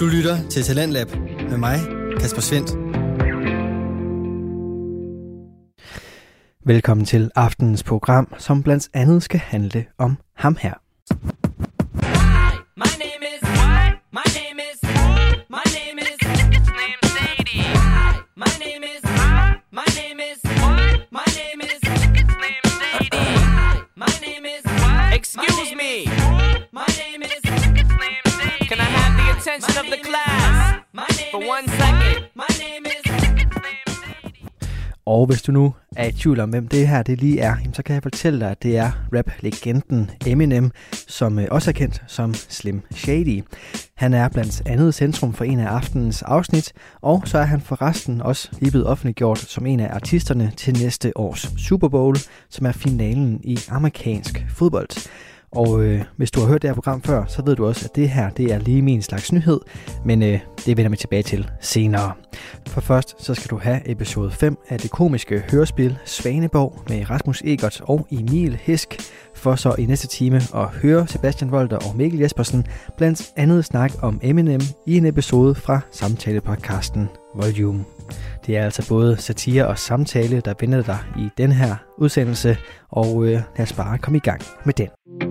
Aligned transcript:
Du 0.00 0.06
lytter 0.06 0.48
til 0.48 0.62
Talentlab 0.62 1.08
med 1.50 1.58
mig, 1.58 1.78
Kasper 2.20 2.40
Svendt. 2.40 2.70
Velkommen 6.64 7.06
til 7.06 7.30
aftenens 7.36 7.82
program, 7.82 8.34
som 8.38 8.62
blandt 8.62 8.88
andet 8.94 9.22
skal 9.22 9.40
handle 9.40 9.84
om 9.98 10.16
ham 10.34 10.56
her. 10.60 10.74
Attention 29.50 29.84
of 29.84 29.86
the 29.86 30.04
class 30.04 30.76
for 31.32 31.38
one 31.38 31.66
second? 31.68 32.24
My 32.34 32.50
name 32.64 32.86
is 32.86 33.10
Og 35.06 35.26
hvis 35.26 35.42
du 35.42 35.52
nu 35.52 35.74
er 35.96 36.08
i 36.08 36.12
tvivl 36.12 36.40
om, 36.40 36.50
hvem 36.50 36.68
det 36.68 36.88
her 36.88 37.02
det 37.02 37.20
lige 37.20 37.40
er, 37.40 37.56
så 37.72 37.82
kan 37.82 37.94
jeg 37.94 38.02
fortælle 38.02 38.40
dig, 38.40 38.50
at 38.50 38.62
det 38.62 38.76
er 38.76 38.90
rap-legenden 39.14 40.10
Eminem, 40.26 40.70
som 40.92 41.38
øh, 41.38 41.46
også 41.50 41.70
er 41.70 41.72
kendt 41.72 42.02
som 42.06 42.34
Slim 42.34 42.82
Shady. 42.90 43.42
Han 43.94 44.14
er 44.14 44.28
blandt 44.28 44.62
andet 44.66 44.94
centrum 44.94 45.34
for 45.34 45.44
en 45.44 45.60
af 45.60 45.66
aftenens 45.66 46.22
afsnit, 46.22 46.72
og 47.00 47.22
så 47.24 47.38
er 47.38 47.44
han 47.44 47.60
forresten 47.60 48.22
også 48.22 48.48
lige 48.60 48.70
blevet 48.70 48.86
offentliggjort 48.86 49.38
som 49.38 49.66
en 49.66 49.80
af 49.80 49.94
artisterne 49.94 50.52
til 50.56 50.74
næste 50.74 51.12
års 51.16 51.52
Super 51.58 51.88
Bowl, 51.88 52.16
som 52.50 52.66
er 52.66 52.72
finalen 52.72 53.40
i 53.44 53.58
amerikansk 53.70 54.44
fodbold. 54.48 55.08
Og 55.52 55.84
øh, 55.84 56.02
hvis 56.16 56.30
du 56.30 56.40
har 56.40 56.46
hørt 56.46 56.62
det 56.62 56.70
her 56.70 56.74
program 56.74 57.02
før, 57.02 57.24
så 57.26 57.42
ved 57.44 57.56
du 57.56 57.66
også, 57.66 57.84
at 57.84 57.96
det 57.96 58.10
her 58.10 58.30
det 58.30 58.52
er 58.52 58.58
lige 58.58 58.82
min 58.82 59.02
slags 59.02 59.32
nyhed, 59.32 59.60
men 60.04 60.22
øh, 60.22 60.40
det 60.66 60.76
vender 60.76 60.90
vi 60.90 60.96
tilbage 60.96 61.22
til 61.22 61.50
senere. 61.60 62.12
For 62.66 62.80
først 62.80 63.24
så 63.24 63.34
skal 63.34 63.50
du 63.50 63.58
have 63.58 63.90
episode 63.90 64.30
5 64.30 64.58
af 64.68 64.78
det 64.78 64.90
komiske 64.90 65.42
hørespil 65.50 65.98
Svaneborg 66.04 66.82
med 66.88 67.10
Rasmus 67.10 67.42
Egert 67.44 67.80
og 67.84 68.06
Emil 68.10 68.56
Hisk, 68.62 68.96
for 69.34 69.54
så 69.54 69.74
i 69.78 69.86
næste 69.86 70.06
time 70.06 70.36
at 70.36 70.66
høre 70.66 71.06
Sebastian 71.06 71.50
Volter 71.50 71.76
og 71.76 71.96
Mikkel 71.96 72.20
Jespersen 72.20 72.66
blandt 72.96 73.32
andet 73.36 73.64
snak 73.64 73.92
om 74.02 74.20
Eminem 74.22 74.60
i 74.86 74.96
en 74.96 75.06
episode 75.06 75.54
fra 75.54 75.80
samtalepodcasten 75.90 77.08
Volume. 77.34 77.84
Det 78.46 78.56
er 78.56 78.64
altså 78.64 78.88
både 78.88 79.16
satire 79.16 79.66
og 79.66 79.78
samtale, 79.78 80.40
der 80.40 80.54
vender 80.60 80.82
dig 80.82 80.98
i 81.18 81.28
den 81.38 81.52
her 81.52 81.76
udsendelse, 81.98 82.56
og 82.90 83.24
øh, 83.24 83.30
lad 83.30 83.60
os 83.60 83.72
bare 83.72 83.98
komme 83.98 84.16
i 84.16 84.20
gang 84.20 84.40
med 84.64 84.74
den. 84.74 85.29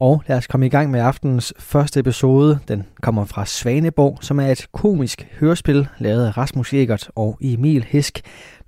Og 0.00 0.22
lad 0.26 0.36
os 0.36 0.46
komme 0.46 0.66
i 0.66 0.68
gang 0.68 0.90
med 0.90 1.00
aftenens 1.00 1.54
første 1.58 2.00
episode. 2.00 2.58
Den 2.68 2.84
kommer 3.02 3.24
fra 3.24 3.46
Svaneborg, 3.46 4.18
som 4.20 4.40
er 4.40 4.46
et 4.46 4.66
komisk 4.72 5.28
hørespil 5.40 5.88
lavet 5.98 6.26
af 6.26 6.36
Rasmus 6.36 6.72
Egert 6.72 7.10
og 7.14 7.38
Emil 7.40 7.84
Hisk. 7.84 8.20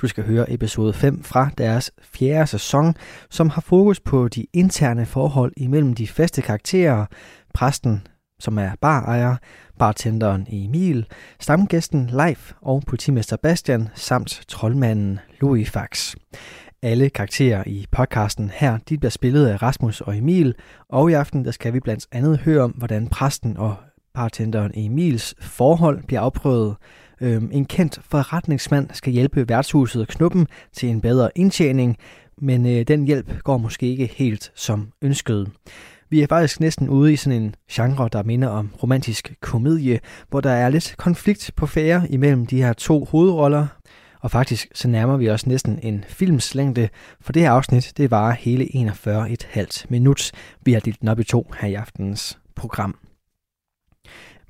Du 0.03 0.09
skal 0.09 0.25
høre 0.25 0.53
episode 0.53 0.93
5 0.93 1.23
fra 1.23 1.51
deres 1.59 1.91
fjerde 2.15 2.47
sæson, 2.47 2.95
som 3.31 3.49
har 3.49 3.61
fokus 3.61 4.01
på 4.01 4.29
de 4.29 4.47
interne 4.53 5.07
forhold 5.07 5.53
imellem 5.57 5.95
de 5.95 6.07
faste 6.07 6.43
karakterer, 6.43 7.07
præsten, 7.55 8.07
som 8.41 8.59
er 8.59 8.71
barejer, 8.81 9.37
bartenderen 9.79 10.47
Emil, 10.51 11.07
stamgæsten 11.41 12.11
Leif 12.13 12.53
og 12.63 12.83
politimester 12.87 13.37
Bastian 13.37 13.89
samt 13.95 14.43
troldmanden 14.49 15.21
Louis 15.41 15.71
Fax. 15.71 16.15
Alle 16.83 17.11
karakterer 17.11 17.63
i 17.67 17.87
podcasten 17.91 18.51
her, 18.55 18.79
de 18.89 18.99
bliver 18.99 19.11
spillet 19.11 19.47
af 19.47 19.63
Rasmus 19.63 20.01
og 20.01 20.17
Emil, 20.17 20.55
og 20.89 21.11
i 21.11 21.13
aften 21.13 21.45
der 21.45 21.51
skal 21.51 21.73
vi 21.73 21.81
blandt 21.81 22.07
andet 22.13 22.39
høre 22.39 22.63
om, 22.63 22.71
hvordan 22.71 23.07
præsten 23.07 23.57
og 23.57 23.77
bartenderen 24.15 24.71
Emils 24.75 25.35
forhold 25.41 26.03
bliver 26.07 26.21
afprøvet. 26.21 26.77
Øhm, 27.21 27.51
en 27.53 27.65
kendt 27.65 28.01
forretningsmand 28.11 28.89
skal 28.93 29.13
hjælpe 29.13 29.49
værtshuset 29.49 30.09
Knuppen 30.09 30.47
til 30.73 30.89
en 30.89 31.01
bedre 31.01 31.31
indtjening, 31.35 31.97
men 32.39 32.67
øh, 32.67 32.83
den 32.89 33.05
hjælp 33.05 33.43
går 33.43 33.59
måske 33.59 33.87
ikke 33.87 34.07
helt 34.17 34.53
som 34.55 34.93
ønsket. 35.03 35.51
Vi 36.11 36.23
er 36.23 36.27
faktisk 36.27 36.61
næsten 36.61 36.89
ude 36.89 37.13
i 37.13 37.17
sådan 37.17 37.43
en 37.43 37.55
genre, 37.71 38.09
der 38.13 38.23
minder 38.23 38.49
om 38.49 38.71
romantisk 38.83 39.35
komedie, 39.41 40.01
hvor 40.29 40.41
der 40.41 40.51
er 40.51 40.69
lidt 40.69 40.95
konflikt 40.99 41.53
på 41.57 41.67
færre 41.67 42.07
imellem 42.11 42.47
de 42.47 42.63
her 42.63 42.73
to 42.73 43.05
hovedroller, 43.05 43.67
og 44.21 44.31
faktisk 44.31 44.69
så 44.75 44.89
nærmer 44.89 45.17
vi 45.17 45.31
os 45.31 45.47
næsten 45.47 45.79
en 45.83 46.05
films 46.09 46.55
længde, 46.55 46.89
for 47.21 47.33
det 47.33 47.43
her 47.43 47.51
afsnit, 47.51 47.93
det 47.97 48.11
var 48.11 48.31
hele 48.31 48.65
41,5 48.75 49.85
minut. 49.89 50.33
Vi 50.65 50.73
har 50.73 50.81
delt 50.81 51.01
den 51.01 51.09
op 51.09 51.21
i 51.21 51.25
to 51.25 51.53
her 51.61 51.69
i 51.69 51.75
aftenens 51.75 52.39
program. 52.55 52.99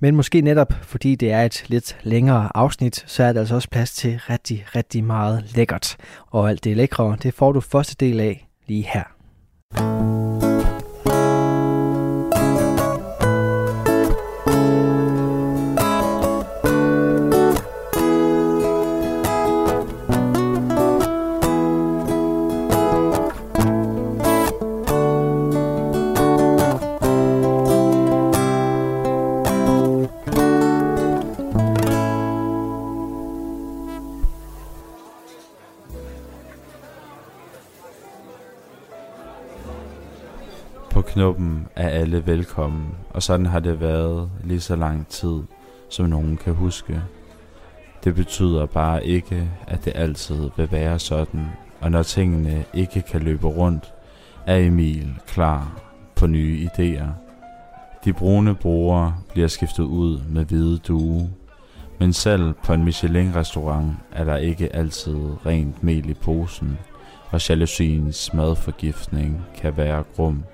Men 0.00 0.16
måske 0.16 0.40
netop 0.40 0.72
fordi 0.82 1.14
det 1.14 1.32
er 1.32 1.42
et 1.42 1.64
lidt 1.66 1.98
længere 2.02 2.48
afsnit, 2.54 3.04
så 3.06 3.22
er 3.22 3.32
der 3.32 3.40
altså 3.40 3.54
også 3.54 3.70
plads 3.70 3.92
til 3.92 4.20
rigtig, 4.30 4.66
rigtig 4.74 5.04
meget 5.04 5.56
lækkert. 5.56 5.96
Og 6.26 6.48
alt 6.48 6.64
det 6.64 6.76
lækre, 6.76 7.16
det 7.22 7.34
får 7.34 7.52
du 7.52 7.60
første 7.60 7.96
del 8.00 8.20
af 8.20 8.48
lige 8.66 8.88
her. 8.92 10.47
Knuppen 41.18 41.66
er 41.76 41.88
alle 41.88 42.26
velkommen, 42.26 42.86
og 43.10 43.22
sådan 43.22 43.46
har 43.46 43.60
det 43.60 43.80
været 43.80 44.30
lige 44.44 44.60
så 44.60 44.76
lang 44.76 45.08
tid, 45.08 45.42
som 45.90 46.06
nogen 46.06 46.36
kan 46.36 46.54
huske. 46.54 47.02
Det 48.04 48.14
betyder 48.14 48.66
bare 48.66 49.06
ikke, 49.06 49.50
at 49.66 49.84
det 49.84 49.92
altid 49.96 50.50
vil 50.56 50.72
være 50.72 50.98
sådan, 50.98 51.46
og 51.80 51.90
når 51.90 52.02
tingene 52.02 52.64
ikke 52.74 53.02
kan 53.02 53.20
løbe 53.20 53.46
rundt, 53.46 53.92
er 54.46 54.56
Emil 54.56 55.14
klar 55.26 55.80
på 56.16 56.26
nye 56.26 56.68
idéer. 56.68 57.06
De 58.04 58.12
brune 58.12 58.54
borer 58.54 59.24
bliver 59.32 59.48
skiftet 59.48 59.84
ud 59.84 60.20
med 60.28 60.44
hvide 60.44 60.78
due, 60.78 61.30
men 61.98 62.12
selv 62.12 62.54
på 62.64 62.72
en 62.72 62.84
Michelin-restaurant 62.84 63.92
er 64.12 64.24
der 64.24 64.36
ikke 64.36 64.76
altid 64.76 65.46
rent 65.46 65.82
mel 65.82 66.10
i 66.10 66.14
posen, 66.14 66.78
og 67.30 67.48
jalousiens 67.48 68.34
madforgiftning 68.34 69.46
kan 69.56 69.76
være 69.76 70.04
grum. 70.16 70.44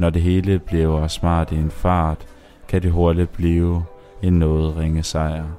Når 0.00 0.10
det 0.10 0.22
hele 0.22 0.58
bliver 0.58 1.08
smart 1.08 1.52
i 1.52 1.54
en 1.54 1.70
fart, 1.70 2.26
kan 2.68 2.82
det 2.82 2.92
hurtigt 2.92 3.32
blive 3.32 3.84
en 4.22 4.32
noget 4.32 4.76
ringe 4.76 5.02
sejr.– 5.02 5.44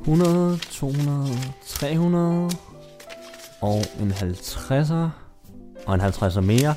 100, 0.00 0.58
200, 0.58 1.26
300 1.66 2.50
og 3.60 3.82
en 4.00 4.12
50'er 4.12 5.08
og 5.86 5.94
en 5.94 6.00
50'er 6.00 6.40
mere. 6.40 6.74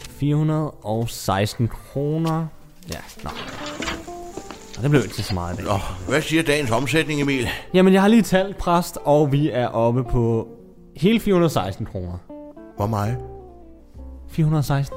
416 0.00 1.68
kroner. 1.68 2.46
Ja, 2.92 3.00
nå. 3.24 3.30
Og 4.76 4.82
det 4.82 4.90
blev 4.90 5.02
ikke 5.02 5.14
så 5.22 5.34
meget 5.34 5.54
i 5.54 5.56
dag. 5.56 5.64
Nå, 5.64 5.78
hvad 6.08 6.22
siger 6.22 6.42
dagens 6.42 6.70
omsætning, 6.70 7.20
Emil? 7.20 7.48
Jamen, 7.74 7.92
jeg 7.92 8.02
har 8.02 8.08
lige 8.08 8.22
talt 8.22 8.56
præst, 8.56 8.98
og 9.04 9.32
vi 9.32 9.50
er 9.50 9.66
oppe 9.66 10.04
på 10.04 10.48
hele 10.96 11.20
416 11.20 11.86
kroner. 11.86 12.18
Hvor 12.76 12.86
meget? 12.86 13.16
416? 14.30 14.96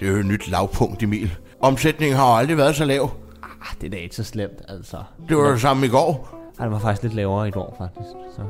Det 0.00 0.08
er 0.08 0.12
jo 0.12 0.18
et 0.18 0.26
nyt 0.26 0.48
lavpunkt, 0.48 1.02
Emil. 1.02 1.36
Omsætningen 1.60 2.16
har 2.16 2.30
jo 2.30 2.36
aldrig 2.38 2.56
været 2.56 2.76
så 2.76 2.84
lav. 2.84 3.10
Ah, 3.42 3.74
det 3.80 3.86
er 3.86 3.90
da 3.90 3.96
ikke 3.96 4.16
så 4.16 4.24
slemt, 4.24 4.62
altså. 4.68 4.96
Det 5.28 5.36
var 5.36 5.50
det 5.50 5.60
samme 5.60 5.86
i 5.86 5.88
går. 5.88 6.28
Ej, 6.58 6.64
det 6.64 6.72
var 6.72 6.78
faktisk 6.78 7.02
lidt 7.02 7.14
lavere 7.14 7.48
i 7.48 7.50
går, 7.50 7.74
faktisk. 7.78 8.10
Så. 8.36 8.42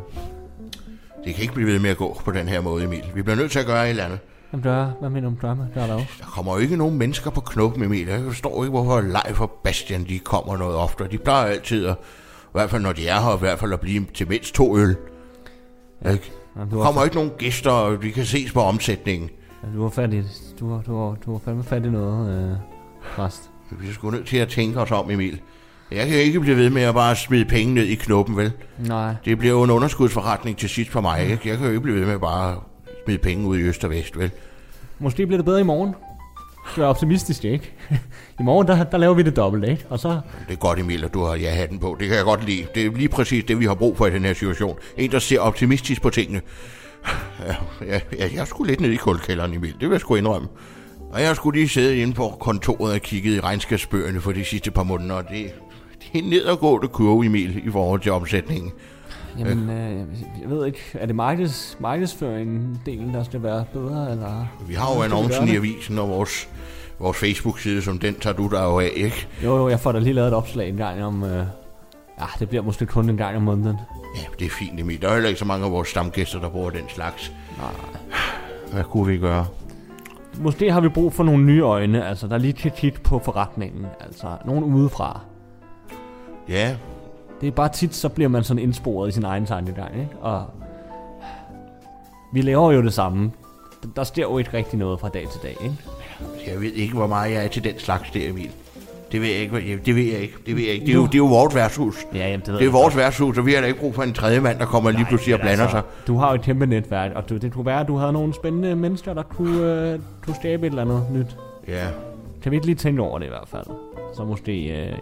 Det 1.25 1.35
kan 1.35 1.43
ikke 1.43 1.55
blive 1.55 1.73
ved 1.73 1.79
med 1.79 1.91
at 1.91 1.97
gå 1.97 2.21
på 2.25 2.31
den 2.31 2.49
her 2.49 2.61
måde, 2.61 2.85
Emil. 2.85 3.05
Vi 3.15 3.23
bliver 3.23 3.37
nødt 3.37 3.53
til 3.53 3.59
at 3.59 3.67
gøre 3.67 3.85
et 3.85 3.91
eller 3.91 4.05
andet. 4.05 4.19
Jamen, 4.55 4.65
dør, 4.65 4.91
hvad 5.01 5.11
mener 5.11 5.29
du 5.29 5.35
om 5.35 5.37
dør 5.37 5.55
med? 5.55 5.67
Dør 5.75 5.87
hvad? 5.87 5.97
Der 5.97 6.25
kommer 6.35 6.53
jo 6.55 6.59
ikke 6.59 6.77
nogen 6.77 6.99
mennesker 6.99 7.31
på 7.31 7.41
knuppen, 7.41 7.83
Emil. 7.85 8.07
Jeg 8.07 8.21
forstår 8.25 8.65
ikke, 8.65 8.71
hvorfor 8.71 9.01
Leif 9.01 9.41
og 9.41 9.51
Bastian 9.65 10.05
de 10.05 10.19
kommer 10.19 10.57
noget 10.57 10.77
oftere. 10.77 11.09
De 11.09 11.19
plejer 11.19 11.47
altid 11.47 11.87
at, 11.87 11.97
i 12.43 12.49
hvert 12.53 12.71
fald 12.71 12.83
når 12.83 12.93
de 12.93 13.09
er 13.09 13.21
her, 13.21 13.37
i 13.37 13.39
hvert 13.39 13.59
fald 13.59 13.73
at 13.73 13.81
blive 13.81 14.07
til 14.15 14.29
mindst 14.29 14.55
to 14.55 14.79
øl. 14.79 14.97
Ja. 16.05 16.11
Ikke? 16.11 16.33
Jamen, 16.57 16.71
Der 16.71 16.77
du 16.77 16.83
kommer 16.83 17.01
har, 17.01 17.05
ikke 17.05 17.17
nogen 17.17 17.31
gæster, 17.39 17.71
og 17.71 18.03
vi 18.03 18.11
kan 18.11 18.25
ses 18.25 18.53
på 18.53 18.61
omsætningen. 18.61 19.31
du 19.75 19.83
har 19.83 19.89
fat 19.91 20.15
i, 20.15 20.23
du 20.61 20.73
har, 20.73 20.83
du 20.87 20.97
har, 20.99 21.17
du 21.27 21.33
har 21.33 21.41
fandme 21.45 21.65
fat 21.65 21.87
i 21.87 21.91
noget, 21.91 22.51
øh, 22.51 22.57
præst. 23.17 23.51
Vi 23.81 23.89
er 23.89 23.93
sgu 23.93 24.11
nødt 24.11 24.27
til 24.27 24.37
at 24.37 24.49
tænke 24.49 24.81
os 24.81 24.91
om, 24.91 25.11
Emil. 25.11 25.41
Jeg 25.93 26.07
kan 26.09 26.17
ikke 26.17 26.41
blive 26.41 26.57
ved 26.57 26.71
med 26.71 26.83
at 26.83 26.95
bare 26.95 27.17
smide 27.17 27.45
penge 27.45 27.75
ned 27.75 27.85
i 27.85 27.95
knoppen, 27.95 28.37
vel? 28.37 28.53
Nej. 28.79 29.15
Det 29.25 29.39
bliver 29.39 29.55
jo 29.55 29.63
en 29.63 29.71
underskudsforretning 29.71 30.57
til 30.57 30.69
sidst 30.69 30.91
for 30.91 31.01
mig, 31.01 31.23
ikke? 31.23 31.49
Jeg 31.49 31.57
kan 31.57 31.65
jo 31.67 31.71
ikke 31.73 31.81
blive 31.81 32.01
ved 32.01 32.07
med 32.07 32.19
bare 32.19 32.61
smide 33.05 33.19
penge 33.19 33.47
ud 33.47 33.59
i 33.59 33.61
øst 33.61 33.85
og 33.85 33.91
vest, 33.91 34.19
vel? 34.19 34.31
Måske 34.99 35.27
bliver 35.27 35.39
det 35.39 35.45
bedre 35.45 35.61
i 35.61 35.65
morgen. 35.65 35.95
Du 36.77 36.83
er 36.83 36.87
optimistisk, 36.87 37.45
ikke? 37.45 37.73
I 38.41 38.43
morgen, 38.43 38.69
der, 38.69 38.85
der 38.85 38.99
laver 38.99 39.15
vi 39.15 39.23
det 39.23 39.37
dobbelt, 39.37 39.65
ikke? 39.65 39.87
Og 39.89 39.99
så... 39.99 40.09
Det 40.49 40.53
er 40.53 40.57
godt, 40.57 40.79
Emil, 40.79 41.05
at 41.05 41.15
du 41.15 41.25
har 41.25 41.35
ja-hatten 41.35 41.79
på. 41.79 41.97
Det 42.01 42.09
kan 42.09 42.17
jeg 42.17 42.25
godt 42.25 42.47
lide. 42.47 42.67
Det 42.75 42.87
er 42.87 42.91
lige 42.91 43.09
præcis 43.09 43.45
det, 43.45 43.61
vi 43.61 43.65
har 43.65 43.75
brug 43.75 43.97
for 43.97 44.07
i 44.07 44.11
den 44.11 44.25
her 44.25 44.35
situation. 44.35 44.77
En, 44.97 45.11
der 45.11 45.19
ser 45.19 45.41
optimistisk 45.41 46.03
på 46.03 46.11
tingene. 46.11 46.41
Ja, 47.47 47.55
ja, 47.87 48.01
ja, 48.19 48.29
jeg 48.35 48.47
skulle 48.47 48.71
lidt 48.71 48.81
ned 48.81 48.91
i 48.91 48.97
kulkælderen, 48.97 49.55
Emil. 49.55 49.73
Det 49.73 49.81
vil 49.81 49.91
jeg 49.91 50.01
sgu 50.01 50.15
indrømme. 50.15 50.49
Og 51.11 51.23
jeg 51.23 51.37
skulle 51.37 51.59
lige 51.59 51.69
sidde 51.69 51.97
inde 51.97 52.13
på 52.13 52.29
kontoret 52.41 52.95
og 52.95 53.01
kigge 53.01 53.35
i 53.35 53.41
regnskabsbøgerne 53.41 54.21
for 54.21 54.33
de 54.33 54.45
sidste 54.45 54.71
par 54.71 54.83
måneder, 54.83 55.15
og 55.15 55.25
det, 55.29 55.55
det 56.13 56.21
er 56.21 56.29
nedadgående 56.29 56.89
kurve, 56.89 57.27
Emil, 57.27 57.67
i 57.67 57.71
forhold 57.71 58.01
til 58.01 58.13
omsætningen. 58.13 58.73
Jamen, 59.39 59.71
øh, 59.71 60.07
jeg 60.43 60.51
ved 60.51 60.67
ikke, 60.67 60.81
er 60.95 61.07
det 61.07 61.17
markeds, 61.17 61.77
markedsføringen-delen, 61.81 63.15
der 63.15 63.23
skal 63.23 63.43
være 63.43 63.65
bedre, 63.73 64.11
eller... 64.11 64.47
Vi 64.69 64.75
har 64.75 64.95
jo 64.97 65.03
annoncen 65.03 65.49
i 65.49 65.57
avisen 65.57 65.99
og 65.99 66.09
vores, 66.09 66.49
vores 66.99 67.17
Facebook-side, 67.17 67.83
som 67.83 67.99
den 67.99 68.15
tager 68.15 68.37
du 68.37 68.49
dig 68.49 68.63
jo 68.63 68.79
af, 68.79 68.91
ikke? 68.95 69.27
Jo, 69.45 69.57
jo, 69.57 69.69
jeg 69.69 69.81
får 69.81 69.93
da 69.93 69.99
lige 69.99 70.13
lavet 70.13 70.29
et 70.29 70.35
opslag 70.35 70.69
en 70.69 70.77
gang 70.77 71.05
om... 71.05 71.25
Øh, 71.25 71.47
ja, 72.21 72.27
det 72.39 72.49
bliver 72.49 72.63
måske 72.63 72.87
kun 72.87 73.11
en 73.11 73.17
gang 73.17 73.37
om 73.37 73.43
måneden. 73.43 73.77
Ja, 74.17 74.23
det 74.39 74.47
er 74.47 74.51
fint, 74.51 74.81
Emil. 74.81 75.03
Der 75.03 75.09
er 75.09 75.13
heller 75.13 75.29
ikke 75.29 75.39
så 75.39 75.45
mange 75.45 75.67
af 75.67 75.73
vores 75.73 75.89
stamgæster, 75.89 76.41
der 76.41 76.49
bruger 76.49 76.71
den 76.71 76.89
slags. 76.89 77.33
Nej. 77.59 77.71
Hvad 78.73 78.85
kunne 78.85 79.07
vi 79.07 79.19
gøre? 79.19 79.47
Måske 80.39 80.73
har 80.73 80.81
vi 80.81 80.89
brug 80.89 81.13
for 81.13 81.25
nogle 81.25 81.45
nye 81.45 81.63
øjne, 81.63 82.07
altså 82.07 82.27
der 82.29 82.35
er 82.35 82.39
lige 82.39 82.53
til 82.53 82.71
tit 82.71 83.03
på 83.03 83.19
forretningen, 83.25 83.87
altså 84.01 84.27
nogen 84.45 84.65
udefra. 84.65 85.21
Ja, 86.49 86.77
Det 87.41 87.47
er 87.47 87.51
bare 87.51 87.69
tit, 87.69 87.95
så 87.95 88.09
bliver 88.09 88.29
man 88.29 88.45
sådan 88.45 88.63
indsporet 88.63 89.09
i 89.09 89.13
sin 89.13 89.25
egen 89.25 89.47
tankegang, 89.47 89.95
ikke? 89.95 90.17
Og 90.21 90.45
vi 92.33 92.41
laver 92.43 92.73
jo 92.73 92.83
det 92.83 92.93
samme. 92.93 93.31
Der- 93.97 94.05
sker 94.05 94.23
jo 94.23 94.39
ikke 94.39 94.51
rigtig 94.55 94.79
noget 94.79 95.01
fra 95.01 95.09
dag 95.09 95.27
til 95.33 95.41
dag, 95.43 95.57
ikke? 95.63 95.75
jeg 96.53 96.61
ved 96.61 96.73
ikke, 96.73 96.95
hvor 96.95 97.07
meget 97.07 97.33
jeg 97.33 97.45
er 97.45 97.49
til 97.49 97.65
den 97.65 97.79
slags 97.79 98.11
der, 98.11 98.29
Emil. 98.31 98.51
Det 99.13 99.21
ved 99.21 99.29
jeg 99.29 99.39
ikke. 99.39 99.81
Det 99.87 99.97
ved 99.97 100.03
jeg 100.03 100.21
ikke. 100.21 100.35
Det 100.47 100.57
ved 100.57 100.63
jeg 100.63 100.73
ikke. 100.73 100.87
Det 100.87 100.93
er 100.93 100.97
jo, 100.97 101.07
det 101.07 101.15
er 101.15 101.19
jo 101.19 101.27
vores 101.27 101.55
værtshus. 101.55 102.07
Ja, 102.15 102.19
jamen, 102.19 102.41
det 102.41 102.53
ved 102.53 102.59
Det 102.59 102.67
er 102.67 102.71
vores 102.73 102.97
værtshus, 102.97 103.39
og 103.39 103.47
vi 103.47 103.53
har 103.53 103.61
da 103.61 103.67
ikke 103.67 103.81
brug 103.81 103.95
for 103.95 104.03
en 104.03 104.13
tredje 104.13 104.41
mand, 104.41 104.59
der 104.59 104.67
kommer 104.67 104.91
lige 104.91 105.05
pludselig 105.05 105.35
og 105.35 105.41
blander 105.41 105.65
altså, 105.65 105.77
sig. 105.77 106.07
Du 106.07 106.17
har 106.17 106.29
jo 106.29 106.35
et 106.35 106.43
kæmpe 106.43 106.67
netværk, 106.67 107.13
og 107.15 107.29
du, 107.29 107.37
det 107.37 107.53
kunne 107.53 107.67
være, 107.67 107.81
at 107.81 107.89
du 107.89 107.97
havde 107.97 108.13
nogle 108.13 108.35
spændende 108.35 108.77
mennesker, 108.77 109.15
der 109.15 109.23
kunne, 109.23 109.91
øh, 109.93 109.99
kunne 110.25 110.37
skabe 110.37 110.67
et 110.67 110.71
eller 110.71 110.83
andet 110.83 111.07
nyt. 111.13 111.37
Ja, 111.69 111.87
Kan 112.43 112.51
vi 112.51 112.57
ikke 112.57 112.67
lige 112.67 112.77
tænke 112.77 113.03
over 113.03 113.19
det 113.19 113.27
i 113.27 113.29
hvert 113.29 113.49
fald? 113.49 113.67
Så 114.17 114.25
måske, 114.25 114.67
øh, 114.67 114.93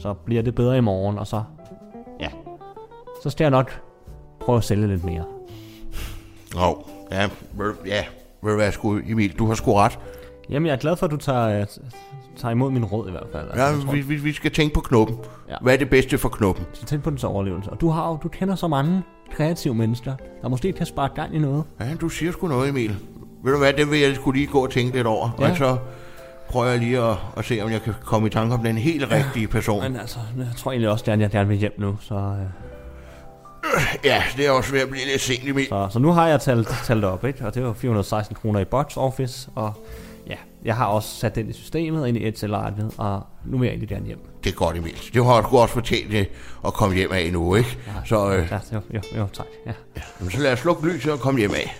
så 0.00 0.14
bliver 0.14 0.42
det 0.42 0.54
bedre 0.54 0.78
i 0.78 0.80
morgen, 0.80 1.18
og 1.18 1.26
så, 1.26 1.42
ja, 2.20 2.28
så 3.22 3.30
skal 3.30 3.44
jeg 3.44 3.50
nok 3.50 3.80
prøve 4.40 4.58
at 4.58 4.64
sælge 4.64 4.86
lidt 4.86 5.04
mere. 5.04 5.24
Nå, 6.54 6.86
ja, 7.12 7.28
ja. 7.86 8.04
Ved 8.42 8.50
du 8.50 8.56
hvad, 8.56 8.72
sgu, 8.72 9.00
Emil, 9.08 9.38
du 9.38 9.46
har 9.46 9.54
sgu 9.54 9.74
ret. 9.74 9.98
Jamen, 10.50 10.66
jeg 10.66 10.72
er 10.72 10.76
glad 10.78 10.96
for, 10.96 11.06
at 11.06 11.12
du 11.12 11.16
tager, 11.16 11.60
øh, 11.60 11.66
tager 12.36 12.52
imod 12.52 12.70
min 12.70 12.84
råd 12.84 13.08
i 13.08 13.10
hvert 13.10 13.26
fald. 13.32 13.48
Altså, 13.50 13.86
Ja, 13.86 13.92
vi, 13.92 14.00
vi, 14.00 14.16
vi 14.16 14.32
skal 14.32 14.50
tænke 14.50 14.74
på 14.74 14.80
knoppen. 14.80 15.18
Ja. 15.48 15.54
Hvad 15.62 15.74
er 15.74 15.78
det 15.78 15.90
bedste 15.90 16.18
for 16.18 16.28
knoppen? 16.28 16.64
skal 16.72 16.88
tænke 16.88 17.04
på 17.04 17.10
dens 17.10 17.24
overlevelse. 17.24 17.70
Og 17.70 17.80
du 17.80 17.88
har 17.88 18.16
du 18.22 18.28
kender 18.28 18.54
så 18.54 18.68
mange 18.68 19.02
kreative 19.32 19.74
mennesker, 19.74 20.14
der 20.42 20.48
måske 20.48 20.72
kan 20.72 20.86
sparke 20.86 21.14
gang 21.14 21.34
i 21.34 21.38
noget. 21.38 21.64
Ja, 21.80 21.94
du 22.00 22.08
siger 22.08 22.32
sgu 22.32 22.48
noget, 22.48 22.68
Emil. 22.68 22.96
Ved 23.44 23.52
du 23.52 23.58
hvad, 23.58 23.72
det 23.72 23.90
vil 23.90 24.00
jeg 24.00 24.14
skulle 24.14 24.38
lige 24.40 24.52
gå 24.52 24.64
og 24.64 24.70
tænke 24.70 24.96
lidt 24.96 25.06
over. 25.06 25.36
Ja. 25.40 25.50
Og 25.50 25.56
så 25.56 25.76
prøver 26.50 26.66
jeg 26.66 26.78
lige 26.78 26.98
at, 27.02 27.16
at 27.36 27.44
se, 27.44 27.60
om 27.62 27.70
jeg 27.70 27.82
kan 27.82 27.94
komme 28.04 28.26
i 28.28 28.30
tanke 28.30 28.54
om 28.54 28.62
den 28.62 28.78
helt 28.78 29.10
rigtige 29.10 29.48
person. 29.48 29.82
Men 29.82 29.96
altså, 29.96 30.18
jeg 30.38 30.46
tror 30.56 30.70
egentlig 30.70 30.90
også, 30.90 31.10
at 31.10 31.20
jeg 31.20 31.30
gerne 31.30 31.48
vil 31.48 31.58
hjem 31.58 31.72
nu. 31.78 31.96
Så, 32.00 32.14
øh, 32.14 32.46
Ja, 34.04 34.22
det 34.36 34.46
er 34.46 34.50
også 34.50 34.72
ved 34.72 34.80
at 34.80 34.88
blive 34.90 35.04
lidt 35.06 35.20
sent, 35.20 35.48
Emil. 35.48 35.66
så, 35.68 35.88
så 35.92 35.98
nu 35.98 36.12
har 36.12 36.26
jeg 36.28 36.40
talt, 36.40 36.68
talt 36.84 37.04
op, 37.04 37.24
ikke? 37.24 37.46
Og 37.46 37.54
det 37.54 37.64
var 37.64 37.72
416 37.72 38.36
kroner 38.36 38.60
i 38.60 38.64
box 38.64 38.96
office, 38.96 39.50
og 39.54 39.72
ja, 40.26 40.34
jeg 40.64 40.76
har 40.76 40.86
også 40.86 41.08
sat 41.08 41.34
den 41.34 41.48
i 41.48 41.52
systemet 41.52 42.08
ind 42.08 42.16
i 42.16 42.28
Excel-arket, 42.28 42.90
og 42.98 43.22
nu 43.44 43.58
vil 43.58 43.66
jeg 43.66 43.70
egentlig 43.72 43.88
gerne 43.88 44.06
hjem. 44.06 44.18
Det 44.44 44.50
er 44.50 44.54
godt, 44.54 44.76
Emil. 44.76 44.94
Det 45.14 45.24
har 45.24 45.42
sgu 45.42 45.58
også 45.58 45.74
fortjent 45.74 46.14
øh, 46.14 46.26
at 46.66 46.72
komme 46.72 46.96
hjem 46.96 47.12
af 47.12 47.32
nu, 47.32 47.54
ikke? 47.54 47.78
Så, 48.04 48.30
øh, 48.32 48.48
Ja, 48.50 48.58
jo, 48.74 48.80
jo, 48.94 49.00
jo, 49.16 49.26
tak. 49.32 49.46
Ja. 49.66 49.72
jamen, 50.20 50.30
så 50.32 50.40
lad 50.40 50.52
os 50.52 50.58
slukke 50.58 50.86
lyset 50.88 51.12
og 51.12 51.18
komme 51.20 51.40
hjem 51.40 51.50
af. 51.54 51.78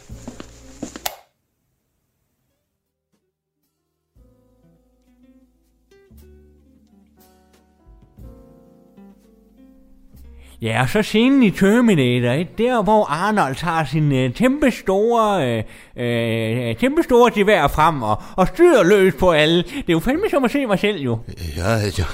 Ja, 10.63 10.83
og 10.83 10.89
så 10.89 11.03
scenen 11.03 11.43
i 11.43 11.51
Terminator, 11.51 12.33
ikke? 12.33 12.53
der 12.59 12.83
hvor 12.83 13.05
Arnold 13.05 13.55
tager 13.55 13.85
sin 13.85 14.13
øh, 14.13 14.33
kæmpe 14.33 14.71
store, 14.71 15.49
øh, 15.49 15.63
øh, 15.97 16.77
kæmpe 16.77 17.03
store 17.03 17.31
gevær 17.35 17.69
frem 17.69 18.03
og, 18.03 18.23
og 18.37 18.49
styrer 18.49 18.85
løs 18.85 19.15
på 19.15 19.31
alle. 19.31 19.63
Det 19.63 19.89
er 19.89 19.93
jo 19.93 19.99
fandme 19.99 20.31
som 20.31 20.45
at 20.45 20.51
se 20.51 20.67
mig 20.67 20.79
selv 20.79 21.01
jo. 21.01 21.19
Jeg, 21.57 21.81
jeg, 21.99 22.07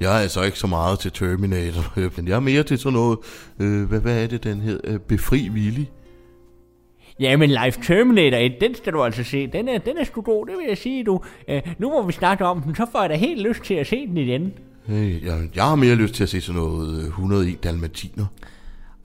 jeg 0.00 0.16
er 0.16 0.20
altså 0.20 0.42
ikke 0.42 0.58
så 0.58 0.66
meget 0.66 0.98
til 0.98 1.12
Terminator, 1.12 1.82
men 2.16 2.28
jeg 2.28 2.34
er 2.36 2.40
mere 2.40 2.62
til 2.62 2.78
sådan 2.78 2.92
noget, 2.92 3.18
øh, 3.60 3.88
hvad, 3.88 4.00
hvad 4.00 4.22
er 4.22 4.26
det, 4.26 4.44
den 4.44 4.60
hedder? 4.60 4.94
Øh, 4.94 5.00
Befri 5.00 5.50
Willy. 5.54 5.84
Ja, 7.20 7.36
men 7.36 7.50
Life 7.50 7.80
Terminator 7.82 8.38
1, 8.38 8.52
den 8.60 8.74
skal 8.74 8.92
du 8.92 9.02
altså 9.02 9.24
se. 9.24 9.46
Den 9.46 9.68
er, 9.68 9.78
den 9.78 9.98
er 9.98 10.04
sgu 10.04 10.20
god, 10.20 10.46
det 10.46 10.54
vil 10.58 10.64
jeg 10.68 10.78
sige, 10.78 11.04
du. 11.04 11.20
Øh, 11.48 11.62
nu 11.78 11.90
hvor 11.90 12.02
vi 12.02 12.12
snakker 12.12 12.46
om 12.46 12.62
den, 12.62 12.74
så 12.74 12.86
får 12.92 13.00
jeg 13.00 13.10
da 13.10 13.14
helt 13.14 13.42
lyst 13.42 13.62
til 13.62 13.74
at 13.74 13.86
se 13.86 14.06
den 14.06 14.16
igen. 14.16 14.52
Øh, 14.88 15.24
jeg, 15.24 15.48
jeg 15.54 15.64
har 15.64 15.74
mere 15.74 15.94
lyst 15.94 16.14
til 16.14 16.22
at 16.22 16.28
se 16.28 16.40
sådan 16.40 16.60
noget 16.60 16.98
øh, 16.98 17.04
101 17.04 17.64
dalmatiner. 17.64 18.26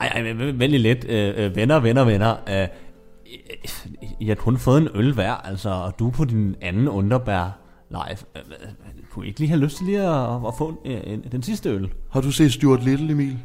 Ej, 0.00 0.06
ej, 0.06 0.32
vældig 0.52 0.80
lidt. 0.80 1.04
Øh, 1.08 1.34
øh, 1.36 1.56
venner, 1.56 1.80
venner, 1.80 2.04
venner. 2.04 2.36
Øh, 2.48 2.68
I 4.20 4.28
har 4.28 4.34
kun 4.34 4.58
fået 4.58 4.82
en 4.82 4.88
øl 4.94 5.12
hver, 5.12 5.34
altså, 5.34 5.70
og 5.70 5.98
du 5.98 6.06
er 6.08 6.12
på 6.12 6.24
din 6.24 6.56
anden 6.60 6.88
underbær 6.88 7.58
live. 7.90 8.18
Øh, 8.36 8.42
øh, 8.48 8.68
kunne 9.10 9.26
ikke 9.26 9.40
lige 9.40 9.48
have 9.48 9.60
lyst 9.60 9.76
til 9.76 9.86
lige 9.86 10.00
at, 10.00 10.46
at 10.46 10.54
få 10.58 10.80
en, 10.84 11.02
en, 11.04 11.24
den 11.32 11.42
sidste 11.42 11.70
øl? 11.70 11.92
Har 12.10 12.20
du 12.20 12.30
set 12.30 12.52
Stuart 12.52 12.84
Little, 12.84 13.12
Emil? 13.12 13.38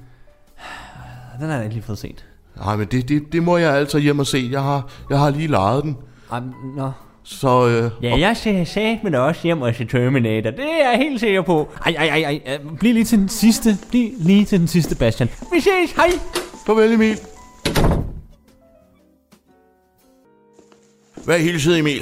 Den 1.40 1.50
har 1.50 1.56
jeg 1.56 1.64
ikke 1.64 1.76
lige 1.76 1.86
fået 1.86 1.98
set. 1.98 2.26
Nej, 2.56 2.76
men 2.76 2.88
det, 2.88 3.10
det, 3.10 3.34
det 3.34 3.44
må 3.44 3.58
jeg 3.58 3.74
altså 3.74 4.00
hjem 4.00 4.20
og 4.20 4.28
se. 4.28 4.50
Jeg 4.52 4.64
har, 4.64 4.90
jeg 5.10 5.20
har 5.20 5.30
lige 5.30 5.48
lejet 5.48 5.84
den. 5.84 5.98
Ej, 6.32 6.42
nå. 6.76 6.92
Så 7.24 7.68
øh, 7.68 8.04
Ja, 8.04 8.20
jeg 8.20 8.38
ser 8.38 8.64
sat 8.64 9.04
med 9.04 9.16
også 9.16 9.42
hjem 9.44 9.62
og 9.62 9.75
se 9.75 9.86
Terminator. 9.86 10.52
Det 10.52 10.60
er 10.81 10.90
jeg 10.92 10.98
helt 10.98 11.20
sikker 11.20 11.42
på. 11.42 11.70
Ej, 11.86 11.96
ej, 11.98 12.06
ej, 12.08 12.42
ej. 12.46 12.58
Bliv 12.80 12.94
lige 12.94 13.06
til 13.06 13.20
den 13.20 13.30
sidste. 13.30 13.78
Bliv 13.90 14.12
lige 14.20 14.46
til 14.46 14.60
den 14.60 14.68
sidste, 14.68 14.96
Bastian. 14.96 15.30
Vi 15.54 15.60
ses. 15.60 15.92
Hej. 15.96 16.08
farvel 16.66 16.94
Emil. 16.94 17.18
Hvad 21.25 21.36
er 21.36 21.39
hilset, 21.39 21.80
Emil? 21.80 22.01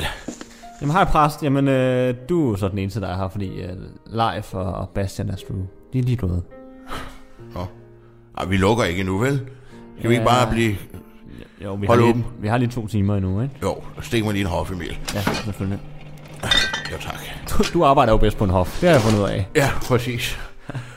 Jamen, 0.82 0.94
hej 0.96 1.04
præst. 1.06 1.44
Jamen, 1.44 1.68
øh, 1.68 2.16
du 2.30 2.52
er 2.54 2.56
så 2.58 2.68
den 2.68 2.78
eneste, 2.78 3.02
der 3.02 3.08
er 3.08 3.18
her, 3.18 3.30
fordi 3.30 3.62
øh, 3.62 3.70
Leif 4.08 4.54
og 4.54 4.90
Bastian 4.90 5.30
er 5.30 5.36
sgu... 5.36 5.54
De 5.94 6.00
er 6.00 6.04
lige 6.04 6.18
gået. 6.18 6.44
Ej, 8.38 8.46
vi 8.46 8.58
lukker 8.58 8.84
ikke 8.84 9.00
endnu, 9.00 9.18
vel? 9.18 9.42
Skal 9.98 10.10
vi 10.10 10.16
ikke 10.16 10.30
Ja. 10.30 10.36
bare 10.44 10.52
blive... 10.52 10.76
Jo, 11.64 11.74
vi 11.74 11.88
Hold 11.88 12.00
har, 12.00 12.14
lige, 12.14 12.26
vi 12.40 12.48
har 12.48 12.58
lige 12.58 12.70
to 12.70 12.88
timer 12.88 13.16
endnu, 13.16 13.42
ikke? 13.42 13.56
Jo, 13.62 13.76
stik 14.02 14.24
mig 14.24 14.34
lige 14.34 14.42
en 14.42 14.48
hof, 14.48 14.72
Emil. 14.72 14.98
Ja, 15.16 15.22
selvfølgelig. 15.22 15.80
Jo, 16.92 16.98
tak. 16.98 17.20
Du, 17.50 17.64
du 17.74 17.84
arbejder 17.86 18.14
jo 18.14 18.18
bedst 18.18 18.38
på 18.38 18.44
en 18.44 18.50
hof. 18.50 18.80
Det 18.82 18.90
har 18.90 18.96
jeg 18.96 19.02
fundet 19.02 19.20
ud 19.20 19.30
af. 19.30 19.48
Ja, 19.56 19.70
præcis. 19.88 20.40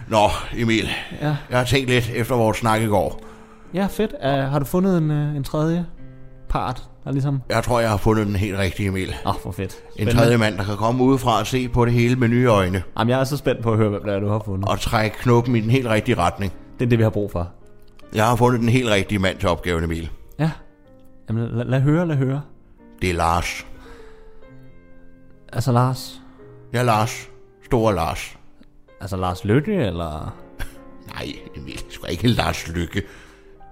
Nå, 0.08 0.28
Emil. 0.56 0.88
Ja. 1.20 1.36
Jeg 1.50 1.58
har 1.58 1.64
tænkt 1.64 1.90
lidt 1.90 2.10
efter 2.14 2.34
vores 2.34 2.56
snak 2.56 2.82
i 2.82 2.86
går. 2.86 3.20
Ja, 3.74 3.86
fedt. 3.90 4.14
Uh, 4.24 4.28
har 4.30 4.58
du 4.58 4.64
fundet 4.64 4.98
en, 4.98 5.10
uh, 5.10 5.36
en 5.36 5.44
tredje 5.44 5.86
part, 6.48 6.82
der 7.04 7.12
ligesom... 7.12 7.40
Jeg 7.48 7.64
tror, 7.64 7.80
jeg 7.80 7.90
har 7.90 7.96
fundet 7.96 8.26
den 8.26 8.36
helt 8.36 8.58
rigtige, 8.58 8.88
Emil. 8.88 9.14
Åh, 9.26 9.34
oh, 9.34 9.42
hvor 9.42 9.52
fedt. 9.52 9.72
En 9.72 9.92
Spændende. 9.92 10.20
tredje 10.20 10.36
mand, 10.36 10.58
der 10.58 10.64
kan 10.64 10.76
komme 10.76 11.04
udefra 11.04 11.38
og 11.40 11.46
se 11.46 11.68
på 11.68 11.84
det 11.84 11.92
hele 11.92 12.16
med 12.16 12.28
nye 12.28 12.46
øjne. 12.46 12.82
Jamen, 12.98 13.10
jeg 13.10 13.20
er 13.20 13.24
så 13.24 13.36
spændt 13.36 13.62
på 13.62 13.72
at 13.72 13.78
høre, 13.78 14.14
er, 14.14 14.20
du 14.20 14.28
har 14.28 14.42
fundet. 14.44 14.68
Og 14.68 14.80
trække 14.80 15.16
knuppen 15.16 15.56
i 15.56 15.60
den 15.60 15.70
helt 15.70 15.86
rigtige 15.88 16.18
retning. 16.18 16.52
Det 16.78 16.84
er 16.84 16.88
det, 16.88 16.98
vi 16.98 17.02
har 17.02 17.10
brug 17.10 17.30
for. 17.30 17.48
Jeg 18.14 18.26
har 18.26 18.36
fundet 18.36 18.60
den 18.60 18.68
helt 18.68 18.90
rigtige 18.90 19.18
mand 19.18 19.38
til 19.38 19.48
opgaven, 19.48 19.84
Emil. 19.84 20.10
Ja. 20.38 20.50
Jamen, 21.28 21.48
lad, 21.48 21.64
lad 21.64 21.80
høre, 21.80 22.06
lad 22.06 22.16
høre. 22.16 22.42
Det 23.02 23.10
er 23.10 23.14
Lars. 23.14 23.66
Altså, 25.52 25.72
Lars. 25.72 26.20
Ja, 26.72 26.82
Lars. 26.82 27.28
Store 27.64 27.94
Lars. 27.94 28.38
Altså, 29.00 29.16
Lars 29.16 29.44
Lykke, 29.44 29.74
eller... 29.74 30.36
Nej, 31.14 31.26
Emil. 31.56 31.74
Det 31.74 31.86
skal 31.92 32.10
ikke 32.10 32.28
Lars 32.28 32.68
Lykke. 32.68 33.02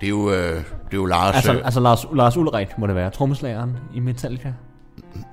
Det 0.00 0.06
er 0.06 0.10
jo, 0.10 0.30
øh, 0.30 0.36
det 0.36 0.64
er 0.92 0.94
jo 0.94 1.06
Lars... 1.06 1.34
Altså, 1.34 1.52
øh, 1.54 1.64
altså 1.64 1.80
Lars, 1.80 2.06
Lars 2.14 2.36
Ulrik 2.36 2.78
må 2.78 2.86
det 2.86 2.94
være. 2.94 3.10
Trommeslageren 3.10 3.76
i 3.94 4.00
Metallica. 4.00 4.52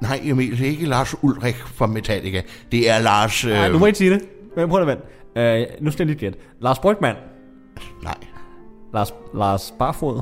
nej, 0.01 0.19
Emil, 0.23 0.51
det 0.57 0.65
er 0.65 0.69
ikke 0.69 0.85
Lars 0.85 1.15
Ulrik 1.23 1.55
fra 1.55 1.87
Metallica. 1.87 2.41
Det 2.71 2.89
er 2.89 2.99
Lars... 2.99 3.45
Øh, 3.45 3.51
Nej, 3.51 3.69
du 3.69 3.77
må 3.79 3.85
ikke 3.85 3.97
sige 3.97 4.11
det. 4.11 4.21
Men 4.55 4.69
prøv 4.69 4.81
at 4.81 4.87
vente. 4.87 5.03
Uh, 5.35 5.83
nu 5.83 5.91
skal 5.91 6.07
jeg 6.07 6.15
lige 6.15 6.19
gætte. 6.19 6.39
Lars 6.59 6.79
Brygman. 6.79 7.15
Nej, 8.03 8.17
Lars, 8.93 9.13
Lars 9.33 9.73
Barfod. 9.79 10.21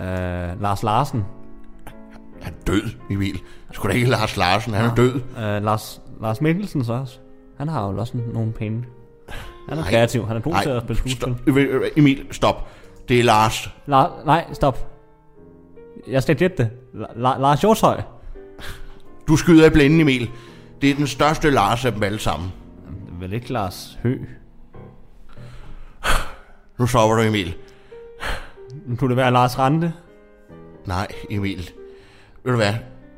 Uh, 0.00 0.62
Lars 0.62 0.82
Larsen. 0.82 1.24
han 2.42 2.52
er 2.54 2.64
død, 2.66 2.82
Emil. 3.10 3.40
Skulle 3.72 3.92
da 3.92 3.96
ikke 3.98 4.10
Lars 4.10 4.36
Larsen, 4.36 4.74
han 4.74 4.90
er 4.90 4.94
død. 4.94 5.14
Uh, 5.14 5.64
Lars, 5.64 6.00
Lars 6.22 6.40
Mikkelsen 6.40 6.84
så 6.84 6.92
også. 6.92 7.18
Han 7.58 7.68
har 7.68 7.88
jo 7.90 7.98
også 7.98 8.16
nogle 8.34 8.52
penge. 8.52 8.84
Han 9.68 9.78
er 9.78 9.82
Nej. 9.82 9.90
kreativ. 9.90 10.26
Han 10.26 10.36
er 10.36 10.40
god 10.40 10.54
til 10.62 10.68
at 10.70 10.82
spille 10.82 10.98
skuespil. 10.98 11.34
stop. 11.46 11.48
Øh, 11.58 11.90
Emil, 11.96 12.26
stop. 12.30 12.68
Det 13.08 13.20
er 13.20 13.24
Lars. 13.24 13.66
La- 13.66 14.24
nej, 14.26 14.44
stop. 14.52 14.90
Jeg 16.08 16.22
skal 16.22 16.36
gætte 16.36 16.56
det. 16.56 16.70
La- 16.94 17.12
La- 17.14 17.38
Lars 17.40 17.60
Hjortøj. 17.60 18.00
Du 19.28 19.36
skyder 19.36 19.66
i 19.66 19.70
blænden, 19.70 20.00
Emil. 20.00 20.30
Det 20.82 20.90
er 20.90 20.94
den 20.94 21.06
største 21.06 21.50
Lars 21.50 21.84
af 21.84 21.92
dem 21.92 22.02
alle 22.02 22.18
sammen. 22.18 22.52
Vel 23.20 23.32
ikke 23.32 23.52
Lars 23.52 23.98
Hø. 24.02 24.18
Nu 26.78 26.86
sover 26.86 27.14
du, 27.16 27.22
Emil. 27.22 27.54
Kunne 28.98 29.08
det 29.08 29.16
være 29.16 29.30
Lars 29.32 29.58
Rante. 29.58 29.92
Nej, 30.86 31.06
Emil. 31.30 31.70
Ved 32.44 32.52
du 32.52 32.56
hvad? 32.56 32.74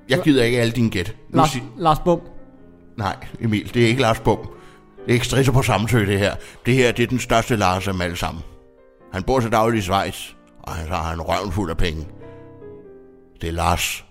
Jeg 0.08 0.20
gider 0.24 0.44
ikke 0.44 0.60
alle 0.60 0.72
dine 0.72 0.90
gæt. 0.90 1.16
Nu 1.30 1.36
Lars, 1.36 1.50
sig- 1.50 1.62
Lars 1.78 1.98
Bum. 1.98 2.20
Nej, 2.96 3.16
Emil, 3.40 3.74
det 3.74 3.82
er 3.82 3.86
ikke 3.86 4.02
Lars 4.02 4.20
Bum. 4.20 4.38
Det 4.96 5.08
er 5.08 5.12
ikke 5.12 5.26
strisser 5.26 5.52
på 5.52 5.62
samtø, 5.62 6.06
det 6.06 6.18
her. 6.18 6.34
Det 6.66 6.74
her, 6.74 6.92
det 6.92 7.02
er 7.02 7.06
den 7.06 7.18
største 7.18 7.56
Lars 7.56 7.86
af 7.88 7.92
dem 7.94 8.00
alle 8.02 8.16
sammen. 8.16 8.42
Han 9.12 9.22
bor 9.22 9.40
til 9.40 9.52
daglig 9.52 9.78
i 9.78 9.82
Schweiz, 9.82 10.30
og 10.62 10.72
han 10.72 10.88
har 10.88 11.12
en 11.12 11.20
røven 11.20 11.52
fuld 11.52 11.70
af 11.70 11.76
penge. 11.76 12.06
Det 13.40 13.48
er 13.48 13.52
Lars. 13.52 14.04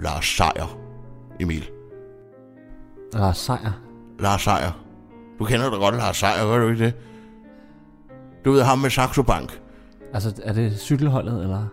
Lars 0.00 0.24
Seier, 0.26 0.78
Emil. 1.40 1.70
Lars 3.12 3.38
Seier. 3.38 3.80
Lars 4.18 4.42
Seier. 4.42 4.84
Du 5.38 5.44
kender 5.44 5.70
da 5.70 5.76
godt 5.76 5.94
Lars 5.96 6.16
Seier, 6.16 6.46
gør 6.46 6.58
du 6.58 6.68
ikke 6.68 6.84
det? 6.84 6.94
Du 8.44 8.52
ved 8.52 8.62
ham 8.62 8.78
med 8.78 8.90
Saxo 8.90 9.22
Bank. 9.22 9.60
Altså, 10.14 10.32
er 10.44 10.52
det 10.52 10.78
cykelholdet, 10.80 11.42
eller? 11.42 11.66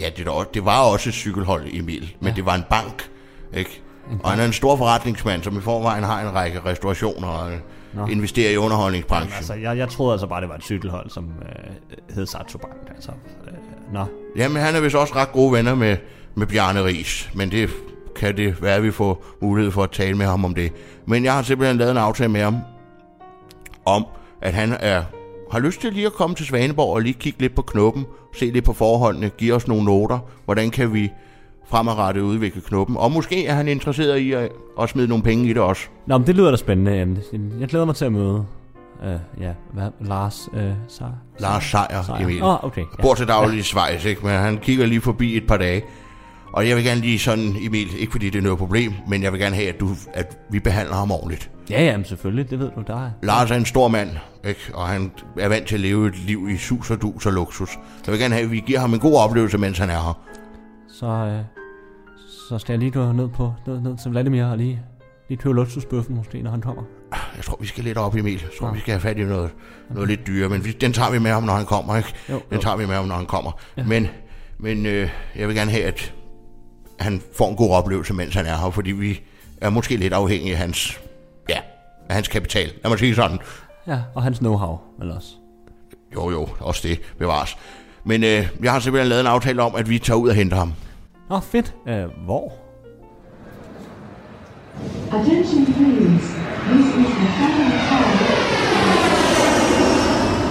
Ja, 0.00 0.10
det, 0.16 0.28
det 0.54 0.64
var 0.64 0.80
også 0.80 1.08
et 1.08 1.14
cykelhold, 1.14 1.66
Emil, 1.72 2.16
men 2.20 2.28
Ja. 2.28 2.34
det 2.34 2.46
var 2.46 2.54
en 2.54 2.64
bank, 2.70 3.10
ikke? 3.54 3.82
Og 4.22 4.30
han 4.30 4.40
er 4.40 4.44
en 4.44 4.52
stor 4.52 4.76
forretningsmand, 4.76 5.42
som 5.42 5.58
i 5.58 5.60
forvejen 5.60 6.04
har 6.04 6.20
en 6.20 6.34
række 6.34 6.60
restaurationer 6.66 7.28
og 7.28 7.50
Nå. 7.92 8.06
investerer 8.06 8.50
i 8.50 8.56
underholdningsbranchen. 8.56 9.32
Altså, 9.36 9.54
jeg, 9.54 9.78
jeg 9.78 9.88
troede 9.88 10.12
altså 10.12 10.26
bare, 10.26 10.40
det 10.40 10.48
var 10.48 10.54
et 10.54 10.62
cykelhold, 10.64 11.10
som 11.10 11.24
øh, 11.24 12.14
hed 12.14 12.26
Saxo 12.26 12.58
Bank. 12.58 12.74
Altså, 12.94 13.10
øh, 13.46 13.94
nå. 13.94 14.04
Jamen, 14.36 14.62
han 14.62 14.74
er 14.74 14.80
vist 14.80 14.94
også 14.94 15.14
ret 15.16 15.32
gode 15.32 15.52
venner 15.52 15.74
med, 15.74 15.96
med 16.34 16.46
Bjarne 16.46 16.84
Ries, 16.84 17.30
men 17.34 17.50
det 17.50 17.70
kan 18.16 18.36
det 18.36 18.62
være, 18.62 18.74
at 18.74 18.82
vi 18.82 18.90
får 18.90 19.24
mulighed 19.42 19.72
for 19.72 19.82
at 19.82 19.90
tale 19.90 20.16
med 20.16 20.26
ham 20.26 20.44
om 20.44 20.54
det. 20.54 20.72
Men 21.06 21.24
jeg 21.24 21.34
har 21.34 21.42
simpelthen 21.42 21.76
lavet 21.78 21.90
en 21.90 21.96
aftale 21.98 22.30
med 22.32 22.40
ham, 22.42 22.56
om 23.84 24.06
at 24.42 24.52
han 24.54 24.72
er, 24.80 25.02
har 25.54 25.60
lyst 25.60 25.80
til 25.80 25.92
lige 25.92 26.06
at 26.06 26.12
komme 26.12 26.36
til 26.36 26.46
Svaneborg 26.46 26.94
og 26.94 27.00
lige 27.00 27.12
kigge 27.12 27.40
lidt 27.40 27.54
på 27.54 27.62
knuppen, 27.62 28.06
se 28.36 28.50
lidt 28.50 28.64
på 28.64 28.72
forholdene, 28.72 29.28
give 29.28 29.54
os 29.54 29.68
nogle 29.68 29.84
noter, 29.84 30.18
hvordan 30.44 30.70
kan 30.70 30.94
vi 30.94 31.10
fremadrettet 31.66 32.22
udvikle 32.22 32.60
knuppen. 32.60 32.96
Og 32.96 33.12
måske 33.12 33.46
er 33.46 33.54
han 33.54 33.68
interesseret 33.68 34.18
i 34.18 34.32
at, 34.32 34.48
at 34.80 34.88
smide 34.88 35.08
nogle 35.08 35.24
penge 35.24 35.44
i 35.44 35.48
det 35.48 35.62
også. 35.62 35.82
Nå, 36.06 36.18
men 36.18 36.26
det 36.26 36.34
lyder 36.34 36.50
da 36.50 36.56
spændende. 36.56 37.18
Jeg 37.60 37.68
glæder 37.68 37.84
mig 37.84 37.94
til 37.94 38.04
at 38.04 38.12
møde... 38.12 38.44
Øh, 39.04 39.18
ja, 39.40 39.52
hvad? 39.72 39.90
Lars... 40.00 40.48
Øh, 40.54 40.72
Seier? 40.88 41.10
Lars 41.38 41.64
Seier, 41.64 42.02
Seier. 42.02 42.18
Emil. 42.18 42.42
Oh, 42.42 42.64
okay. 42.64 42.84
Ja. 42.98 43.02
Bor 43.02 43.14
til 43.14 43.28
daglig 43.28 43.58
i 43.58 43.62
Schweiz, 43.62 44.04
ikke? 44.04 44.26
men 44.26 44.34
han 44.34 44.58
kigger 44.58 44.86
lige 44.86 45.00
forbi 45.00 45.36
et 45.36 45.46
par 45.46 45.56
dage. 45.56 45.82
Og 46.52 46.68
jeg 46.68 46.76
vil 46.76 46.84
gerne 46.84 47.00
lige 47.00 47.18
sådan, 47.18 47.56
Emil, 47.60 47.88
ikke 47.98 48.12
fordi 48.12 48.30
det 48.30 48.38
er 48.38 48.42
noget 48.42 48.58
problem, 48.58 48.92
men 49.08 49.22
jeg 49.22 49.32
vil 49.32 49.40
gerne 49.40 49.54
have, 49.54 49.68
at, 49.68 49.80
du, 49.80 49.88
at 50.14 50.38
vi 50.50 50.60
behandler 50.60 50.94
ham 50.94 51.10
ordentligt. 51.10 51.50
Ja, 51.70 51.84
ja, 51.84 51.96
men 51.96 52.04
selvfølgelig. 52.04 52.50
Det 52.50 52.58
ved 52.58 52.70
du, 52.76 52.82
der 52.86 53.06
er. 53.06 53.10
Lars 53.22 53.50
er 53.50 53.54
en 53.56 53.64
stor 53.64 53.88
mand, 53.88 54.10
ikke? 54.44 54.60
og 54.74 54.88
han 54.88 55.12
er 55.38 55.48
vant 55.48 55.66
til 55.66 55.74
at 55.74 55.80
leve 55.80 56.08
et 56.08 56.18
liv 56.18 56.48
i 56.50 56.56
sus 56.56 56.90
og 56.90 57.02
dus 57.02 57.26
og 57.26 57.32
luksus. 57.32 57.78
Jeg 58.06 58.12
vil 58.12 58.20
gerne 58.20 58.34
have, 58.34 58.44
at 58.44 58.50
vi 58.50 58.62
giver 58.66 58.78
ham 58.80 58.94
en 58.94 59.00
god 59.00 59.16
oplevelse, 59.16 59.58
mens 59.58 59.78
han 59.78 59.90
er 59.90 59.94
her. 59.94 60.20
Så, 60.88 61.06
øh, 61.06 61.40
så 62.48 62.58
skal 62.58 62.72
jeg 62.72 62.78
lige 62.78 62.90
gå 62.90 63.12
ned, 63.12 63.28
på, 63.28 63.52
ned, 63.66 63.80
ned 63.80 63.96
til 64.02 64.10
Vladimir 64.10 64.44
og 64.44 64.58
lige, 64.58 64.80
lige 65.28 65.38
købe 65.38 65.54
luksusbøffen 65.54 66.16
måske, 66.16 66.42
når 66.42 66.50
han 66.50 66.60
kommer. 66.60 66.82
Jeg 67.36 67.44
tror, 67.44 67.56
vi 67.60 67.66
skal 67.66 67.84
lidt 67.84 67.98
op, 67.98 68.14
Emil. 68.16 68.32
Jeg 68.32 68.50
tror, 68.58 68.66
Nå. 68.66 68.74
vi 68.74 68.80
skal 68.80 68.92
have 68.92 69.00
fat 69.00 69.18
i 69.18 69.24
noget, 69.24 69.50
noget 69.90 70.08
lidt 70.08 70.26
dyre, 70.26 70.48
men 70.48 70.64
vi, 70.64 70.72
den 70.72 70.92
tager 70.92 71.10
vi 71.10 71.18
med 71.18 71.30
ham, 71.30 71.42
når 71.42 71.52
han 71.52 71.66
kommer. 71.66 71.96
Ikke? 71.96 72.12
Jo, 72.30 72.34
Den 72.34 72.42
jo. 72.56 72.60
tager 72.60 72.76
vi 72.76 72.86
med 72.86 72.94
ham, 72.94 73.04
når 73.04 73.14
han 73.14 73.26
kommer. 73.26 73.60
Ja. 73.76 73.84
Men, 73.84 74.08
men 74.58 74.86
øh, 74.86 75.10
jeg 75.36 75.48
vil 75.48 75.56
gerne 75.56 75.70
have, 75.70 75.84
at 75.84 76.14
han 77.00 77.22
får 77.36 77.50
en 77.50 77.56
god 77.56 77.70
oplevelse, 77.70 78.14
mens 78.14 78.34
han 78.34 78.46
er 78.46 78.56
her, 78.56 78.70
fordi 78.70 78.92
vi 78.92 79.20
er 79.60 79.70
måske 79.70 79.96
lidt 79.96 80.12
afhængige 80.12 80.52
af 80.52 80.58
hans, 80.58 81.00
ja, 81.00 81.13
af 82.08 82.14
hans 82.14 82.28
kapital. 82.28 82.72
Lad 82.82 82.90
mig 82.90 82.98
sige 82.98 83.14
sådan. 83.14 83.38
Ja, 83.86 83.98
og 84.14 84.22
hans 84.22 84.38
know-how, 84.38 84.78
vel 84.98 85.10
også. 85.16 85.28
Jo, 86.14 86.30
jo, 86.30 86.48
også 86.60 86.88
det 86.88 87.00
bevares. 87.18 87.56
Men 88.04 88.24
øh, 88.24 88.48
jeg 88.62 88.72
har 88.72 88.80
simpelthen 88.80 89.08
lavet 89.08 89.20
en 89.20 89.26
aftale 89.26 89.62
om, 89.62 89.74
at 89.74 89.88
vi 89.90 89.98
tager 89.98 90.18
ud 90.18 90.28
og 90.28 90.34
henter 90.34 90.56
ham. 90.56 90.72
Nå, 91.30 91.40
fedt. 91.40 91.74
Øh, 91.88 92.04
hvor? 92.24 92.52
Attention 95.12 95.66
please. 95.66 96.26
This 96.70 96.86
is 96.86 96.94
the 96.94 97.26
final 97.36 97.80
call. 97.88 98.04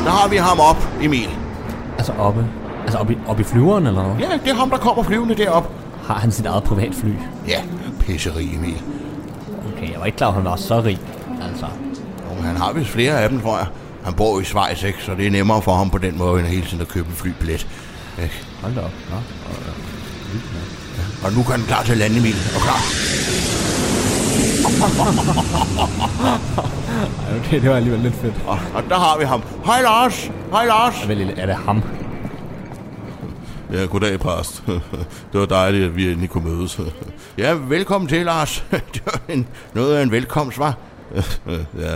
Der 0.05 0.09
har 0.11 0.29
vi 0.29 0.35
ham 0.35 0.59
op, 0.59 0.77
Emil. 1.01 1.29
Altså 1.97 2.13
oppe, 2.13 2.47
altså 2.81 2.97
oppe, 2.97 3.13
i, 3.13 3.17
oppe 3.27 3.41
i 3.41 3.43
flyveren, 3.45 3.87
eller 3.87 4.03
hvad? 4.03 4.27
Ja, 4.29 4.37
det 4.37 4.51
er 4.51 4.55
ham, 4.55 4.69
der 4.69 4.77
kommer 4.77 5.03
flyvende 5.03 5.35
derop. 5.35 5.71
Har 6.03 6.13
han 6.13 6.31
sit 6.31 6.45
eget 6.45 6.63
privatfly? 6.63 7.11
Ja, 7.47 7.61
pisseri, 7.99 8.55
Emil. 8.55 8.81
Okay, 9.73 9.91
jeg 9.91 9.99
var 9.99 10.05
ikke 10.05 10.17
klar, 10.17 10.27
at 10.27 10.33
han 10.33 10.43
var 10.45 10.55
så 10.55 10.81
rig. 10.81 10.99
Altså, 11.47 11.65
Jo, 12.29 12.33
men 12.35 12.43
han 12.43 12.57
har 12.57 12.73
vist 12.73 12.89
flere 12.89 13.19
af 13.21 13.29
dem, 13.29 13.41
tror 13.41 13.57
jeg. 13.57 13.67
Han 14.03 14.13
bor 14.13 14.39
i 14.39 14.43
Schweiz, 14.43 14.83
ikke? 14.83 15.03
Så 15.03 15.15
det 15.15 15.27
er 15.27 15.31
nemmere 15.31 15.61
for 15.61 15.75
ham 15.75 15.89
på 15.89 15.97
den 15.97 16.17
måde, 16.17 16.39
end 16.39 16.47
hele 16.47 16.65
tiden 16.65 16.81
at 16.81 16.87
købe 16.87 17.07
en 17.09 17.15
flybillet. 17.15 17.67
Ikke? 18.23 18.43
hold 18.61 18.75
da 18.75 18.81
op. 18.81 18.91
Nå. 19.09 19.15
Og 21.23 21.33
nu 21.33 21.43
kan 21.43 21.51
han 21.51 21.61
klar 21.67 21.83
til 21.83 21.91
at 21.91 21.97
lande, 21.97 22.17
Emil. 22.17 22.35
Og 22.55 22.61
klar. 22.61 22.79
Ej, 27.29 27.37
okay, 27.39 27.61
det 27.61 27.69
var 27.69 27.75
alligevel 27.75 28.01
lidt 28.01 28.15
fedt. 28.15 28.33
Og, 28.47 28.59
og 28.73 28.83
der 28.89 28.95
har 28.95 29.17
vi 29.19 29.25
ham. 29.25 29.41
Hej 29.65 29.81
Lars! 29.81 30.31
Hej 30.51 30.65
Lars! 30.65 31.07
Vel, 31.07 31.33
er 31.37 31.45
det 31.45 31.55
ham? 31.55 31.83
Ja, 33.73 33.85
goddag, 33.85 34.19
præst. 34.19 34.63
Det 35.31 35.39
var 35.39 35.45
dejligt, 35.45 35.85
at 35.85 35.95
vi 35.95 36.11
endelig 36.11 36.29
kunne 36.29 36.55
mødes. 36.55 36.79
Ja, 37.37 37.53
velkommen 37.67 38.07
til, 38.07 38.25
Lars. 38.25 38.63
Det 38.93 39.01
var 39.05 39.19
en, 39.29 39.47
noget 39.73 39.95
af 39.95 40.03
en 40.03 40.11
velkomst, 40.11 40.59
var. 40.59 40.73
Ja, 41.85 41.93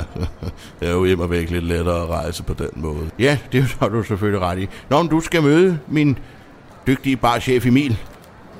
det 0.79 0.87
er 0.87 0.91
jo 0.91 1.05
hjemme 1.05 1.29
væk 1.29 1.49
lidt 1.49 1.63
lettere 1.63 2.01
at 2.01 2.09
rejse 2.09 2.43
på 2.43 2.53
den 2.53 2.69
måde. 2.75 3.09
Ja, 3.19 3.37
det 3.51 3.63
har 3.79 3.87
du 3.89 4.03
selvfølgelig 4.03 4.41
ret 4.41 4.59
i. 4.59 4.67
Nå, 4.89 5.01
men 5.01 5.09
du 5.11 5.19
skal 5.19 5.43
møde 5.43 5.79
min 5.87 6.17
dygtige 6.87 7.17
barchef 7.17 7.65
Emil. 7.65 7.97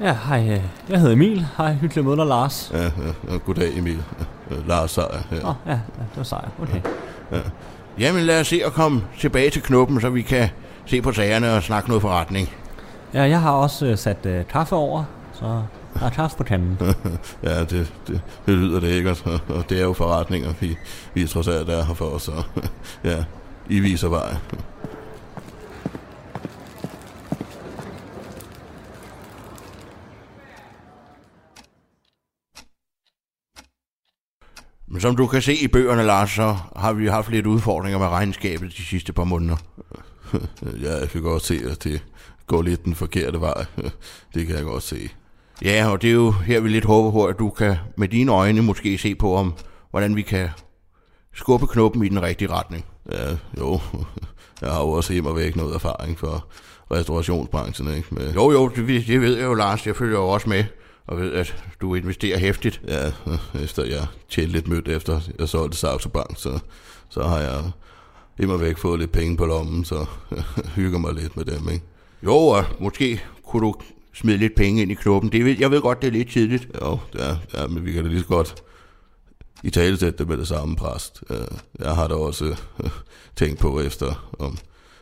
Ja, 0.01 0.17
hej. 0.27 0.39
øh, 0.51 0.61
Jeg 0.89 0.99
hedder 0.99 1.13
Emil. 1.13 1.45
Hej, 1.57 1.73
hyggelig 1.73 1.97
at 2.01 2.05
møde 2.05 2.17
dig, 2.17 2.25
Lars. 2.25 2.71
Ja, 2.73 2.83
ja, 2.83 2.89
ja, 3.31 3.37
goddag, 3.45 3.77
Emil. 3.77 4.03
Lars 4.67 4.91
Seier. 4.91 5.07
Åh, 5.43 5.49
oh, 5.49 5.55
ja, 5.65 5.71
ja, 5.71 5.77
det 5.97 6.17
var 6.17 6.23
sejt. 6.23 6.47
Okay. 6.61 6.81
Jamen, 7.99 8.23
lad 8.23 8.39
os 8.41 8.47
se 8.47 8.61
at 8.65 8.73
komme 8.73 9.03
tilbage 9.19 9.49
til 9.49 9.61
knuppen, 9.61 10.01
så 10.01 10.09
vi 10.09 10.21
kan 10.21 10.49
se 10.85 11.01
på 11.01 11.11
sagerne 11.11 11.53
og 11.53 11.63
snakke 11.63 11.89
noget 11.89 12.01
forretning. 12.01 12.49
Ja, 13.13 13.21
jeg 13.23 13.41
har 13.41 13.51
også 13.51 13.85
øh, 13.85 13.97
sat 13.97 14.17
øh, 14.25 14.45
kaffe 14.47 14.75
over, 14.75 15.03
så 15.33 15.61
er 16.05 16.09
kaffe 16.09 16.37
på 16.37 16.43
kanden. 16.43 16.77
Ja, 17.43 17.59
det, 17.59 17.93
det, 18.07 18.21
det 18.45 18.57
lyder 18.57 18.79
det 18.79 18.89
ikke, 18.89 19.15
og 19.55 19.69
det 19.69 19.79
er 19.79 19.83
jo 19.83 19.93
forretninger, 19.93 20.53
vi, 20.59 20.77
vi 21.13 21.23
er 21.23 21.27
trods 21.27 21.47
alt 21.47 21.69
er 21.69 21.83
her 21.83 21.93
for, 21.93 22.17
så 22.17 22.43
ja, 23.03 23.23
I 23.69 23.79
viser 23.79 24.07
vej. 24.07 24.35
Men 34.87 35.01
som 35.01 35.15
du 35.15 35.27
kan 35.27 35.41
se 35.41 35.55
i 35.55 35.67
bøgerne, 35.67 36.03
Lars, 36.03 36.31
så 36.31 36.57
har 36.75 36.93
vi 36.93 37.07
haft 37.07 37.31
lidt 37.31 37.45
udfordringer 37.45 37.99
med 37.99 38.07
regnskabet 38.07 38.77
de 38.77 38.85
sidste 38.85 39.13
par 39.13 39.23
måneder. 39.23 39.57
Ja, 40.81 40.99
jeg 40.99 41.09
kan 41.09 41.21
godt 41.21 41.43
se, 41.43 41.61
at 41.71 41.83
det 41.83 42.03
går 42.47 42.61
lidt 42.61 42.85
den 42.85 42.95
forkerte 42.95 43.41
vej. 43.41 43.65
Det 44.33 44.47
kan 44.47 44.55
jeg 44.55 44.63
godt 44.63 44.83
se. 44.83 45.09
Ja, 45.61 45.87
og 45.91 46.01
det 46.01 46.09
er 46.09 46.13
jo 46.13 46.31
her, 46.31 46.59
vi 46.59 46.69
lidt 46.69 46.85
håber 46.85 47.11
på, 47.11 47.25
at 47.25 47.39
du 47.39 47.49
kan 47.49 47.75
med 47.97 48.07
dine 48.07 48.31
øjne 48.31 48.61
måske 48.61 48.97
se 48.97 49.15
på, 49.15 49.35
om 49.35 49.53
hvordan 49.91 50.15
vi 50.15 50.21
kan 50.21 50.49
skubbe 51.33 51.67
knuppen 51.67 52.05
i 52.05 52.09
den 52.09 52.21
rigtige 52.21 52.51
retning. 52.51 52.85
Ja, 53.11 53.37
jo. 53.59 53.79
Jeg 54.61 54.71
har 54.71 54.81
jo 54.81 54.89
også 54.89 55.13
hjemme 55.13 55.35
væk 55.35 55.55
noget 55.55 55.75
erfaring 55.75 56.19
for 56.19 56.47
restaurationsbranchen, 56.91 57.95
ikke? 57.95 58.07
Med, 58.11 58.33
Jo, 58.33 58.51
jo, 58.51 58.67
det, 58.67 59.07
det 59.07 59.21
ved 59.21 59.37
jeg 59.37 59.45
jo, 59.45 59.53
Lars. 59.53 59.87
Jeg 59.87 59.95
følger 59.95 60.17
jo 60.17 60.29
også 60.29 60.49
med 60.49 60.63
og 61.07 61.17
ved, 61.17 61.33
at 61.33 61.55
du 61.81 61.95
investerer 61.95 62.39
hæftigt. 62.39 62.81
Ja, 62.87 63.11
efter 63.63 63.85
jeg 63.85 64.07
tjente 64.29 64.51
lidt 64.51 64.67
mødt 64.67 64.87
efter 64.87 65.21
jeg 65.39 65.49
solgte 65.49 65.77
Saxo 65.77 66.09
Bank, 66.09 66.37
så, 66.37 66.59
så 67.09 67.23
har 67.23 67.39
jeg 67.39 67.71
immer 68.39 68.57
væk 68.57 68.77
fået 68.77 68.99
lidt 68.99 69.11
penge 69.11 69.37
på 69.37 69.45
lommen, 69.45 69.85
så 69.85 70.05
jeg 70.31 70.43
hygger 70.75 70.99
mig 70.99 71.13
lidt 71.13 71.37
med 71.37 71.45
dem, 71.45 71.69
ikke? 71.69 71.85
Jo, 72.23 72.35
og 72.35 72.63
måske 72.79 73.23
kunne 73.47 73.67
du 73.67 73.75
smide 74.19 74.37
lidt 74.37 74.55
penge 74.55 74.81
ind 74.81 74.91
i 74.91 74.93
klubben. 74.93 75.31
Det 75.31 75.45
ved, 75.45 75.55
jeg 75.59 75.71
ved 75.71 75.81
godt, 75.81 76.01
det 76.01 76.07
er 76.07 76.11
lidt 76.11 76.29
tidligt. 76.29 76.67
Jo, 76.81 76.99
ja, 77.19 77.37
ja, 77.53 77.67
men 77.67 77.85
vi 77.85 77.91
kan 77.91 78.03
da 78.03 78.09
lige 78.09 78.21
så 78.21 78.27
godt 78.27 78.63
i 79.63 79.69
talesætte 79.69 80.17
det 80.17 80.27
med 80.27 80.37
det 80.37 80.47
samme 80.47 80.75
præst. 80.75 81.23
Jeg 81.79 81.95
har 81.95 82.07
da 82.07 82.13
også 82.13 82.45
øh, 82.83 82.89
tænkt 83.35 83.59
på 83.59 83.81
efter, 83.81 84.35
om 84.39 84.57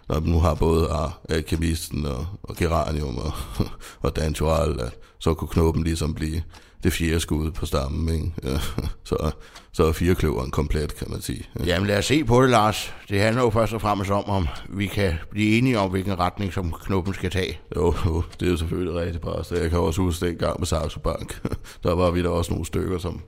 når 0.09 0.19
nu 0.19 0.39
har 0.39 0.53
både 0.53 0.89
Alkemisten 1.29 2.05
og, 2.05 2.27
og 2.43 2.55
Geranium 2.55 3.17
og, 3.17 3.31
og 4.03 4.15
Dantual, 4.15 4.79
at 4.79 4.97
så 5.19 5.33
kunne 5.33 5.47
knoppen 5.47 5.83
ligesom 5.83 6.13
blive 6.13 6.41
det 6.85 6.93
fjerde 6.93 7.19
skud 7.19 7.51
på 7.51 7.65
stammen. 7.65 8.15
Ikke? 8.15 8.31
Ja, 8.43 8.59
så, 9.09 9.31
så 9.71 9.85
er 9.85 9.91
firekløveren 9.91 10.51
komplet, 10.51 10.95
kan 10.95 11.07
man 11.11 11.21
sige. 11.21 11.47
Ja. 11.59 11.65
Jamen 11.65 11.87
lad 11.87 11.97
os 11.97 12.05
se 12.05 12.23
på 12.23 12.41
det, 12.41 12.49
Lars. 12.49 12.93
Det 13.09 13.21
handler 13.21 13.41
jo 13.41 13.49
først 13.49 13.73
og 13.73 13.81
fremmest 13.81 14.11
om, 14.11 14.29
om 14.29 14.47
vi 14.69 14.87
kan 14.87 15.13
blive 15.31 15.57
enige 15.57 15.79
om, 15.79 15.89
hvilken 15.89 16.19
retning 16.19 16.53
som 16.53 16.73
knuppen 16.83 17.13
skal 17.13 17.31
tage. 17.31 17.59
Jo, 17.75 17.95
jo, 18.05 18.23
det 18.39 18.45
er 18.45 18.51
jo 18.51 18.57
selvfølgelig 18.57 18.95
rigtigt, 19.01 19.23
præst. 19.23 19.51
Jeg 19.51 19.69
kan 19.69 19.79
også 19.79 20.01
huske 20.01 20.25
den 20.25 20.35
gang 20.37 20.59
med 20.59 20.67
Saxo 20.67 20.99
Bank. 20.99 21.41
Der 21.83 21.95
var 21.95 22.11
vi 22.11 22.23
der 22.23 22.29
også 22.29 22.51
nogle 22.51 22.65
stykker, 22.65 22.97
som 22.97 23.21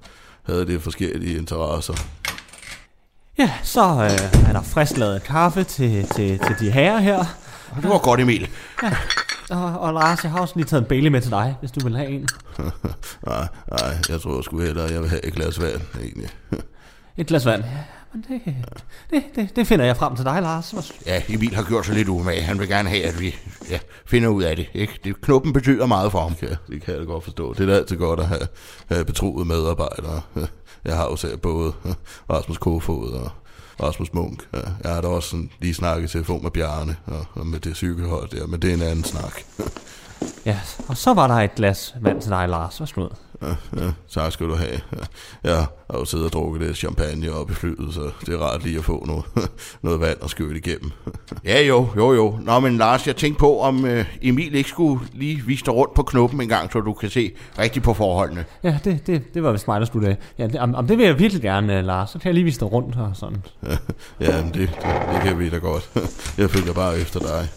havde 0.44 0.68
det 0.68 0.82
forskellige 0.82 1.38
interesser. 1.38 1.94
Ja, 3.38 3.52
så 3.64 3.82
øh, 3.82 4.50
er 4.50 4.54
der 4.54 4.62
frisk 4.62 4.98
lavet 4.98 5.24
kaffe 5.24 5.64
til, 5.64 6.08
til, 6.08 6.40
til 6.40 6.56
de 6.60 6.72
herrer 6.72 7.00
her. 7.00 7.26
Det 7.82 7.90
var 7.90 7.98
godt, 7.98 8.20
Emil. 8.20 8.50
Og, 9.50 9.80
og 9.80 9.94
Lars, 9.94 10.24
jeg 10.24 10.32
har 10.32 10.42
også 10.42 10.54
lige 10.56 10.66
taget 10.66 10.82
en 10.82 10.88
Bailey 10.88 11.10
med 11.10 11.22
til 11.22 11.32
dig, 11.32 11.56
hvis 11.60 11.72
du 11.72 11.80
vil 11.84 11.98
have 11.98 12.10
en. 12.10 12.28
nej, 13.28 13.48
nej, 13.72 13.96
jeg 14.10 14.22
tror 14.22 14.42
sgu 14.42 14.60
hellere, 14.60 14.92
jeg 14.92 15.02
vil 15.02 15.10
have 15.10 15.26
et 15.26 15.34
glas 15.34 15.62
vand, 15.62 15.82
egentlig. 16.02 16.30
Et 17.20 17.28
glas 17.28 17.46
vand. 17.46 17.64
Ja, 17.64 17.70
men 18.14 18.26
det, 18.28 18.56
det, 19.10 19.24
det, 19.36 19.56
det 19.56 19.68
finder 19.68 19.86
jeg 19.86 19.98
frem 19.98 20.16
til 20.16 20.26
dig, 20.26 20.42
Lars. 20.42 20.94
Ja, 21.06 21.22
Emil 21.30 21.56
har 21.56 21.64
gjort 21.64 21.86
sig 21.86 21.96
lidt 21.96 22.08
umage. 22.08 22.42
Han 22.42 22.60
vil 22.60 22.68
gerne 22.68 22.90
have, 22.90 23.04
at 23.04 23.20
vi 23.20 23.36
ja, 23.70 23.80
finder 24.06 24.30
ud 24.30 24.44
af 24.44 24.56
det. 24.56 24.70
Ikke? 24.74 25.00
det. 25.04 25.22
Knuppen 25.22 25.54
betyder 25.54 25.86
meget 25.86 26.12
for 26.12 26.22
ham. 26.22 26.36
Ja, 26.42 26.48
det 26.48 26.82
kan 26.82 26.94
jeg 26.94 27.00
da 27.00 27.06
godt 27.06 27.24
forstå. 27.24 27.54
Det 27.54 27.62
er 27.62 27.66
da 27.66 27.74
altid 27.74 27.98
godt 27.98 28.20
at 28.20 28.28
have, 28.28 28.48
have 28.88 29.06
betroede 29.06 29.46
medarbejdere. 29.46 30.22
Jeg 30.86 30.96
har 30.96 31.04
jo 31.04 31.16
selv 31.16 31.38
både 31.38 31.74
Rasmus 32.30 32.58
Kofod 32.58 33.12
og 33.12 33.32
Rasmus 33.84 34.14
Munk. 34.14 34.48
Ja, 34.54 34.60
Jeg 34.84 34.94
har 34.94 35.02
da 35.02 35.08
også 35.08 35.30
sådan 35.30 35.50
lige 35.60 35.74
snakket 35.74 36.10
i 36.10 36.12
telefon 36.12 36.44
med 36.44 36.52
Bjarne 36.52 36.96
og, 37.06 37.26
og 37.34 37.48
med 37.48 37.60
det 37.60 37.76
cykelhold 37.76 38.30
der, 38.30 38.48
men 38.48 38.62
det 38.62 38.70
er 38.70 38.74
en 38.74 38.82
anden 38.82 39.04
snak. 39.04 39.42
Ja, 40.46 40.60
og 40.88 40.98
så 40.98 41.14
var 41.14 41.28
der 41.28 41.36
et 41.36 41.56
glas 41.56 41.96
vand 42.02 42.22
til 42.22 42.32
dig, 42.32 42.50
Lars. 42.50 42.80
Værsgo. 42.80 43.08
Ja, 43.42 43.48
ja, 43.78 43.92
tak 44.10 44.32
skal 44.32 44.46
du 44.48 44.56
have. 44.56 44.80
Ja, 44.94 45.00
Jeg 45.44 45.56
har 45.92 45.98
jo 46.00 46.06
siddet 46.06 46.26
og 46.26 46.34
drukket 46.34 46.62
lidt 46.62 46.78
champagne 46.78 47.32
op 47.34 47.52
i 47.52 47.54
flyet, 47.54 47.94
så 47.94 48.12
det 48.26 48.34
er 48.34 48.38
rart 48.38 48.64
lige 48.64 48.78
at 48.78 48.84
få 48.86 49.06
noget, 49.06 49.26
noget 49.84 50.00
vand 50.00 50.18
og 50.22 50.30
skøle 50.30 50.58
igennem. 50.58 50.92
Ja, 51.46 51.62
jo, 51.62 51.88
jo, 51.98 52.14
jo. 52.14 52.40
Nå, 52.42 52.60
men 52.60 52.78
Lars, 52.78 53.08
jeg 53.08 53.16
tænkte 53.16 53.40
på, 53.40 53.60
om 53.62 53.86
øh, 53.86 54.06
Emil 54.22 54.56
ikke 54.56 54.70
skulle 54.70 55.02
lige 55.14 55.44
vise 55.46 55.66
dig 55.66 55.74
rundt 55.74 55.94
på 55.94 56.04
knuppen 56.04 56.42
en 56.42 56.50
gang, 56.50 56.72
så 56.72 56.80
du 56.80 56.94
kan 56.94 57.10
se 57.10 57.32
rigtigt 57.60 57.86
på 57.86 57.94
forholdene. 57.94 58.46
Ja, 58.64 58.80
det, 58.84 59.08
det, 59.08 59.34
det 59.34 59.44
var 59.44 59.52
vist 59.52 59.68
mig, 59.68 59.82
der 59.82 60.08
af. 60.10 60.18
Ja, 60.38 60.48
det, 60.48 60.60
om, 60.60 60.76
om 60.76 60.88
det 60.88 60.98
vil 60.98 61.06
jeg 61.06 61.20
virkelig 61.20 61.42
gerne, 61.42 61.80
uh, 61.80 61.86
Lars. 61.86 62.10
Så 62.10 62.20
kan 62.20 62.28
jeg 62.28 62.34
lige 62.34 62.44
vise 62.46 62.60
dig 62.60 62.72
rundt 62.72 62.96
og 62.96 63.12
sådan. 63.14 63.44
Ja, 64.20 64.42
men 64.44 64.54
det, 64.54 64.54
det, 64.54 64.70
det 65.14 65.22
kan 65.24 65.40
vi 65.40 65.50
da 65.50 65.58
godt. 65.58 65.90
Jeg 66.38 66.50
følger 66.50 66.74
bare 66.74 66.98
efter 67.00 67.20
dig. 67.20 67.48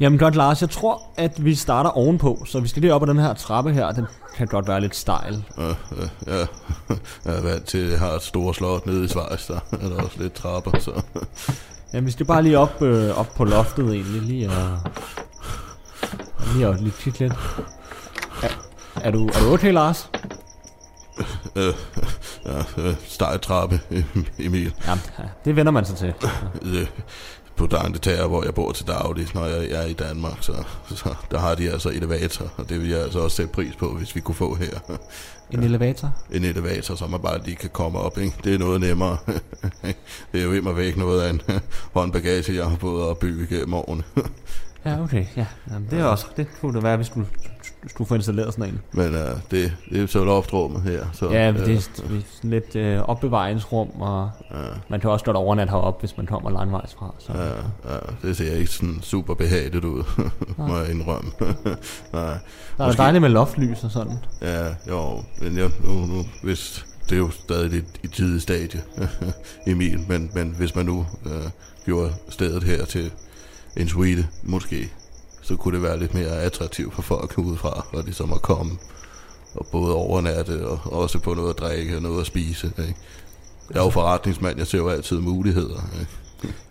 Jamen 0.00 0.18
godt, 0.18 0.36
Lars. 0.36 0.60
Jeg 0.60 0.70
tror, 0.70 1.02
at 1.16 1.44
vi 1.44 1.54
starter 1.54 1.90
ovenpå. 1.90 2.42
Så 2.46 2.60
vi 2.60 2.68
skal 2.68 2.82
lige 2.82 2.94
op 2.94 3.02
ad 3.02 3.06
den 3.06 3.18
her 3.18 3.34
trappe 3.34 3.72
her. 3.72 3.92
Den 3.92 4.06
kan 4.36 4.46
godt 4.46 4.68
være 4.68 4.80
lidt 4.80 4.96
stejl. 4.96 5.44
Ja, 5.58 5.66
ja, 5.66 6.36
ja. 6.38 6.46
Jeg 7.24 7.36
er 7.36 7.42
vant 7.42 7.64
til, 7.64 7.78
at 7.78 7.90
jeg 7.90 7.98
har 7.98 8.10
et 8.12 8.22
stort 8.22 8.56
slot 8.56 8.86
nede 8.86 9.04
i 9.04 9.08
Schweiz, 9.08 9.46
der 9.46 9.60
er 9.72 9.88
der 9.88 10.02
også 10.02 10.22
lidt 10.22 10.32
trapper, 10.32 10.78
så... 10.78 11.02
Jamen, 11.92 12.06
vi 12.06 12.10
skal 12.10 12.26
bare 12.26 12.42
lige 12.42 12.58
op, 12.58 12.82
øh, 12.82 13.18
op 13.18 13.26
på 13.36 13.44
loftet 13.44 13.94
egentlig. 13.94 14.22
Lige 14.22 14.50
og... 14.50 14.78
Lige 16.54 16.66
at 16.66 16.80
lige 16.80 16.94
kigge 17.00 17.18
lidt. 17.18 17.32
Er, 18.42 18.48
er, 19.00 19.10
du, 19.10 19.26
er 19.26 19.40
du 19.40 19.52
okay, 19.52 19.72
Lars? 19.72 20.10
Øh, 21.56 21.74
ja, 22.46 22.82
øh, 22.82 22.94
stejl 23.06 23.40
trappe, 23.40 23.80
Emil. 24.38 24.74
Jamen, 24.86 25.04
ja, 25.18 25.24
det 25.44 25.56
vender 25.56 25.72
man 25.72 25.84
sig 25.84 25.96
til. 25.96 26.14
Øh, 26.62 26.86
På 27.58 27.66
Dangletær, 27.66 28.26
hvor 28.26 28.44
jeg 28.44 28.54
bor 28.54 28.72
til 28.72 28.86
daglig, 28.86 29.26
når 29.34 29.46
jeg 29.46 29.70
er 29.70 29.86
i 29.86 29.92
Danmark, 29.92 30.36
så, 30.40 30.52
så 30.88 31.14
der 31.30 31.38
har 31.38 31.54
de 31.54 31.70
altså 31.70 31.88
elevator, 31.88 32.52
og 32.56 32.68
det 32.68 32.80
vil 32.80 32.88
jeg 32.88 33.00
altså 33.00 33.18
også 33.18 33.36
sætte 33.36 33.52
pris 33.52 33.76
på, 33.76 33.94
hvis 33.94 34.16
vi 34.16 34.20
kunne 34.20 34.34
få 34.34 34.54
her. 34.54 34.78
En 35.50 35.62
elevator? 35.62 36.12
En 36.30 36.44
elevator, 36.44 36.94
så 36.94 37.06
man 37.06 37.20
bare 37.20 37.44
lige 37.44 37.56
kan 37.56 37.70
komme 37.70 37.98
op, 37.98 38.18
ikke? 38.18 38.36
Det 38.44 38.54
er 38.54 38.58
noget 38.58 38.80
nemmere. 38.80 39.16
det 40.32 40.40
er 40.40 40.44
jo 40.44 40.52
immer 40.52 40.72
væk 40.72 40.96
noget 40.96 41.22
af 41.22 41.30
en 41.30 41.40
håndbagage, 41.94 42.54
jeg 42.54 42.66
har 42.66 42.76
fået 42.76 43.10
at 43.10 43.18
bygge 43.18 43.46
gennem 43.56 43.74
årene. 43.74 44.02
Ja, 44.84 45.02
okay. 45.02 45.26
Ja, 45.36 45.46
Jamen, 45.70 45.88
det 45.90 46.00
er 46.00 46.04
også... 46.04 46.26
Det 46.36 46.46
kunne 46.60 46.74
det 46.74 46.82
være, 46.82 46.96
hvis 46.96 47.08
du 47.08 47.24
skulle 47.86 48.08
få 48.08 48.14
installeret 48.14 48.54
sådan 48.54 48.68
en. 48.74 48.80
Men 48.92 49.06
uh, 49.14 49.20
det, 49.50 49.72
det 49.90 50.02
er 50.02 50.06
så 50.06 50.24
loftrummet 50.24 50.82
her. 50.82 51.04
Så, 51.12 51.30
Ja, 51.30 51.48
øh, 51.50 51.58
det 51.58 51.76
er 51.76 51.80
sådan 51.80 52.22
lidt 52.42 52.76
øh, 52.76 53.00
opbevaringsrum, 53.00 53.88
og 54.00 54.30
man 54.88 55.00
kan 55.00 55.10
også 55.10 55.24
godt 55.24 55.36
overnatte 55.36 55.70
heroppe, 55.70 56.00
hvis 56.00 56.16
man 56.16 56.26
kommer 56.26 56.50
langvejs 56.50 56.94
fra. 56.98 57.14
Så. 57.18 57.32
Ja, 57.32 57.44
ja, 57.94 57.98
det 58.22 58.36
ser 58.36 58.54
ikke 58.56 58.70
sådan 58.70 58.98
super 59.02 59.34
behageligt 59.34 59.84
ud, 59.84 60.04
må 60.68 60.76
jeg 60.78 60.90
indrømme. 60.90 61.30
Nej, 62.12 62.36
Der 62.78 62.84
er 62.84 62.86
jo 62.86 62.92
dejligt 62.92 63.22
med 63.22 63.30
loftlys 63.30 63.84
og 63.84 63.90
sådan. 63.90 64.18
Ja, 64.42 64.66
jo, 64.88 65.22
men 65.40 65.58
jeg, 65.58 65.70
nu, 65.84 65.92
nu, 65.92 66.24
hvis, 66.42 66.86
det 67.08 67.12
er 67.12 67.18
jo 67.18 67.30
stadig 67.30 67.70
lidt 67.70 67.86
i 68.02 68.06
tidlig 68.06 68.42
stadie, 68.42 68.82
Emil, 69.66 70.00
men, 70.08 70.30
men 70.34 70.54
hvis 70.58 70.74
man 70.74 70.86
nu 70.86 71.06
øh, 71.26 71.50
gjorde 71.84 72.12
stedet 72.28 72.62
her 72.62 72.84
til 72.84 73.12
en 73.76 73.88
suite, 73.88 74.26
måske, 74.42 74.92
så 75.48 75.56
kunne 75.56 75.74
det 75.74 75.82
være 75.82 75.98
lidt 75.98 76.14
mere 76.14 76.40
attraktivt 76.42 76.94
for 76.94 77.02
folk 77.02 77.38
udefra, 77.38 77.86
og 77.92 78.04
ligesom 78.04 78.32
at 78.32 78.42
komme 78.42 78.72
og 79.54 79.66
både 79.72 79.94
overnatte 79.94 80.66
og 80.66 80.92
også 80.92 81.20
få 81.20 81.34
noget 81.34 81.50
at 81.50 81.58
drikke 81.58 81.96
og 81.96 82.02
noget 82.02 82.20
at 82.20 82.26
spise. 82.26 82.66
Ikke? 82.66 82.94
Jeg 83.70 83.78
er 83.78 83.84
jo 83.84 83.90
forretningsmand, 83.90 84.58
jeg 84.58 84.66
ser 84.66 84.78
jo 84.78 84.88
altid 84.88 85.18
muligheder. 85.18 85.80
Ikke? 86.00 86.10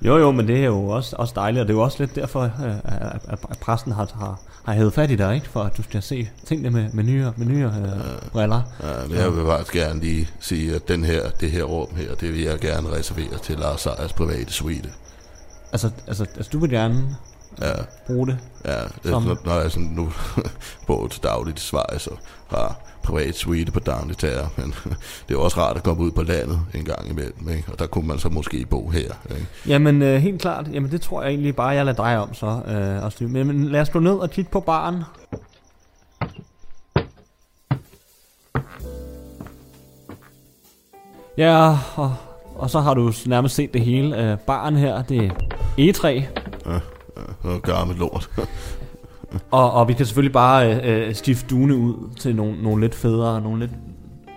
Jo, 0.02 0.18
jo, 0.18 0.32
men 0.32 0.48
det 0.48 0.58
er 0.58 0.66
jo 0.66 0.88
også, 0.88 1.16
også 1.16 1.34
dejligt, 1.36 1.62
og 1.62 1.68
det 1.68 1.74
er 1.74 1.78
jo 1.78 1.84
også 1.84 1.98
lidt 2.00 2.16
derfor, 2.16 2.42
øh, 2.42 2.76
at, 2.84 3.40
at, 3.50 3.58
præsten 3.62 3.92
har, 3.92 4.10
har, 4.16 4.40
har 4.66 4.74
hævet 4.74 4.94
fat 4.94 5.12
i 5.12 5.16
dig, 5.16 5.36
ikke? 5.36 5.50
For 5.50 5.63
at 5.63 5.78
du 5.78 5.84
skal 5.84 6.02
se 6.02 6.30
tingene 6.46 6.70
med, 6.70 6.90
med 6.94 7.04
nye, 7.04 7.32
med 7.38 7.46
nye 7.46 7.66
øh, 7.66 8.32
briller. 8.32 8.62
Ja, 8.84 9.08
men 9.08 9.18
jeg 9.18 9.36
vil 9.36 9.46
faktisk 9.46 9.74
gerne 9.74 10.00
lige 10.00 10.30
sige, 10.40 10.76
at 10.76 10.88
den 10.88 11.04
her, 11.04 11.30
det 11.30 11.52
her 11.52 11.63
rum 11.63 11.96
her, 11.96 12.16
det 12.16 12.34
vil 12.34 12.42
jeg 12.42 12.60
gerne 12.60 12.92
reservere 12.92 13.38
til 13.44 13.58
Lars 13.58 13.82
Sejers 13.82 14.13
private 14.13 14.54
suite. 14.54 14.90
Altså, 15.72 15.90
altså, 16.08 16.26
altså 16.36 16.50
du 16.54 16.60
vil 16.60 16.70
gerne 16.70 17.16
Ja, 17.62 17.74
bruge 18.08 18.28
det. 18.28 18.38
ja 18.65 18.80
det, 18.82 18.89
Som- 19.04 19.24
Som... 19.24 19.38
når 19.46 19.60
jeg 19.62 19.72
sådan 19.72 19.88
nu 19.88 20.10
bor 20.88 21.08
til 21.08 21.24
dagligt 21.24 21.60
i 21.60 21.62
og 22.08 22.17
har 22.50 22.80
privat 23.04 23.36
suite 23.36 23.72
på 23.72 23.80
Dagligtager, 23.80 24.48
men 24.58 24.74
det 25.28 25.36
er 25.36 25.39
også 25.39 25.60
rart 25.60 25.78
at 25.78 25.84
komme 25.84 26.04
ud 26.04 26.12
på 26.12 26.24
landet 26.24 26.60
en 26.74 26.86
gang 26.86 27.10
imellem, 27.10 27.50
ikke? 27.50 27.72
og 27.72 27.80
der 27.80 27.88
kunne 27.88 28.08
man 28.08 28.20
så 28.20 28.30
måske 28.30 28.65
bo 28.70 28.89
her. 28.89 29.12
Ikke? 29.30 29.48
Jamen, 29.67 30.02
øh, 30.02 30.22
helt 30.22 30.41
klart. 30.41 30.67
Jamen, 30.74 30.91
det 30.91 31.02
tror 31.02 31.22
jeg 31.22 31.30
egentlig 31.30 31.56
bare, 31.56 31.67
jeg 31.67 31.86
lader 31.86 32.04
dig 32.04 32.17
om 32.17 32.34
så. 32.34 32.46
Øh, 32.67 33.04
og 33.04 33.13
men, 33.20 33.48
men 33.48 33.65
lad 33.65 33.82
os 33.82 33.89
gå 33.89 34.00
ned 34.00 34.13
og 34.15 34.30
kigge 34.30 34.52
på 34.52 34.60
baren. 34.60 35.04
Ja, 41.38 41.78
og, 41.96 42.15
og 42.56 42.70
så 42.70 42.80
har 42.80 42.93
du 42.93 43.12
nærmest 43.26 43.56
set 43.56 43.74
det 43.74 43.82
hele. 43.82 44.32
Øh, 44.32 44.38
baren 44.38 44.76
her, 44.76 45.02
det 45.02 45.26
er 45.26 45.32
E3. 45.80 46.24
Noget 47.44 47.63
gammelt 47.63 48.00
lort. 48.00 48.30
Og, 49.52 49.72
og 49.72 49.88
vi 49.88 49.94
kan 49.94 50.06
selvfølgelig 50.06 50.34
bare 50.34 50.76
øh, 50.76 51.08
øh, 51.08 51.16
skifte 51.16 51.46
duene 51.50 51.76
ud 51.76 52.10
til 52.20 52.36
nogle, 52.36 52.63
nogle 52.63 52.82
lidt 52.82 52.96
federe, 52.96 53.42
nogle 53.42 53.60
lidt 53.60 53.72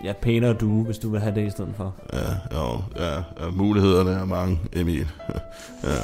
ja, 0.05 0.13
pænere 0.13 0.53
due, 0.53 0.85
hvis 0.85 0.99
du 0.99 1.11
vil 1.11 1.21
have 1.21 1.35
det 1.35 1.47
i 1.47 1.51
stedet 1.51 1.75
for. 1.77 1.95
ja, 2.13 2.59
jo, 2.59 2.83
ja, 2.97 3.15
ja, 3.15 3.51
mulighederne 3.53 4.11
er 4.11 4.25
mange, 4.25 4.61
Emil. 4.73 5.07
ja, 5.85 5.97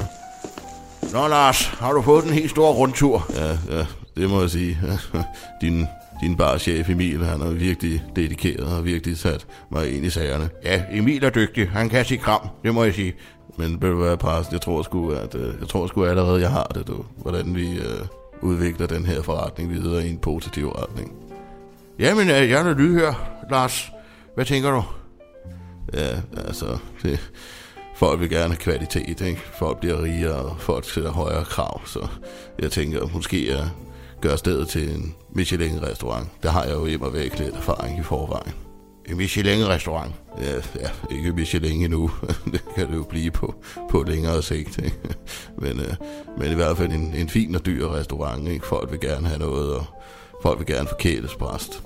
Nå, 1.12 1.28
Lars, 1.28 1.64
har 1.66 1.92
du 1.92 2.02
fået 2.02 2.24
en 2.24 2.30
helt 2.30 2.50
stor 2.50 2.72
rundtur? 2.72 3.26
ja, 3.34 3.76
ja, 3.78 3.86
det 4.16 4.30
må 4.30 4.40
jeg 4.40 4.50
sige. 4.50 4.78
din, 5.62 5.86
din 6.20 6.36
barchef 6.36 6.90
Emil, 6.90 7.24
han 7.24 7.40
er 7.40 7.50
virkelig 7.50 8.04
dedikeret 8.16 8.76
og 8.76 8.84
virkelig 8.84 9.18
sat 9.18 9.46
mig 9.70 9.96
ind 9.96 10.06
i 10.06 10.10
sagerne. 10.10 10.48
Ja, 10.64 10.82
Emil 10.90 11.24
er 11.24 11.30
dygtig. 11.30 11.68
Han 11.70 11.88
kan 11.88 12.04
sige 12.04 12.18
kram, 12.18 12.48
det 12.64 12.74
må 12.74 12.84
jeg 12.84 12.94
sige. 12.94 13.14
Men 13.56 13.82
vil 13.82 13.90
du 13.90 14.02
være 14.02 14.16
præst, 14.16 14.52
jeg 14.52 14.60
tror 14.60 14.82
sgu, 14.82 15.10
at 15.10 15.34
øh, 15.34 15.54
jeg 15.60 15.68
tror 15.68 15.86
sgu 15.86 16.04
allerede, 16.04 16.40
jeg 16.40 16.50
har 16.50 16.64
det, 16.74 16.86
du. 16.86 17.04
Hvordan 17.16 17.54
vi 17.54 17.78
øh, 17.78 18.06
udvikler 18.40 18.86
den 18.86 19.06
her 19.06 19.22
forretning 19.22 19.72
videre 19.72 20.06
i 20.06 20.10
en 20.10 20.18
positiv 20.18 20.68
retning. 20.68 21.12
Jamen, 21.98 22.30
øh, 22.30 22.50
jeg 22.50 22.68
er 22.68 22.74
lydhør, 22.74 23.44
Lars. 23.50 23.92
Hvad 24.34 24.44
tænker 24.44 24.70
du? 24.70 24.82
Ja, 25.94 26.20
altså, 26.46 26.78
det, 27.02 27.30
folk 27.96 28.20
vil 28.20 28.30
gerne 28.30 28.48
have 28.48 28.56
kvalitet, 28.56 29.20
ikke? 29.20 29.40
Folk 29.58 29.80
bliver 29.80 30.02
rigere, 30.02 30.34
og 30.34 30.60
folk 30.60 30.90
sætter 30.90 31.10
højere 31.10 31.44
krav, 31.44 31.86
så 31.86 32.06
jeg 32.58 32.70
tænker 32.70 33.06
måske 33.14 33.50
er 33.50 33.66
gøre 34.20 34.38
stedet 34.38 34.68
til 34.68 34.94
en 34.94 35.14
Michelin-restaurant. 35.30 36.28
Der 36.42 36.50
har 36.50 36.64
jeg 36.64 36.74
jo 36.74 36.86
immer 36.86 37.10
væk 37.10 37.38
lidt 37.38 37.54
erfaring 37.54 37.98
i 37.98 38.02
forvejen. 38.02 38.52
En 39.08 39.16
Michelin-restaurant. 39.16 40.14
Ja, 40.40 40.54
ja, 40.54 41.16
ikke 41.16 41.32
Michelin 41.32 41.84
endnu. 41.84 42.10
det 42.52 42.64
kan 42.74 42.86
det 42.88 42.94
jo 42.94 43.02
blive 43.02 43.30
på, 43.30 43.54
på 43.90 44.02
længere 44.02 44.42
sigt. 44.42 44.78
Ikke? 44.78 44.96
Men, 45.58 45.80
øh, 45.80 45.94
men 46.38 46.50
i 46.50 46.54
hvert 46.54 46.76
fald 46.76 46.92
en, 46.92 47.14
en 47.14 47.28
fin 47.28 47.54
og 47.54 47.66
dyr 47.66 47.88
restaurant. 47.88 48.48
Ikke? 48.48 48.66
Folk 48.66 48.90
vil 48.90 49.00
gerne 49.00 49.26
have 49.26 49.38
noget, 49.38 49.74
og 49.74 49.84
folk 50.42 50.58
vil 50.58 50.66
gerne 50.66 50.88
forkæles 50.88 51.34
præst. 51.34 51.82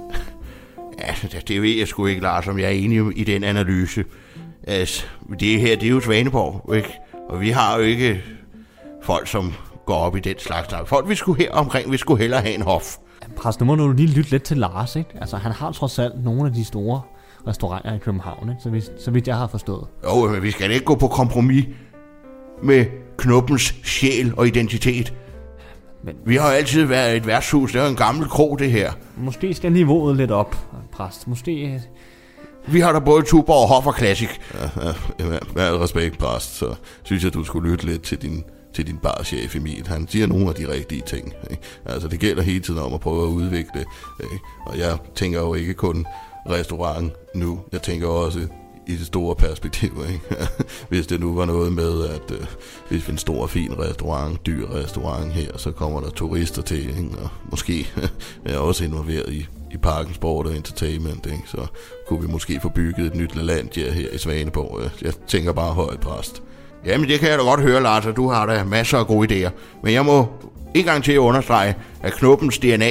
Ja, 0.98 1.14
det, 1.22 1.48
det 1.48 1.62
ved 1.62 1.70
jeg 1.70 1.88
sgu 1.88 2.06
ikke, 2.06 2.22
Lars, 2.22 2.48
om 2.48 2.58
jeg 2.58 2.66
er 2.66 2.70
enig 2.70 3.18
i 3.18 3.24
den 3.24 3.44
analyse. 3.44 4.04
Altså, 4.66 5.06
det 5.40 5.60
her, 5.60 5.76
det 5.76 5.86
er 5.86 5.90
jo 5.90 6.00
Svaneborg, 6.00 6.74
ikke? 6.74 6.98
Og 7.28 7.40
vi 7.40 7.50
har 7.50 7.76
jo 7.76 7.82
ikke 7.82 8.22
folk, 9.02 9.28
som 9.28 9.54
gå 9.90 9.96
op 9.96 10.16
i 10.16 10.20
den 10.20 10.38
slags. 10.38 10.70
Nej, 10.70 10.84
Folk, 10.84 11.08
vi 11.08 11.14
skulle 11.14 11.42
her 11.42 11.50
omkring, 11.52 11.92
vi 11.92 11.96
skulle 11.96 12.20
hellere 12.20 12.40
have 12.40 12.54
en 12.54 12.62
hof. 12.62 12.96
Præst, 13.36 13.60
nu 13.60 13.66
må 13.66 13.74
du 13.76 13.92
lige 13.92 14.08
lytte 14.08 14.30
lidt 14.30 14.42
til 14.42 14.56
Lars, 14.58 14.96
ikke? 14.96 15.10
Altså, 15.20 15.36
han 15.36 15.52
har 15.52 15.72
trods 15.72 15.98
alt 15.98 16.24
nogle 16.24 16.46
af 16.46 16.52
de 16.52 16.64
store 16.64 17.00
restauranter 17.46 17.94
i 17.94 17.98
København, 17.98 18.48
ikke? 18.48 18.62
Så, 18.62 18.70
vidt, 18.70 18.90
så 19.04 19.10
vidt 19.10 19.28
jeg 19.28 19.36
har 19.36 19.46
forstået. 19.46 19.86
Jo, 20.04 20.28
men 20.28 20.42
vi 20.42 20.50
skal 20.50 20.70
ikke 20.70 20.84
gå 20.84 20.94
på 20.94 21.08
kompromis 21.08 21.64
med 22.62 22.84
knuppens 23.18 23.74
sjæl 23.84 24.34
og 24.36 24.46
identitet. 24.46 25.14
Men- 26.04 26.16
Vi 26.26 26.36
har 26.36 26.48
jo 26.50 26.54
altid 26.54 26.84
været 26.84 27.16
et 27.16 27.26
værtshus. 27.26 27.72
Det 27.72 27.78
er 27.80 27.84
jo 27.84 27.90
en 27.90 27.96
gammel 27.96 28.28
krog, 28.28 28.58
det 28.58 28.70
her. 28.70 28.92
Måske 29.16 29.54
skal 29.54 29.72
niveauet 29.72 30.16
lidt 30.16 30.30
op, 30.30 30.56
præst. 30.92 31.28
Måske... 31.28 31.80
Vi 32.68 32.80
har 32.80 32.92
da 32.92 32.98
både 32.98 33.22
Tuborg, 33.22 33.86
og 33.86 33.94
Classic. 33.98 34.28
Ja, 34.54 34.86
ja, 35.20 35.24
med, 35.28 35.38
med 35.54 35.62
al 35.62 35.74
respekt, 35.74 36.18
præst, 36.18 36.56
så 36.56 36.74
synes 37.02 37.24
jeg, 37.24 37.34
du 37.34 37.44
skulle 37.44 37.70
lytte 37.70 37.86
lidt 37.86 38.02
til 38.02 38.22
din, 38.22 38.44
til 38.74 38.86
din 38.86 38.98
barchef 38.98 39.56
Emil. 39.56 39.86
Han 39.86 40.08
siger 40.08 40.26
nogle 40.26 40.48
af 40.48 40.54
de 40.54 40.72
rigtige 40.72 41.02
ting. 41.06 41.32
Ikke? 41.50 41.62
Altså, 41.84 42.08
det 42.08 42.20
gælder 42.20 42.42
hele 42.42 42.60
tiden 42.60 42.80
om 42.80 42.94
at 42.94 43.00
prøve 43.00 43.22
at 43.22 43.32
udvikle. 43.32 43.84
Ikke? 44.24 44.38
Og 44.66 44.78
jeg 44.78 44.98
tænker 45.14 45.40
jo 45.40 45.54
ikke 45.54 45.74
kun 45.74 46.06
restaurant 46.50 47.12
nu. 47.34 47.60
Jeg 47.72 47.82
tænker 47.82 48.06
også 48.06 48.48
i 48.86 48.96
det 48.96 49.06
store 49.06 49.34
perspektiv. 49.34 50.04
Ikke? 50.08 50.46
hvis 50.88 51.06
det 51.06 51.20
nu 51.20 51.34
var 51.34 51.44
noget 51.44 51.72
med, 51.72 52.04
at 52.04 52.30
øh, 52.30 52.46
hvis 52.88 53.08
vi 53.08 53.12
en 53.12 53.18
stor, 53.18 53.46
fin 53.46 53.78
restaurant, 53.78 54.46
dyr 54.46 54.68
restaurant 54.74 55.32
her, 55.32 55.58
så 55.58 55.70
kommer 55.70 56.00
der 56.00 56.10
turister 56.10 56.62
til, 56.62 56.88
ikke? 56.88 57.18
og 57.22 57.28
måske 57.50 57.88
er 58.44 58.50
jeg 58.50 58.58
også 58.58 58.84
involveret 58.84 59.32
i, 59.32 59.46
i 59.70 59.76
parken 59.76 60.14
Sport 60.14 60.46
og 60.46 60.56
Entertainment, 60.56 61.26
ikke? 61.26 61.42
så 61.46 61.66
kunne 62.08 62.20
vi 62.20 62.26
måske 62.26 62.60
få 62.62 62.68
bygget 62.68 63.06
et 63.06 63.14
nyt 63.14 63.36
LaLandia 63.36 63.92
her 63.92 64.10
i 64.10 64.18
Svaneborg. 64.18 64.90
Jeg 65.02 65.12
tænker 65.26 65.52
bare 65.52 65.72
højt 65.72 66.00
præst. 66.00 66.42
Jamen, 66.86 67.08
det 67.08 67.20
kan 67.20 67.28
jeg 67.30 67.38
da 67.38 67.42
godt 67.42 67.60
høre, 67.60 67.82
Lars, 67.82 68.06
og 68.06 68.16
du 68.16 68.28
har 68.28 68.46
da 68.46 68.64
masser 68.64 68.98
af 68.98 69.06
gode 69.06 69.46
idéer. 69.46 69.50
Men 69.82 69.94
jeg 69.94 70.04
må 70.04 70.28
en 70.74 70.84
gang 70.84 71.04
til 71.04 71.12
at 71.12 71.18
understrege, 71.18 71.74
at 72.02 72.12
Knuppens 72.12 72.58
DNA, 72.58 72.90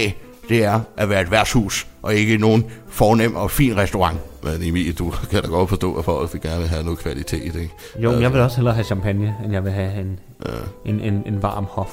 det 0.49 0.63
er 0.63 0.79
at 0.97 1.09
være 1.09 1.21
et 1.21 1.31
værtshus, 1.31 1.87
og 2.01 2.13
ikke 2.15 2.37
nogen 2.37 2.65
fornem 2.89 3.35
og 3.35 3.51
fin 3.51 3.77
restaurant. 3.77 4.17
Men 4.43 4.63
Emil, 4.63 4.93
du 4.99 5.13
kan 5.31 5.41
da 5.41 5.47
godt 5.47 5.69
forstå, 5.69 5.93
at 5.95 6.05
folk 6.05 6.33
vil 6.33 6.41
gerne 6.41 6.59
vil 6.59 6.67
have 6.67 6.83
noget 6.83 6.99
kvalitet, 6.99 7.55
ikke? 7.55 7.69
Jo, 7.99 8.11
men 8.11 8.21
jeg 8.21 8.33
vil 8.33 8.41
også 8.41 8.57
hellere 8.57 8.73
have 8.73 8.83
champagne, 8.85 9.35
end 9.43 9.53
jeg 9.53 9.63
vil 9.63 9.71
have 9.71 10.01
en, 10.01 10.19
Ja. 10.45 10.51
en, 10.85 10.99
en, 10.99 11.23
en 11.25 11.43
varm 11.43 11.65
hof. 11.69 11.91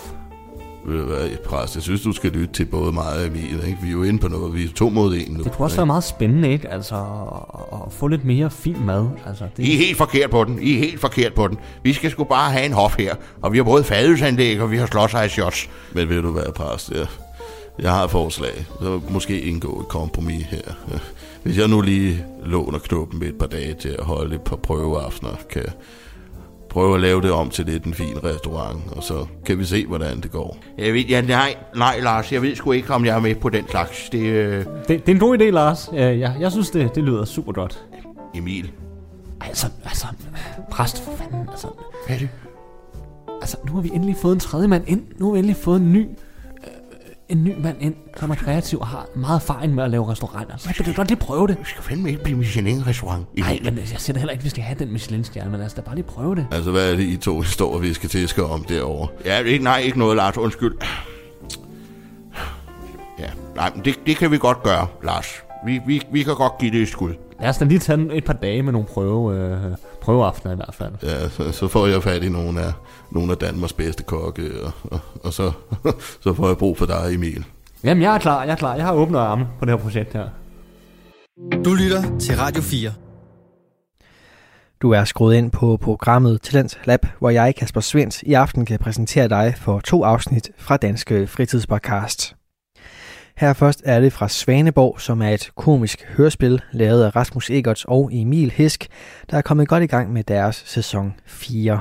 Præst, 1.45 1.75
jeg 1.75 1.83
synes, 1.83 2.03
du 2.03 2.13
skal 2.13 2.31
lytte 2.31 2.55
til 2.55 2.65
både 2.65 2.93
mig 2.93 3.05
og 3.05 3.27
Emil, 3.27 3.61
ikke? 3.67 3.79
Vi 3.83 3.89
er 3.89 3.93
jo 3.93 4.03
inde 4.03 4.19
på 4.19 4.29
noget, 4.29 4.55
vi 4.55 4.65
er 4.65 4.69
to 4.75 4.89
mod 4.89 5.15
en 5.15 5.33
nu. 5.33 5.43
Det 5.43 5.53
kunne 5.53 5.67
også 5.67 5.75
ikke? 5.75 5.79
være 5.79 5.87
meget 5.87 6.05
spændende, 6.05 6.49
ikke? 6.51 6.69
Altså, 6.69 6.97
at, 7.73 7.93
få 7.93 8.07
lidt 8.07 8.25
mere 8.25 8.51
fin 8.51 8.87
mad. 8.87 9.07
Altså, 9.27 9.45
det, 9.57 9.65
I 9.65 9.73
er 9.73 9.79
helt 9.79 9.99
forkert 9.99 10.31
på 10.31 10.45
den. 10.45 10.59
I 10.63 10.75
er 10.75 10.79
helt 10.79 11.01
forkert 11.01 11.35
på 11.35 11.49
den. 11.49 11.59
Vi 11.83 11.93
skal 11.93 12.11
sgu 12.11 12.25
bare 12.25 12.53
have 12.53 12.67
en 12.67 12.73
hof 12.73 12.97
her. 12.99 13.15
Og 13.43 13.53
vi 13.53 13.57
har 13.57 13.65
både 13.65 13.85
fadelsanlæg, 13.85 14.61
og 14.61 14.71
vi 14.71 14.77
har 14.77 14.87
slåsejshots. 14.87 15.69
Men 15.93 16.09
ved 16.09 16.23
du 16.23 16.31
hvad, 16.31 16.53
præst, 16.55 16.91
jeg, 16.91 17.07
jeg 17.79 17.93
har 17.93 18.05
et 18.05 18.11
forslag. 18.11 18.67
Så 18.81 19.01
måske 19.11 19.41
indgå 19.41 19.81
et 19.81 19.89
kompromis 19.89 20.45
her. 20.45 20.73
Hvis 21.43 21.59
jeg 21.59 21.69
nu 21.69 21.81
lige 21.81 22.25
låner 22.45 22.79
knuppen 22.79 23.23
et 23.23 23.39
par 23.39 23.47
dage 23.47 23.75
til 23.81 23.89
at 23.89 24.05
holde 24.05 24.35
et 24.35 24.43
par 24.43 24.57
prøveaftener, 24.57 25.31
kan 25.51 25.63
jeg 25.63 25.73
prøve 26.77 26.95
at 26.95 27.01
lave 27.01 27.23
det 27.23 27.31
om 27.31 27.51
til 27.51 27.67
lidt 27.67 27.85
en 27.85 27.95
fin 27.95 28.25
restaurant, 28.25 28.81
og 28.97 29.03
så 29.03 29.27
kan 29.45 29.59
vi 29.59 29.65
se, 29.65 29.87
hvordan 29.87 30.21
det 30.21 30.31
går. 30.31 30.57
Jeg 30.79 30.95
ved, 30.95 31.01
ja, 31.01 31.21
nej, 31.21 31.55
nej, 31.77 32.01
Lars. 32.01 32.33
Jeg 32.33 32.43
ved 32.43 32.55
sgu 32.57 32.73
ikke, 32.73 32.95
om 32.95 33.05
jeg 33.05 33.17
er 33.17 33.21
med 33.21 33.35
på 33.35 33.49
den 33.49 33.69
slags. 33.69 34.09
Det 34.13 34.19
øh, 34.21 34.65
det, 34.65 34.89
det 34.89 35.09
er 35.09 35.13
en 35.13 35.19
god 35.19 35.39
idé, 35.39 35.45
Lars. 35.45 35.89
Øh, 35.93 35.99
Jeg, 35.99 36.37
jeg 36.41 36.53
synes, 36.53 36.71
det, 36.71 36.95
det 36.95 37.05
lyder 37.05 37.25
super 37.25 37.53
godt. 37.53 37.85
Emil. 38.35 38.71
Altså, 39.41 39.67
altså, 39.85 40.07
præst 40.71 41.03
for 41.05 41.13
fanden, 41.17 41.49
altså, 41.51 41.67
Hvad 42.07 42.17
er 42.17 42.21
det? 42.21 42.29
altså, 43.41 43.57
nu 43.69 43.75
har 43.75 43.81
vi 43.81 43.91
endelig 43.95 44.17
fået 44.17 44.33
en 44.35 44.41
tredje 44.41 44.69
mand 44.69 44.85
ind. 44.89 45.03
Nu 45.19 45.25
har 45.27 45.33
vi 45.33 45.39
endelig 45.39 45.57
fået 45.57 45.81
en 45.81 45.93
ny, 45.93 46.07
en 47.29 47.45
ny 47.45 47.55
mand 47.59 47.77
ind, 47.81 47.95
som 48.21 48.31
er 48.31 48.35
kreativ 48.35 48.81
og 48.81 48.87
har 48.87 49.07
meget 49.17 49.41
erfaring 49.41 49.75
med 49.75 49.85
at 49.85 49.91
lave 49.91 50.11
restauranter. 50.11 50.57
Så 50.57 50.75
kan 50.75 50.85
du 50.85 50.93
godt 50.93 51.09
lige 51.09 51.19
prøve 51.19 51.47
det. 51.47 51.59
Vi 51.59 51.65
skal 51.65 51.83
fandme 51.83 52.09
ikke 52.09 52.23
blive 52.23 52.39
Michelin-restaurant. 52.39 53.27
Nej, 53.39 53.61
men 53.65 53.79
jeg 53.79 53.87
siger 53.87 54.13
da 54.13 54.19
heller 54.19 54.33
ikke, 54.33 54.41
at 54.41 54.45
vi 54.45 54.51
skal 54.51 54.63
have 54.63 54.79
den 54.79 54.93
Michelin-stjerne, 54.93 55.51
men 55.51 55.59
lad 55.59 55.67
os 55.67 55.75
da 55.75 55.81
bare 55.81 55.95
lige 55.95 56.05
prøve 56.05 56.35
det. 56.35 56.47
Altså, 56.53 56.71
hvad 56.71 56.93
er 56.93 56.97
det, 56.97 57.03
I 57.05 57.17
to 57.17 57.43
står 57.43 57.75
og 57.75 57.83
visker 57.83 58.09
tiske 58.09 58.45
om 58.45 58.65
derovre? 58.65 59.09
Ja, 59.25 59.39
ikke, 59.39 59.65
nej, 59.65 59.79
ikke 59.79 59.99
noget, 59.99 60.17
Lars. 60.17 60.39
Undskyld. 60.39 60.75
Ja, 63.19 63.31
nej, 63.57 63.73
men 63.75 63.85
det, 63.85 63.95
det 64.07 64.17
kan 64.17 64.31
vi 64.31 64.39
godt 64.39 64.63
gøre, 64.63 64.87
Lars. 65.05 65.27
Vi, 65.67 65.81
vi, 65.87 66.03
vi 66.13 66.23
kan 66.23 66.35
godt 66.35 66.59
give 66.59 66.71
det 66.71 66.83
et 66.83 66.89
skud. 66.89 67.15
Lad 67.41 67.49
os 67.49 67.59
da 67.59 67.65
lige 67.65 67.79
tage 67.79 68.15
et 68.15 68.25
par 68.25 68.33
dage 68.33 68.63
med 68.63 68.73
nogle 68.73 68.89
prøve, 68.89 69.37
øh, 69.37 69.59
prøveaftener 70.07 70.53
i 70.53 70.57
hvert 70.57 70.75
fald. 70.75 70.93
Ja, 71.03 71.29
så, 71.29 71.53
så 71.53 71.69
får 71.69 71.87
jeg 71.87 72.03
fat 72.03 72.23
i 72.23 72.29
nogle 72.29 72.61
af, 72.61 72.73
nogle 73.11 73.33
af 73.33 73.39
Danmarks 73.39 73.73
bedste 73.73 74.03
kokke, 74.03 74.51
og, 74.65 74.73
og, 74.85 75.01
og 75.25 75.33
så, 75.33 75.53
så 76.25 76.35
får 76.35 76.47
jeg 76.47 76.57
brug 76.57 76.79
for 76.79 76.87
dig, 76.87 77.15
Emil. 77.15 77.45
Jamen, 77.85 78.03
jeg 78.03 78.15
er 78.15 78.19
klar, 78.19 78.43
jeg 78.43 78.53
er 78.53 78.57
klar. 78.57 78.75
Jeg 78.75 78.85
har 78.85 78.93
åbnet 78.93 79.19
armen 79.19 79.47
på 79.59 79.65
det 79.65 79.75
her 79.75 79.83
projekt 79.83 80.13
her. 80.13 80.29
Du 81.65 81.75
lytter 81.75 82.19
til 82.19 82.37
Radio 82.37 82.63
4. 82.63 82.93
Du 84.83 84.91
er 84.91 85.05
skruet 85.05 85.35
ind 85.35 85.51
på 85.51 85.77
programmet 85.83 86.43
Talent 86.43 86.79
Lab, 86.85 87.07
hvor 87.19 87.31
jeg, 87.31 87.55
Kasper 87.55 87.81
Svens, 87.81 88.23
i 88.23 88.33
aften 88.33 88.65
kan 88.65 88.79
præsentere 88.79 89.29
dig 89.29 89.55
for 89.57 89.81
to 89.81 90.05
afsnit 90.05 90.51
fra 90.59 90.77
Danske 90.77 91.27
Fritidspodcast. 91.27 92.37
Her 93.37 93.53
først 93.53 93.83
er 93.85 94.01
det 94.01 94.13
fra 94.13 94.29
Svaneborg, 94.29 95.01
som 95.01 95.23
er 95.23 95.29
et 95.29 95.51
komisk 95.55 96.07
hørespil, 96.17 96.63
lavet 96.73 97.05
af 97.05 97.17
Rasmus 97.17 97.51
Egerts 97.51 97.85
og 97.85 98.11
Emil 98.13 98.51
Hisk, 98.51 98.87
der 99.31 99.37
er 99.37 99.43
kommet 99.43 99.69
godt 99.69 99.83
i 99.83 99.87
gang 99.87 100.13
med 100.13 100.25
deres 100.25 100.63
sæson 100.67 101.15
4. 101.27 101.81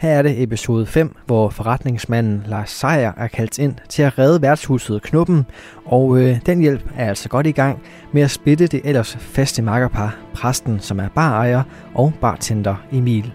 Her 0.00 0.10
er 0.10 0.22
det 0.22 0.42
episode 0.42 0.86
5, 0.86 1.16
hvor 1.26 1.50
forretningsmanden 1.50 2.44
Lars 2.46 2.70
Seier 2.70 3.12
er 3.16 3.28
kaldt 3.28 3.58
ind 3.58 3.74
til 3.88 4.02
at 4.02 4.18
redde 4.18 4.42
værtshuset 4.42 5.02
Knuppen, 5.02 5.46
og 5.84 6.18
øh, 6.18 6.36
den 6.46 6.60
hjælp 6.60 6.90
er 6.96 7.08
altså 7.08 7.28
godt 7.28 7.46
i 7.46 7.52
gang 7.52 7.82
med 8.12 8.22
at 8.22 8.30
splitte 8.30 8.66
det 8.66 8.80
ellers 8.84 9.16
faste 9.20 9.62
makkerpar, 9.62 10.16
præsten 10.34 10.80
som 10.80 11.00
er 11.00 11.08
barejer 11.08 11.62
og 11.94 12.12
bartender 12.20 12.74
Emil. 12.92 13.32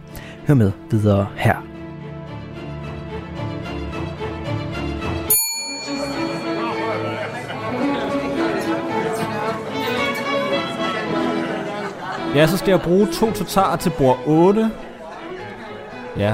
Hør 0.48 0.54
med 0.54 0.72
videre 0.92 1.28
her. 1.36 1.77
Ja, 12.38 12.48
så 12.48 12.58
skal 12.58 12.72
jeg 12.72 12.82
bruge 12.82 13.08
to 13.14 13.32
totarer 13.32 13.76
til 13.76 13.90
bord 13.90 14.20
8. 14.26 14.72
Ja, 16.18 16.34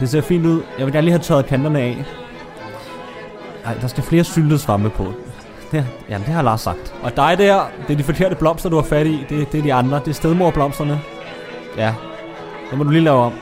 det 0.00 0.08
ser 0.08 0.20
fint 0.20 0.46
ud. 0.46 0.62
Jeg 0.78 0.86
vil 0.86 0.92
gerne 0.92 1.04
lige 1.04 1.12
have 1.12 1.22
tørret 1.22 1.46
kanterne 1.46 1.80
af. 1.80 2.04
Nej, 3.64 3.74
der 3.74 3.86
skal 3.86 4.02
flere 4.02 4.24
syltede 4.24 4.58
svampe 4.58 4.90
på. 4.90 5.12
Det, 5.72 5.86
jamen, 6.08 6.26
det 6.26 6.34
har 6.34 6.42
Lars 6.42 6.60
sagt. 6.60 6.94
Og 7.02 7.16
dig 7.16 7.38
der, 7.38 7.60
det 7.86 7.92
er 7.92 7.96
de 7.96 8.02
forkerte 8.02 8.34
blomster, 8.34 8.68
du 8.68 8.76
har 8.76 8.82
fat 8.82 9.06
i. 9.06 9.26
Det, 9.28 9.52
det 9.52 9.58
er 9.58 9.62
de 9.62 9.74
andre. 9.74 10.00
Det 10.04 10.08
er 10.08 10.14
stedmorblomsterne. 10.14 11.00
Ja, 11.76 11.94
det 12.70 12.78
må 12.78 12.84
du 12.84 12.90
lige 12.90 13.04
lave 13.04 13.18
om. 13.18 13.32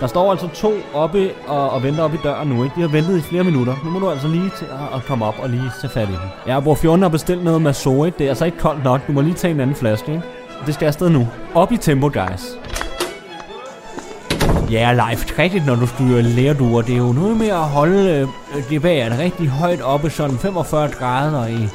Der 0.00 0.06
står 0.06 0.30
altså 0.30 0.48
to 0.48 0.72
oppe 0.94 1.30
og, 1.46 1.70
og 1.70 1.82
venter 1.82 2.02
op 2.02 2.14
i 2.14 2.18
døren 2.22 2.48
nu, 2.48 2.64
ikke? 2.64 2.76
De 2.76 2.80
har 2.80 2.88
ventet 2.88 3.18
i 3.18 3.20
flere 3.20 3.44
minutter. 3.44 3.74
Nu 3.84 3.90
må 3.90 3.98
du 3.98 4.10
altså 4.10 4.28
lige 4.28 4.50
til 4.58 4.64
at, 4.64 4.98
at 4.98 5.04
komme 5.06 5.24
op 5.24 5.34
og 5.42 5.48
lige 5.48 5.70
tage 5.80 5.90
fat 5.90 6.08
i 6.08 6.12
dem. 6.12 6.20
Jeg 6.46 6.54
har 6.54 6.74
14 6.74 7.04
og 7.04 7.10
bestilt 7.10 7.44
noget 7.44 7.62
med 7.62 7.74
ikke? 8.06 8.18
Det 8.18 8.24
er 8.24 8.28
altså 8.28 8.44
ikke 8.44 8.58
koldt 8.58 8.84
nok. 8.84 9.06
Du 9.06 9.12
må 9.12 9.20
lige 9.20 9.34
tage 9.34 9.54
en 9.54 9.60
anden 9.60 9.76
flaske, 9.76 10.12
ikke? 10.12 10.41
Det 10.66 10.74
skal 10.74 10.86
afsted 10.86 11.10
nu. 11.10 11.28
Op 11.54 11.72
i 11.72 11.76
tempo, 11.76 12.06
guys. 12.06 12.44
Ja, 14.70 14.92
live 14.92 15.38
rigtigt, 15.38 15.66
når 15.66 15.74
du 15.74 15.86
styrer 15.86 16.22
lærduer. 16.22 16.82
Det 16.82 16.92
er 16.92 16.98
jo 16.98 17.12
noget 17.12 17.36
med 17.36 17.48
at 17.48 17.58
holde 17.58 18.28
øh, 18.56 18.70
det 18.70 18.82
bag 18.82 19.18
rigtig 19.18 19.48
højt 19.48 19.82
oppe, 19.82 20.10
sådan 20.10 20.38
45 20.38 20.88
grader 20.88 21.46
i 21.46 21.68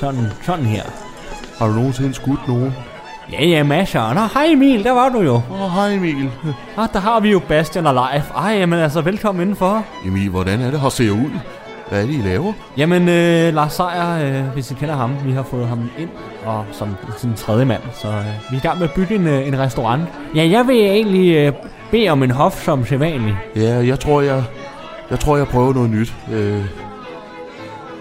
sådan, 0.00 0.26
sådan 0.42 0.64
her. 0.64 0.82
Har 1.58 1.66
du 1.66 1.72
nogensinde 1.72 2.14
skudt 2.14 2.48
nogen? 2.48 2.74
Ja, 3.32 3.44
ja, 3.44 3.62
masser. 3.62 4.14
Nå, 4.14 4.20
hej 4.34 4.46
Emil, 4.46 4.84
der 4.84 4.92
var 4.92 5.08
du 5.08 5.20
jo. 5.20 5.34
Åh, 5.34 5.62
oh, 5.62 5.70
hej 5.70 5.92
Emil. 5.92 6.30
Ah, 6.76 6.88
der 6.92 6.98
har 6.98 7.20
vi 7.20 7.30
jo 7.30 7.40
Bastian 7.48 7.86
og 7.86 7.94
live. 7.94 8.24
Ej, 8.36 8.52
jamen 8.52 8.78
altså, 8.78 9.00
velkommen 9.00 9.42
indenfor. 9.42 9.84
Emil, 10.06 10.28
hvordan 10.30 10.60
er 10.60 10.70
det 10.70 10.80
her 10.80 10.88
ser 10.88 11.10
ud? 11.10 11.30
Hvad 11.88 12.02
er 12.02 12.06
det, 12.06 12.14
I 12.14 12.20
laver? 12.22 12.52
Jamen, 12.76 13.08
øh, 13.08 13.54
Lars 13.54 13.72
Seier, 13.72 14.38
øh, 14.40 14.44
hvis 14.48 14.70
I 14.70 14.74
kender 14.74 14.94
ham, 14.96 15.16
vi 15.24 15.32
har 15.32 15.42
fået 15.42 15.66
ham 15.68 15.90
ind 15.98 16.08
og 16.46 16.64
som 16.72 16.96
sin 17.18 17.34
tredje 17.34 17.64
mand, 17.64 17.82
så 17.94 18.08
øh, 18.08 18.24
vi 18.50 18.56
er 18.56 18.60
i 18.60 18.62
gang 18.62 18.78
med 18.78 18.88
at 18.88 18.94
bygge 18.94 19.14
en, 19.14 19.26
øh, 19.26 19.48
en 19.48 19.58
restaurant. 19.58 20.02
Ja, 20.34 20.48
jeg 20.50 20.66
vil 20.66 20.76
egentlig 20.76 21.36
øh, 21.36 21.52
bede 21.90 22.08
om 22.08 22.22
en 22.22 22.30
hof 22.30 22.64
som 22.64 22.86
sædvanlig. 22.86 23.36
Ja, 23.56 23.86
jeg 23.86 24.00
tror, 24.00 24.20
jeg, 24.20 24.42
jeg 25.10 25.20
tror, 25.20 25.36
jeg 25.36 25.46
prøver 25.46 25.74
noget 25.74 25.90
nyt. 25.90 26.14
Øh, 26.32 26.60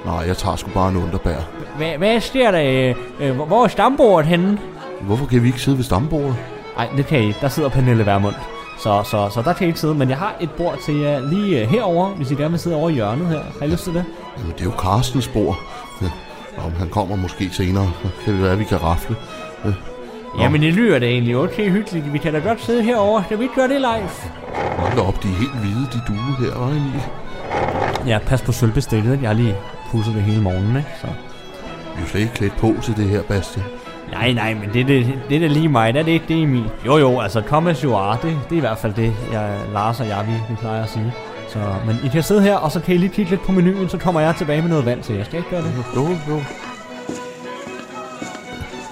nej, 0.06 0.24
jeg 0.28 0.38
tager 0.38 0.56
sgu 0.56 0.70
bare 0.70 0.90
en 0.90 0.98
underbær. 0.98 1.38
Hvad, 1.78 1.98
hvad 1.98 2.20
sker 2.22 2.52
der? 2.52 2.62
Øh, 2.90 2.96
øh, 3.30 3.36
hvor- 3.36 3.64
er 3.64 3.68
stambordet 3.68 4.28
henne? 4.30 4.58
Hvorfor 5.02 5.26
kan 5.26 5.42
vi 5.44 5.48
ikke 5.48 5.62
sidde 5.62 5.78
ved 5.78 5.84
stambordet? 5.86 6.36
Nej, 6.78 6.88
det 6.98 7.06
kan 7.06 7.20
I 7.20 7.28
ikke. 7.28 7.40
Der 7.42 7.48
sidder 7.48 7.70
Pernille 7.70 8.06
Vermund. 8.06 8.36
Så, 8.78 9.04
så, 9.04 9.30
så 9.34 9.42
der 9.42 9.54
kan 9.54 9.66
I 9.66 9.68
ikke 9.68 9.80
sidde. 9.80 9.96
Men 9.96 10.10
jeg 10.10 10.18
har 10.18 10.36
et 10.42 10.52
bord 10.52 10.78
til 10.86 10.96
jer 10.96 11.30
lige 11.30 11.62
øh, 11.62 11.70
herover, 11.70 12.10
hvis 12.10 12.32
I 12.32 12.36
gerne 12.36 12.50
vil 12.50 12.60
sidde 12.60 12.76
over 12.76 12.90
i 12.90 12.94
hjørnet 12.94 13.28
her. 13.28 13.42
Har 13.60 13.66
I 13.66 13.70
lyst 13.70 13.84
til 13.84 13.94
det? 13.94 14.06
Jamen, 14.38 14.52
det 14.52 14.62
er 14.62 14.66
jo 14.66 14.72
Carstens 14.72 15.28
bord. 15.28 15.58
Ja, 16.02 16.08
Om 16.66 16.72
han 16.72 16.90
kommer 16.90 17.16
måske 17.16 17.50
senere, 17.50 17.92
så 18.04 18.10
kan 18.26 18.34
det 18.34 18.42
være, 18.42 18.52
at 18.52 18.60
vi 18.60 18.64
kan 18.64 18.84
rafle. 18.84 19.16
Nå. 19.64 19.72
Jamen, 20.40 20.62
det 20.62 20.74
lyder 20.74 21.00
da 21.00 21.06
egentlig 21.06 21.38
okay 21.38 21.70
hyggeligt. 21.70 22.14
Vi 22.14 22.18
kan 22.18 22.34
da 22.34 22.40
godt 22.40 22.64
sidde 22.64 22.84
herover. 22.84 23.24
Skal 23.24 23.38
vi 23.38 23.44
ikke 23.44 23.56
gøre 23.56 23.68
det 23.68 23.82
live? 23.82 24.10
Hold 24.78 25.00
op, 25.00 25.24
de 25.24 25.28
er 25.28 25.34
helt 25.34 25.56
hvide, 25.56 25.88
de 25.94 26.02
duer 26.08 26.36
her, 26.40 26.52
hva' 26.52 26.70
Emil? 26.70 27.02
Ja, 28.08 28.20
pas 28.26 28.42
på 28.42 28.52
sølvbestillet. 28.52 29.22
Jeg 29.22 29.30
har 29.30 29.36
lige 29.36 29.56
pudset 29.92 30.16
det 30.16 30.24
hele 30.24 30.42
morgenen, 30.42 30.78
ikke? 30.78 30.90
Så. 31.02 31.08
Vi 31.08 31.98
er 31.98 32.02
jo 32.02 32.08
slet 32.08 32.22
ikke 32.22 32.34
klædt 32.34 32.58
på 32.58 32.74
til 32.84 32.96
det 32.98 33.06
her, 33.06 33.22
Bastian. 33.22 33.66
Nej, 34.12 34.32
nej, 34.34 34.54
men 34.54 34.70
det, 34.74 34.88
det, 34.88 35.14
det 35.30 35.36
er 35.36 35.40
da 35.40 35.48
lige 35.48 35.70
mig. 35.70 35.94
Det 35.94 36.00
er 36.00 36.04
det 36.04 36.12
ikke 36.12 36.26
det, 36.28 36.42
Emil. 36.42 36.64
Jo, 36.86 36.98
jo, 36.98 37.20
altså 37.20 37.42
Thomas 37.42 37.82
you 37.82 37.96
are, 37.96 38.18
det, 38.22 38.38
det 38.50 38.52
er 38.52 38.58
i 38.58 38.60
hvert 38.60 38.78
fald 38.78 38.94
det, 38.94 39.14
jeg, 39.32 39.60
Lars 39.74 40.00
og 40.00 40.08
jeg, 40.08 40.26
vi, 40.28 40.34
vi 40.50 40.56
plejer 40.60 40.84
at 40.84 40.90
sige. 40.90 41.14
Så, 41.50 41.60
men 41.86 42.00
I 42.04 42.08
kan 42.08 42.24
sidde 42.24 42.42
her, 42.42 42.56
og 42.56 42.72
så 42.72 42.80
kan 42.80 42.96
I 42.96 42.98
lige 42.98 43.10
kigge 43.10 43.32
lidt 43.32 43.42
på 43.46 43.52
menuen, 43.52 43.90
så 43.90 43.98
kommer 43.98 44.22
jeg 44.22 44.36
tilbage 44.36 44.62
med 44.62 44.70
noget 44.70 44.86
vand 44.86 45.04
til 45.04 45.16
jer. 45.16 45.24
Skal 45.24 45.38
jeg 45.38 45.46
ikke 45.46 45.50
gøre 45.50 45.62
det? 45.62 45.86
Jo, 45.96 46.36
jo. 46.36 46.42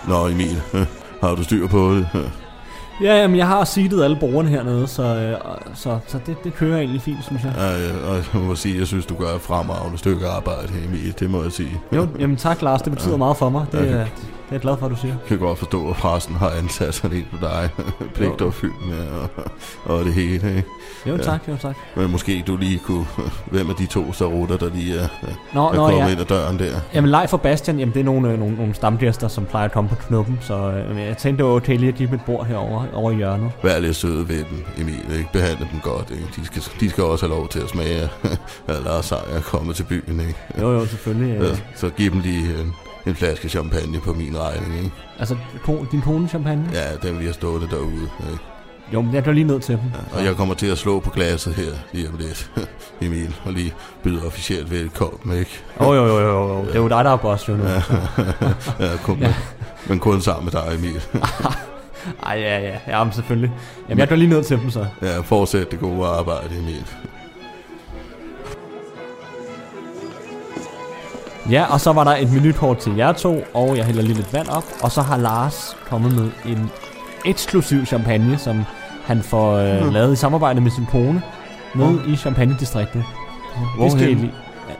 Nå, 0.07 0.27
Emil, 0.27 0.61
har 1.21 1.35
du 1.35 1.43
styr 1.43 1.67
på 1.67 1.95
det? 1.95 2.07
Ja, 3.01 3.21
jamen, 3.21 3.37
jeg 3.37 3.47
har 3.47 3.63
seedet 3.63 4.03
alle 4.03 4.17
brugerne 4.19 4.49
hernede, 4.49 4.87
så, 4.87 5.03
øh, 5.03 5.37
så, 5.75 5.99
så 6.07 6.19
det, 6.25 6.43
det 6.43 6.53
kører 6.55 6.77
egentlig 6.77 7.01
fint, 7.01 7.25
synes 7.25 7.43
jeg. 7.43 7.53
Ja, 7.57 7.69
ja, 7.69 8.09
og 8.09 8.15
jeg 8.33 8.41
må 8.41 8.55
sige, 8.55 8.79
jeg 8.79 8.87
synes, 8.87 9.05
du 9.05 9.15
gør 9.15 9.35
et 9.35 9.41
fremragende 9.41 9.97
stykke 9.97 10.27
arbejde, 10.27 10.67
Emil. 10.85 11.13
Det 11.19 11.29
må 11.29 11.43
jeg 11.43 11.51
sige. 11.51 11.81
Jo, 11.95 12.07
jamen 12.19 12.35
tak, 12.37 12.61
Lars. 12.61 12.81
Det 12.81 12.91
betyder 12.93 13.17
meget 13.17 13.37
for 13.37 13.49
mig. 13.49 13.65
Det, 13.71 13.79
Okay. 13.79 14.07
Det 14.43 14.49
er 14.49 14.55
jeg 14.55 14.61
glad 14.61 14.77
for, 14.77 14.85
at 14.85 14.91
du 14.91 14.95
siger. 14.97 15.13
Jeg 15.13 15.27
kan 15.27 15.37
godt 15.39 15.59
forstå, 15.59 15.89
at 15.89 15.95
præsten 15.95 16.35
har 16.35 16.49
ansat 16.49 16.93
sådan 16.95 17.17
en 17.17 17.25
på 17.31 17.37
dig. 17.41 17.69
Pligtopfyldende 18.15 18.97
og, 19.21 19.29
og 19.97 20.05
det 20.05 20.13
hele, 20.13 20.33
ikke? 20.49 20.63
Jo, 21.07 21.15
Ja. 21.15 21.21
tak, 21.23 21.41
jo, 21.47 21.57
tak. 21.61 21.75
Men 21.95 22.11
måske 22.11 22.43
du 22.47 22.57
lige 22.57 22.79
kunne... 22.79 23.05
Hvem 23.51 23.69
af 23.69 23.75
de 23.75 23.85
to 23.85 24.13
starutter, 24.13 24.57
der 24.57 24.69
lige 24.69 24.99
er, 24.99 25.07
Nå, 25.53 25.67
er 25.69 25.73
nå, 25.73 25.85
kommet 25.87 25.99
ja. 25.99 26.11
ind 26.11 26.19
ad 26.19 26.25
døren 26.25 26.59
der? 26.59 26.79
Jamen, 26.93 27.09
Leif 27.11 27.33
og 27.33 27.41
Bastian, 27.41 27.79
jamen, 27.79 27.93
det 27.93 27.99
er 27.99 28.03
nogle, 28.03 28.29
øh, 28.31 28.39
nogle, 28.39 28.55
nogle 28.55 28.73
stamgæster, 28.73 29.27
som 29.27 29.45
plejer 29.45 29.65
at 29.65 29.71
komme 29.71 29.89
på 29.89 29.95
knuppen, 29.95 30.37
så 30.41 30.53
øh, 30.71 30.97
jeg 31.01 31.17
tænkte, 31.17 31.43
det 31.43 31.49
var 31.49 31.55
okay 31.55 31.77
lige 31.77 31.89
at 31.89 31.95
give 31.95 32.07
dem 32.07 32.15
et 32.15 32.21
bord 32.25 32.45
herovre 32.45 32.87
over 32.93 33.11
i 33.11 33.15
hjørnet. 33.15 33.51
Vær 33.63 33.79
lidt 33.79 33.95
søde 33.95 34.29
ved 34.29 34.37
dem, 34.37 34.65
Emil. 34.77 35.17
Ikke? 35.17 35.29
Behandle 35.33 35.67
dem 35.71 35.79
godt. 35.79 36.11
Ikke? 36.11 36.27
De, 36.35 36.45
skal, 36.45 36.63
de 36.79 36.89
skal 36.89 37.03
også 37.03 37.25
have 37.27 37.35
lov 37.39 37.47
til 37.47 37.59
at 37.59 37.69
smage, 37.69 38.01
at 38.67 38.83
Lars 38.85 39.05
Seier 39.05 39.21
er 39.37 39.41
kommet 39.41 39.75
til 39.75 39.83
byen. 39.83 40.19
Ikke? 40.19 40.35
Jo, 40.61 40.71
jo, 40.73 40.85
selvfølgelig. 40.85 41.37
Øh, 41.37 41.47
Så, 41.55 41.61
så 41.75 41.89
giv 41.89 42.11
dem 42.11 42.19
lige 42.19 42.61
en, 42.61 42.73
en 43.05 43.15
flaske 43.15 43.49
champagne 43.49 43.99
på 43.99 44.13
min 44.13 44.37
regning. 44.39 44.75
Ikke? 44.77 44.91
altså, 45.19 45.35
din 45.91 46.01
kone 46.01 46.27
champagne? 46.27 46.69
Ja, 46.73 47.07
den 47.07 47.19
vi 47.19 47.25
har 47.25 47.33
stået 47.33 47.67
derude. 47.71 48.09
Ikke? 48.31 48.43
Jo, 48.93 49.01
men 49.01 49.13
jeg 49.13 49.23
går 49.23 49.31
lige 49.31 49.43
ned 49.43 49.59
til 49.59 49.75
dem. 49.75 49.91
Og 50.13 50.25
jeg 50.25 50.35
kommer 50.35 50.55
til 50.55 50.67
at 50.67 50.77
slå 50.77 50.99
på 50.99 51.09
glasset 51.09 51.53
her 51.53 51.71
lige 51.91 52.09
om 52.09 52.15
lidt, 52.17 52.51
Emil, 53.01 53.35
og 53.45 53.53
lige 53.53 53.73
byde 54.03 54.25
officielt 54.25 54.71
velkommen, 54.71 55.37
ikke? 55.37 55.51
Jo, 55.81 55.93
jo, 55.93 56.05
jo, 56.05 56.19
jo, 56.19 56.47
jo. 56.57 56.65
Det 56.65 56.75
er 56.75 56.79
jo 56.79 56.87
dig, 56.87 57.05
der 57.05 57.11
er 57.11 57.15
boss, 57.17 57.49
jo 57.49 57.53
nu. 57.55 57.63
ja, 58.79 58.97
kun, 59.03 59.17
Ja. 59.19 59.33
Men 59.87 59.99
kun 59.99 60.21
sammen 60.21 60.45
med 60.45 60.51
dig, 60.51 60.75
Emil. 60.77 61.01
Ej, 62.25 62.39
ja, 62.39 62.59
ja. 62.59 62.77
Ja, 62.87 63.03
men 63.03 63.13
selvfølgelig. 63.13 63.51
Jamen, 63.89 63.99
jeg 63.99 64.09
går 64.09 64.15
lige 64.15 64.29
ned 64.29 64.43
til 64.43 64.57
dem, 64.59 64.69
så. 64.71 64.85
Ja, 65.01 65.19
fortsæt 65.19 65.71
det 65.71 65.79
gode 65.79 66.07
arbejde, 66.07 66.57
Emil. 66.59 66.85
Ja, 71.49 71.65
og 71.73 71.81
så 71.81 71.91
var 71.93 72.03
der 72.03 72.15
et 72.15 72.31
menukort 72.33 72.77
til 72.77 72.95
jer 72.95 73.11
to, 73.13 73.43
og 73.53 73.77
jeg 73.77 73.85
hælder 73.85 74.01
lige 74.01 74.13
lidt 74.13 74.33
vand 74.33 74.47
op. 74.49 74.63
Og 74.81 74.91
så 74.91 75.01
har 75.01 75.17
Lars 75.17 75.77
kommet 75.89 76.13
med 76.15 76.29
en 76.45 76.71
eksklusiv 77.25 77.85
champagne, 77.85 78.37
som 78.37 78.63
han 79.05 79.21
får 79.23 79.53
øh, 79.53 79.81
Mhm. 79.83 79.89
lavet 79.93 80.13
i 80.13 80.15
samarbejde 80.15 80.61
med 80.61 80.71
sin 80.71 80.85
kone, 80.91 81.21
nede 81.75 82.01
i 82.07 82.15
Champagne-distriktet. 82.15 83.03
Det 83.81 83.91
skal 83.91 84.01
I 84.01 84.13
Hvorhen? 84.13 84.17
lige... 84.17 84.33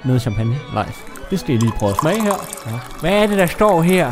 Nede 0.04 0.18
i 0.18 0.20
Champagne, 0.20 0.56
live. 0.72 0.86
Det 1.30 1.40
skal 1.40 1.56
I 1.56 1.58
lige 1.58 1.72
prøve 1.72 1.90
at 1.92 1.98
smage 1.98 2.22
her. 2.22 2.34
Ja. 2.68 2.72
Hvad 3.02 3.12
er 3.24 3.28
det, 3.28 3.38
der 3.38 3.46
står 3.46 3.82
her? 3.82 4.12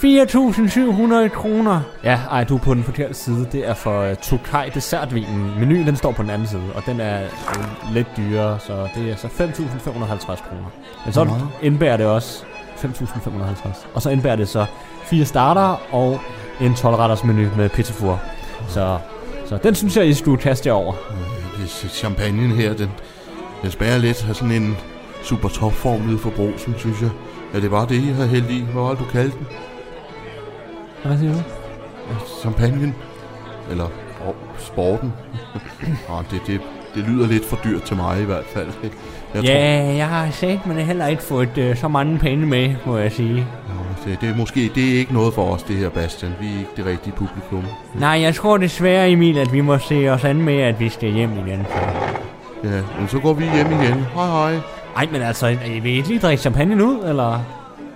4.700 0.00 1.28
kroner. 1.28 1.80
Ja, 2.04 2.18
ej, 2.30 2.44
du 2.44 2.54
er 2.56 2.58
på 2.60 2.74
den 2.74 2.84
forkerte 2.84 3.14
side. 3.14 3.46
Det 3.52 3.68
er 3.68 3.74
for 3.74 4.08
uh, 4.10 4.14
Tokai 4.16 4.68
dessertvinen. 4.74 5.52
Menuen, 5.60 5.86
den 5.86 5.96
står 5.96 6.12
på 6.12 6.22
den 6.22 6.30
anden 6.30 6.48
side, 6.48 6.62
og 6.74 6.82
den 6.86 7.00
er 7.00 7.20
uh, 7.86 7.94
lidt 7.94 8.06
dyrere, 8.16 8.58
så 8.58 8.88
det 8.94 9.10
er 9.12 9.16
så 9.16 9.26
5.550 9.26 10.48
kroner. 10.48 10.70
Men 11.04 11.12
så 11.12 11.24
Meget. 11.24 11.42
indbærer 11.62 11.96
det 11.96 12.06
også 12.06 12.42
5.550. 12.76 13.86
Og 13.94 14.02
så 14.02 14.10
indbærer 14.10 14.36
det 14.36 14.48
så 14.48 14.66
fire 15.04 15.24
starter 15.24 15.80
og 15.94 16.20
en 16.60 16.72
12-retters 16.72 17.24
menu 17.26 17.48
med 17.56 17.68
pizza 17.68 17.92
four. 17.92 18.20
Så, 18.68 18.98
så 19.46 19.58
den 19.62 19.74
synes 19.74 19.96
jeg, 19.96 20.06
I 20.08 20.14
skulle 20.14 20.38
kaste 20.42 20.68
jer 20.68 20.72
over. 20.74 20.94
Øh, 21.10 21.62
det- 21.62 21.70
Champagnen 21.90 22.50
her, 22.50 22.72
den, 22.74 22.90
den 23.62 23.70
smager 23.70 23.98
lidt 23.98 24.26
af 24.28 24.36
sådan 24.36 24.52
en 24.62 24.76
super 25.22 25.48
topformet 25.48 26.20
forbrusen, 26.20 26.74
synes 26.78 27.00
jeg. 27.02 27.10
Er 27.54 27.60
det 27.60 27.70
bare 27.70 27.86
det, 27.88 27.94
I 27.94 28.06
har 28.12 28.26
hældt 28.26 28.50
i? 28.50 28.64
Hvad 28.72 28.82
var 28.82 28.90
det, 28.90 28.98
du 28.98 29.04
kaldte 29.04 29.36
den? 29.38 29.46
Hvad 31.04 31.18
siger 31.18 31.32
du? 31.32 31.38
Champagnen? 32.40 32.94
Eller 33.70 33.84
oh, 34.26 34.34
sporten? 34.58 35.12
ah, 36.10 36.24
det, 36.30 36.40
det, 36.46 36.60
det 36.94 37.04
lyder 37.08 37.26
lidt 37.26 37.44
for 37.44 37.58
dyrt 37.64 37.82
til 37.82 37.96
mig 37.96 38.20
i 38.20 38.24
hvert 38.24 38.44
fald. 38.44 38.68
Jeg 39.34 39.44
Ja, 39.44 39.94
jeg 39.96 40.08
har 40.08 40.30
sagt, 40.30 40.66
men 40.66 40.76
heller 40.76 41.06
ikke 41.06 41.22
fået 41.22 41.58
uh, 41.58 41.76
så 41.76 41.88
mange 41.88 42.18
penge 42.18 42.46
med, 42.46 42.74
må 42.86 42.96
jeg 42.96 43.12
sige. 43.12 43.46
Nå, 43.68 44.10
det, 44.10 44.20
det, 44.20 44.28
er 44.28 44.36
måske 44.36 44.70
det 44.74 44.94
er 44.94 44.98
ikke 44.98 45.12
noget 45.12 45.34
for 45.34 45.54
os, 45.54 45.62
det 45.62 45.76
her, 45.76 45.88
Bastian. 45.88 46.32
Vi 46.40 46.46
er 46.46 46.58
ikke 46.58 46.70
det 46.76 46.86
rigtige 46.86 47.12
publikum. 47.12 47.64
Nej, 47.94 48.20
jeg 48.20 48.34
tror 48.34 48.56
desværre, 48.56 49.10
Emil, 49.10 49.38
at 49.38 49.52
vi 49.52 49.60
må 49.60 49.78
se 49.78 50.08
os 50.08 50.24
an 50.24 50.42
med, 50.42 50.60
at 50.60 50.80
vi 50.80 50.88
skal 50.88 51.12
hjem 51.12 51.30
igen. 51.46 51.66
Ja, 52.64 52.80
men 52.98 53.08
så 53.08 53.18
går 53.18 53.32
vi 53.32 53.44
hjem 53.54 53.66
igen. 53.66 54.06
Hej 54.14 54.26
hej. 54.26 54.60
Ej, 54.96 55.08
men 55.12 55.22
altså, 55.22 55.46
I 55.46 55.78
vil 55.82 55.92
ikke 55.92 56.08
lige 56.08 56.20
drikke 56.20 56.40
champagne 56.40 56.84
ud, 56.84 57.04
eller? 57.08 57.40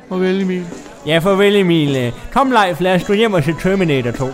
Farvel 0.09 0.43
Emil. 0.43 0.67
Ja, 1.07 1.19
farvel 1.19 1.57
Emil. 1.57 2.13
Kom, 2.33 2.51
Leif, 2.51 2.81
lad 2.81 2.95
os 2.95 3.05
gå 3.05 3.13
hjem 3.13 3.33
og 3.33 3.45
se 3.45 3.55
Terminator 3.61 4.11
2. 4.11 4.25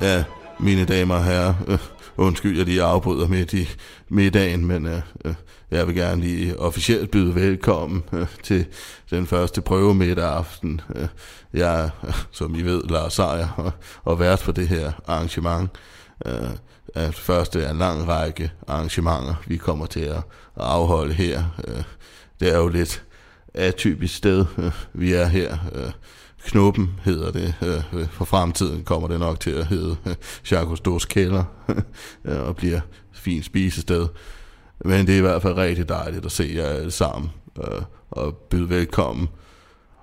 Ja, 0.00 0.24
mine 0.58 0.84
damer 0.84 1.14
og 1.14 1.24
herrer. 1.24 1.54
Øh, 1.68 1.78
undskyld, 2.16 2.56
jeg 2.56 2.66
lige 2.66 2.82
afbryder 2.82 3.28
midt 3.28 3.52
i 3.52 3.68
middagen, 4.08 4.66
men 4.66 4.86
øh, 4.86 5.00
øh, 5.24 5.34
jeg 5.70 5.86
vil 5.86 5.94
gerne 5.94 6.20
lige 6.20 6.60
officielt 6.60 7.10
byde 7.10 7.34
velkommen 7.34 8.02
øh, 8.12 8.26
til 8.42 8.66
den 9.10 9.26
første 9.26 9.60
prøvemiddag 9.62 10.24
aften. 10.24 10.80
Øh, 10.96 11.08
jeg 11.54 11.84
er, 11.84 11.90
som 12.30 12.54
I 12.54 12.62
ved, 12.62 12.82
Lars 12.88 13.12
Seier 13.12 13.48
og, 13.56 13.72
og 14.04 14.20
vært 14.20 14.40
på 14.40 14.52
det 14.52 14.68
her 14.68 14.92
arrangement. 15.06 15.70
Øh, 16.26 16.50
er 16.94 17.10
første 17.10 17.66
af 17.66 17.70
en 17.70 17.78
lang 17.78 18.08
række 18.08 18.52
arrangementer, 18.68 19.34
vi 19.46 19.56
kommer 19.56 19.86
til 19.86 20.00
at, 20.00 20.16
at 20.16 20.22
afholde 20.56 21.14
her. 21.14 21.44
Øh, 21.68 21.82
det 22.40 22.52
er 22.52 22.58
jo 22.58 22.68
lidt 22.68 23.04
atypisk 23.54 24.16
sted, 24.16 24.46
øh, 24.58 24.72
vi 24.92 25.12
er 25.12 25.26
her. 25.26 25.58
Øh, 25.74 25.90
Knuppen 26.44 27.00
hedder 27.04 27.30
det. 27.30 27.54
Øh, 27.62 28.00
øh 28.00 28.08
for 28.08 28.24
fremtiden 28.24 28.84
kommer 28.84 29.08
det 29.08 29.20
nok 29.20 29.40
til 29.40 29.50
at 29.50 29.66
hedde 29.66 29.96
øh, 30.06 30.14
Jacques 30.50 30.80
Dors 30.80 31.04
Kælder 31.04 31.44
øh, 32.24 32.40
og 32.40 32.56
bliver 32.56 32.76
et 32.76 32.82
fint 33.12 33.44
spisested. 33.44 34.06
Men 34.84 35.06
det 35.06 35.14
er 35.14 35.18
i 35.18 35.20
hvert 35.20 35.42
fald 35.42 35.54
rigtig 35.54 35.88
dejligt 35.88 36.26
at 36.26 36.32
se 36.32 36.52
jer 36.54 36.66
alle 36.66 36.90
sammen 36.90 37.30
øh, 37.58 37.82
og 38.10 38.36
byde 38.36 38.68
velkommen. 38.68 39.28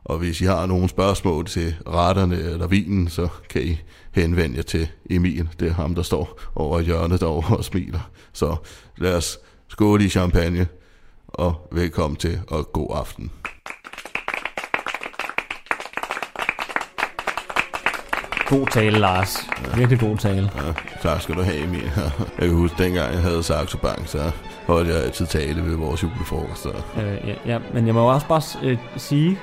Og 0.05 0.17
hvis 0.17 0.41
I 0.41 0.45
har 0.45 0.65
nogle 0.65 0.89
spørgsmål 0.89 1.45
til 1.45 1.75
retterne 1.87 2.35
eller 2.35 2.67
vinen, 2.67 3.07
så 3.09 3.27
kan 3.49 3.61
I 3.63 3.77
henvende 4.11 4.57
jer 4.57 4.63
til 4.63 4.87
Emil. 5.09 5.49
Det 5.59 5.67
er 5.67 5.73
ham, 5.73 5.95
der 5.95 6.01
står 6.01 6.39
over 6.55 6.79
hjørnet 6.79 7.19
derovre 7.19 7.57
og 7.57 7.63
smiler. 7.63 8.09
Så 8.33 8.55
lad 8.97 9.15
os 9.15 9.39
skåle 9.67 10.05
i 10.05 10.09
champagne 10.09 10.67
og 11.27 11.67
velkommen 11.71 12.17
til 12.17 12.39
og 12.47 12.71
god 12.71 12.89
aften. 12.93 13.31
God 18.49 18.67
tale, 18.71 18.99
Lars. 18.99 19.37
Virkelig 19.75 19.99
god 19.99 20.17
tale. 20.17 20.51
Ja, 20.55 20.73
tak 21.01 21.21
skal 21.21 21.35
du 21.35 21.41
have, 21.41 21.63
Emil. 21.63 21.91
Jeg 22.39 22.47
kan 22.47 22.53
huske, 22.53 22.83
dengang 22.83 23.13
jeg 23.13 23.21
havde 23.21 23.43
Saxo 23.43 23.77
Bank, 23.77 24.07
så 24.07 24.31
holdt 24.67 24.89
jeg 24.89 24.97
altid 24.97 25.25
tale 25.25 25.65
ved 25.65 25.75
vores 25.75 26.03
julefrokost. 26.03 26.65
Øh, 26.65 27.27
ja, 27.27 27.35
ja, 27.45 27.59
men 27.73 27.85
jeg 27.85 27.93
må 27.93 28.13
også 28.13 28.27
bare 28.27 28.41
øh, 28.63 28.77
sige, 28.97 29.39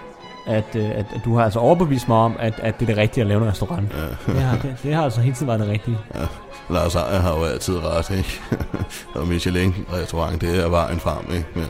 at, 0.48 0.76
øh, 0.76 0.90
at, 0.90 1.06
at 1.14 1.20
du 1.24 1.36
har 1.36 1.44
altså 1.44 1.58
overbevist 1.58 2.08
mig 2.08 2.16
om, 2.16 2.36
at, 2.38 2.60
at 2.60 2.74
det 2.80 2.82
er 2.82 2.86
det 2.86 2.96
rigtige 2.96 3.20
at 3.20 3.26
lave 3.26 3.42
en 3.42 3.48
restaurant. 3.48 3.92
Ja. 3.92 4.32
Det 4.32 4.42
har, 4.42 4.58
det, 4.58 4.76
det 4.82 4.94
har 4.94 5.04
altså 5.04 5.20
hele 5.20 5.34
tiden 5.34 5.48
været 5.48 5.60
det 5.60 5.68
rigtige. 5.68 5.98
Ja, 6.14 6.26
Lars 6.70 6.94
Ejer 6.94 7.18
har 7.18 7.38
jo 7.38 7.44
altid 7.44 7.78
ret, 7.78 8.10
ikke? 8.10 8.40
og 9.20 9.28
Michelin-restaurant, 9.28 10.40
det 10.40 10.64
er 10.64 10.68
vejen 10.68 11.00
frem, 11.00 11.32
ikke? 11.32 11.48
Men 11.54 11.66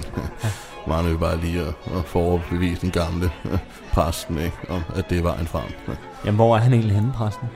man 0.87 1.05
er 1.05 1.11
jo 1.11 1.19
bare 1.19 1.37
lige 1.37 1.61
at, 1.61 1.75
at 1.97 2.05
forbevise 2.05 2.81
den 2.81 2.91
gamle 2.91 3.31
øh, 3.45 3.59
præsten, 3.93 4.39
ikke? 4.39 4.57
Om, 4.69 4.83
at 4.95 5.11
det 5.11 5.19
er 5.19 5.23
vejen 5.23 5.47
frem. 5.47 5.71
Jamen, 6.25 6.37
hvor 6.37 6.57
er 6.57 6.61
han 6.61 6.73
egentlig 6.73 6.95
henne, 6.95 7.13
præsten? 7.13 7.49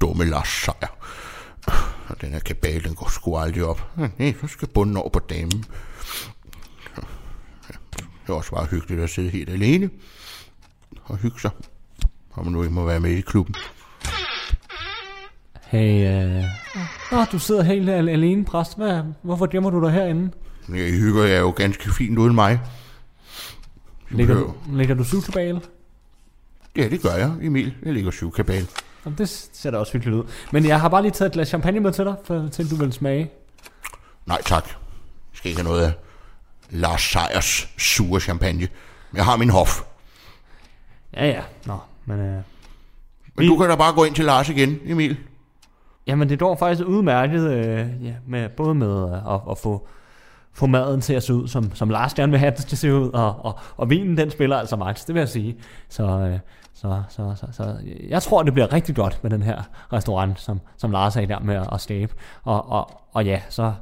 Dumme 0.00 0.24
Lars 0.24 0.48
Seier. 0.48 0.96
Den 2.20 2.32
her 2.32 2.40
kabale, 2.40 2.80
den 2.80 2.94
går 2.94 3.08
sgu 3.08 3.36
aldrig 3.36 3.64
op. 3.64 3.82
Nej, 4.18 4.34
så 4.40 4.46
skal 4.46 4.68
bunden 4.68 4.96
over 4.96 5.08
på 5.08 5.18
damen. 5.18 5.64
Det 8.30 8.34
er 8.34 8.38
også 8.38 8.50
bare 8.50 8.66
hyggeligt 8.66 9.00
at 9.00 9.10
sidde 9.10 9.28
helt 9.30 9.50
alene. 9.50 9.90
Og 11.04 11.16
hygge 11.16 11.40
sig. 11.40 11.50
Og 12.30 12.44
man 12.44 12.52
nu 12.52 12.62
ikke 12.62 12.74
må 12.74 12.84
være 12.84 13.00
med 13.00 13.10
i 13.10 13.20
klubben. 13.20 13.54
Hey, 15.66 16.08
øh... 16.08 16.44
Nå, 17.12 17.24
du 17.32 17.38
sidder 17.38 17.62
helt 17.62 17.90
al- 17.90 18.08
alene, 18.08 18.44
præst. 18.44 18.76
Hvad, 18.76 19.02
hvorfor 19.22 19.46
gemmer 19.46 19.70
du 19.70 19.80
dig 19.84 19.92
herinde? 19.92 20.30
Jeg 20.68 20.90
hygger 20.90 21.24
jeg 21.24 21.40
jo 21.40 21.50
ganske 21.50 21.90
fint 21.92 22.18
uden 22.18 22.34
mig. 22.34 22.60
Ligger 24.10 24.34
du, 24.34 24.54
ligger 24.72 24.94
du 24.94 25.04
syv 25.04 25.22
tilbage? 25.22 25.60
Ja, 26.76 26.88
det 26.88 27.02
gør 27.02 27.14
jeg, 27.14 27.32
Emil. 27.42 27.74
Jeg 27.82 27.92
ligger 27.92 28.10
syv 28.10 28.32
kabale. 28.32 28.66
Jamen, 29.04 29.18
det 29.18 29.28
ser 29.52 29.70
da 29.70 29.76
også 29.78 29.92
hyggeligt 29.92 30.16
ud. 30.16 30.24
Men 30.52 30.64
jeg 30.64 30.80
har 30.80 30.88
bare 30.88 31.02
lige 31.02 31.12
taget 31.12 31.28
et 31.28 31.32
glas 31.32 31.48
champagne 31.48 31.80
med 31.80 31.92
til 31.92 32.04
dig, 32.04 32.14
for 32.24 32.48
til 32.48 32.70
du 32.70 32.76
vil 32.76 32.92
smage. 32.92 33.30
Nej 34.26 34.42
tak. 34.42 34.64
Jeg 34.68 34.74
skal 35.32 35.48
ikke 35.48 35.60
have 35.62 35.70
noget 35.72 35.84
af 35.84 35.92
Lars 36.70 37.02
Sejers 37.02 37.68
sure 37.78 38.20
champagne. 38.20 38.68
Jeg 39.14 39.24
har 39.24 39.36
min 39.36 39.50
hof. 39.50 39.80
Ja, 41.14 41.26
ja. 41.26 41.40
Nå, 41.66 41.78
men... 42.06 42.20
Øh, 42.20 42.42
Men 43.36 43.46
du 43.48 43.56
kan 43.56 43.68
da 43.68 43.76
bare 43.76 43.94
gå 43.94 44.04
ind 44.04 44.14
til 44.14 44.24
Lars 44.24 44.48
igen, 44.48 44.78
Emil. 44.86 45.16
jamen, 46.06 46.28
det 46.28 46.38
går 46.38 46.56
faktisk 46.56 46.88
udmærket, 46.88 47.50
øh, 47.50 48.04
ja, 48.04 48.14
med, 48.26 48.48
både 48.48 48.74
med 48.74 49.08
øh, 49.12 49.34
at, 49.34 49.40
at 49.50 49.58
få, 49.58 49.88
få 50.52 50.66
maden 50.66 51.00
til 51.00 51.14
at 51.14 51.22
se 51.22 51.34
ud, 51.34 51.48
som, 51.48 51.74
som 51.74 51.90
Lars 51.90 52.14
gerne 52.14 52.30
vil 52.32 52.38
have 52.38 52.50
det 52.56 52.66
til 52.66 52.74
at 52.74 52.78
se 52.78 52.94
ud, 52.94 53.10
og, 53.10 53.44
og, 53.44 53.58
og 53.76 53.90
vinen, 53.90 54.16
den 54.16 54.30
spiller 54.30 54.56
altså 54.56 54.76
max, 54.76 55.06
det 55.06 55.14
vil 55.14 55.20
jeg 55.20 55.28
sige. 55.28 55.56
Så, 55.88 56.02
øh, 56.02 56.38
så, 56.74 57.02
så, 57.08 57.32
så, 57.36 57.46
så 57.52 57.76
jeg 58.08 58.22
tror, 58.22 58.42
det 58.42 58.52
bliver 58.52 58.72
rigtig 58.72 58.96
godt 58.96 59.18
med 59.22 59.30
den 59.30 59.42
her 59.42 59.62
restaurant, 59.92 60.40
som, 60.40 60.60
som 60.76 60.90
Lars 60.90 61.16
er 61.16 61.20
i 61.20 61.26
gang 61.26 61.46
med 61.46 61.54
at, 61.54 61.68
at 61.72 61.80
skabe. 61.80 62.14
Og, 62.42 62.70
og, 62.70 62.90
og 63.12 63.24
ja, 63.24 63.40
så 63.48 63.72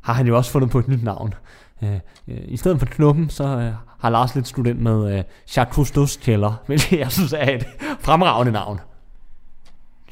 har 0.00 0.12
han 0.12 0.26
jo 0.26 0.36
også 0.36 0.50
fundet 0.50 0.70
på 0.70 0.78
et 0.78 0.88
nyt 0.88 1.04
navn. 1.04 1.34
Øh, 1.82 1.94
øh, 2.28 2.38
I 2.44 2.56
stedet 2.56 2.78
for 2.78 2.86
Knuppen, 2.86 3.30
så 3.30 3.44
øh, 3.44 3.72
har 4.00 4.10
Lars 4.10 4.34
lidt 4.34 4.48
student 4.48 4.80
med 4.80 5.18
øh, 5.18 5.24
Jacques 5.56 5.90
Cousteau's 5.90 6.24
Kælder, 6.24 6.54
hvilket 6.66 6.98
jeg 6.98 7.12
synes 7.12 7.32
er 7.32 7.54
et 7.54 7.66
fremragende 8.00 8.52
navn. 8.52 8.80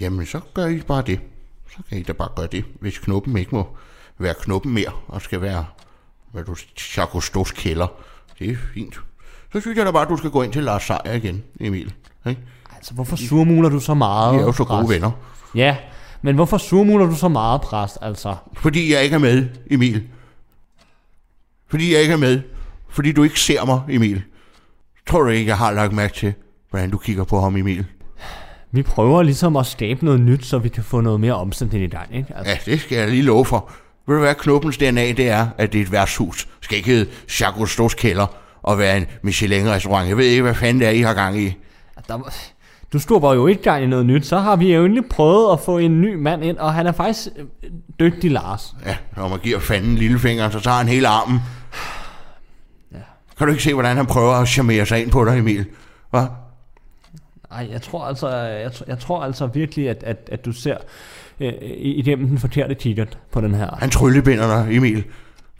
Jamen, 0.00 0.26
så 0.26 0.40
gør 0.54 0.66
I 0.66 0.80
bare 0.80 1.02
det. 1.02 1.20
Så 1.70 1.78
kan 1.88 1.98
I 1.98 2.02
da 2.02 2.12
bare 2.12 2.28
gøre 2.36 2.46
det, 2.46 2.64
hvis 2.80 2.98
knuppen 2.98 3.36
ikke 3.36 3.54
må 3.54 3.76
være 4.18 4.34
knuppen 4.40 4.74
mere, 4.74 4.92
og 5.08 5.22
skal 5.22 5.40
være, 5.40 5.64
hvad 6.32 6.44
du 6.44 6.54
Chakostos 6.76 7.50
kælder. 7.52 7.86
Det 8.38 8.50
er 8.50 8.56
fint. 8.74 9.00
Så 9.52 9.60
synes 9.60 9.78
jeg 9.78 9.86
da 9.86 9.90
bare, 9.90 10.02
at 10.02 10.08
du 10.08 10.16
skal 10.16 10.30
gå 10.30 10.42
ind 10.42 10.52
til 10.52 10.62
Lars 10.62 10.82
Seier 10.82 11.12
igen, 11.12 11.42
Emil. 11.60 11.92
Ikke? 12.26 12.40
Altså, 12.76 12.94
hvorfor 12.94 13.16
surmuler 13.16 13.68
du 13.68 13.80
så 13.80 13.94
meget? 13.94 14.34
Vi 14.34 14.40
er 14.40 14.42
jo 14.42 14.52
så 14.52 14.64
gode 14.64 14.80
præst? 14.80 14.94
venner. 14.94 15.10
Ja, 15.54 15.76
men 16.22 16.34
hvorfor 16.34 16.58
surmuler 16.58 17.06
du 17.06 17.14
så 17.14 17.28
meget, 17.28 17.60
præst? 17.60 17.98
Altså, 18.02 18.36
Fordi 18.52 18.92
jeg 18.92 19.04
ikke 19.04 19.14
er 19.14 19.18
med, 19.18 19.48
Emil. 19.70 20.02
Fordi 21.70 21.92
jeg 21.92 22.00
ikke 22.02 22.12
er 22.12 22.18
med. 22.18 22.40
Fordi 22.88 23.12
du 23.12 23.22
ikke 23.22 23.40
ser 23.40 23.64
mig, 23.64 23.80
Emil. 23.88 24.22
Tror 25.08 25.22
du 25.22 25.28
ikke, 25.28 25.48
jeg 25.48 25.58
har 25.58 25.70
lagt 25.72 25.92
mærke 25.92 26.14
til, 26.14 26.34
hvordan 26.70 26.90
du 26.90 26.98
kigger 26.98 27.24
på 27.24 27.40
ham, 27.40 27.56
Emil? 27.56 27.86
vi 28.72 28.82
prøver 28.82 29.22
ligesom 29.22 29.56
at 29.56 29.66
skabe 29.66 30.04
noget 30.04 30.20
nyt, 30.20 30.44
så 30.44 30.58
vi 30.58 30.68
kan 30.68 30.84
få 30.84 31.00
noget 31.00 31.20
mere 31.20 31.34
omsætning 31.34 31.84
i 31.84 31.88
gang, 31.88 32.16
ikke? 32.16 32.34
Altså, 32.36 32.52
Ja, 32.52 32.72
det 32.72 32.80
skal 32.80 32.98
jeg 32.98 33.08
lige 33.08 33.22
love 33.22 33.44
for. 33.44 33.70
Ved 34.06 34.14
du 34.14 34.20
hvad, 34.22 34.34
knuppens 34.34 34.76
DNA, 34.76 35.12
det 35.12 35.28
er, 35.28 35.46
at 35.58 35.72
det 35.72 35.78
er 35.78 35.82
et 35.82 35.92
værtshus. 35.92 36.44
Det 36.44 36.64
skal 36.64 36.76
ikke 36.76 36.88
hedde 36.90 37.10
Jacques 37.40 37.70
Cousteau's 37.80 37.96
kælder 37.96 38.26
og 38.62 38.78
være 38.78 38.96
en 38.96 39.06
Michelin-restaurant. 39.22 40.08
Jeg 40.08 40.16
ved 40.16 40.24
ikke, 40.24 40.42
hvad 40.42 40.54
fanden 40.54 40.80
det 40.80 40.88
er, 40.88 40.92
I 40.92 41.00
har 41.00 41.14
gang 41.14 41.40
i. 41.40 41.56
der, 42.08 42.30
du 42.92 42.98
stod 42.98 43.34
jo 43.34 43.46
ikke 43.46 43.62
gang 43.62 43.84
i 43.84 43.86
noget 43.86 44.06
nyt, 44.06 44.26
så 44.26 44.38
har 44.38 44.56
vi 44.56 44.74
jo 44.74 44.80
egentlig 44.80 45.04
prøvet 45.10 45.52
at 45.52 45.60
få 45.60 45.78
en 45.78 46.00
ny 46.00 46.14
mand 46.14 46.44
ind, 46.44 46.58
og 46.58 46.74
han 46.74 46.86
er 46.86 46.92
faktisk 46.92 47.28
øh, 47.36 47.70
dygtig, 48.00 48.30
Lars. 48.30 48.74
Ja, 48.86 48.96
når 49.16 49.28
man 49.28 49.38
giver 49.38 49.58
fanden 49.60 49.94
lillefingeren, 49.94 50.52
så 50.52 50.60
tager 50.60 50.76
han 50.76 50.88
hele 50.88 51.08
armen. 51.08 51.38
Ja. 52.92 52.98
Kan 53.38 53.46
du 53.46 53.50
ikke 53.52 53.62
se, 53.62 53.74
hvordan 53.74 53.96
han 53.96 54.06
prøver 54.06 54.32
at 54.32 54.48
charmere 54.48 54.86
sig 54.86 55.02
ind 55.02 55.10
på 55.10 55.24
dig, 55.24 55.38
Emil? 55.38 55.64
Hvad? 56.10 56.26
Ej, 57.52 57.68
jeg 57.72 57.82
tror 57.82 58.04
altså, 58.04 58.28
jeg, 58.36 58.72
tror- 58.72 58.84
jeg 58.88 58.98
tror 58.98 59.22
altså 59.24 59.46
virkelig, 59.46 59.88
at, 59.88 60.02
at, 60.02 60.28
at 60.32 60.44
du 60.44 60.52
ser 60.52 60.76
øh, 61.40 61.52
i- 61.62 61.94
igennem 61.94 62.28
den 62.28 62.38
forkerte 62.38 62.74
kikkert 62.74 63.18
på 63.32 63.40
den 63.40 63.54
her. 63.54 63.70
Han 63.78 63.90
tryllebinder 63.90 64.46
dig, 64.64 64.76
Emil. 64.76 65.04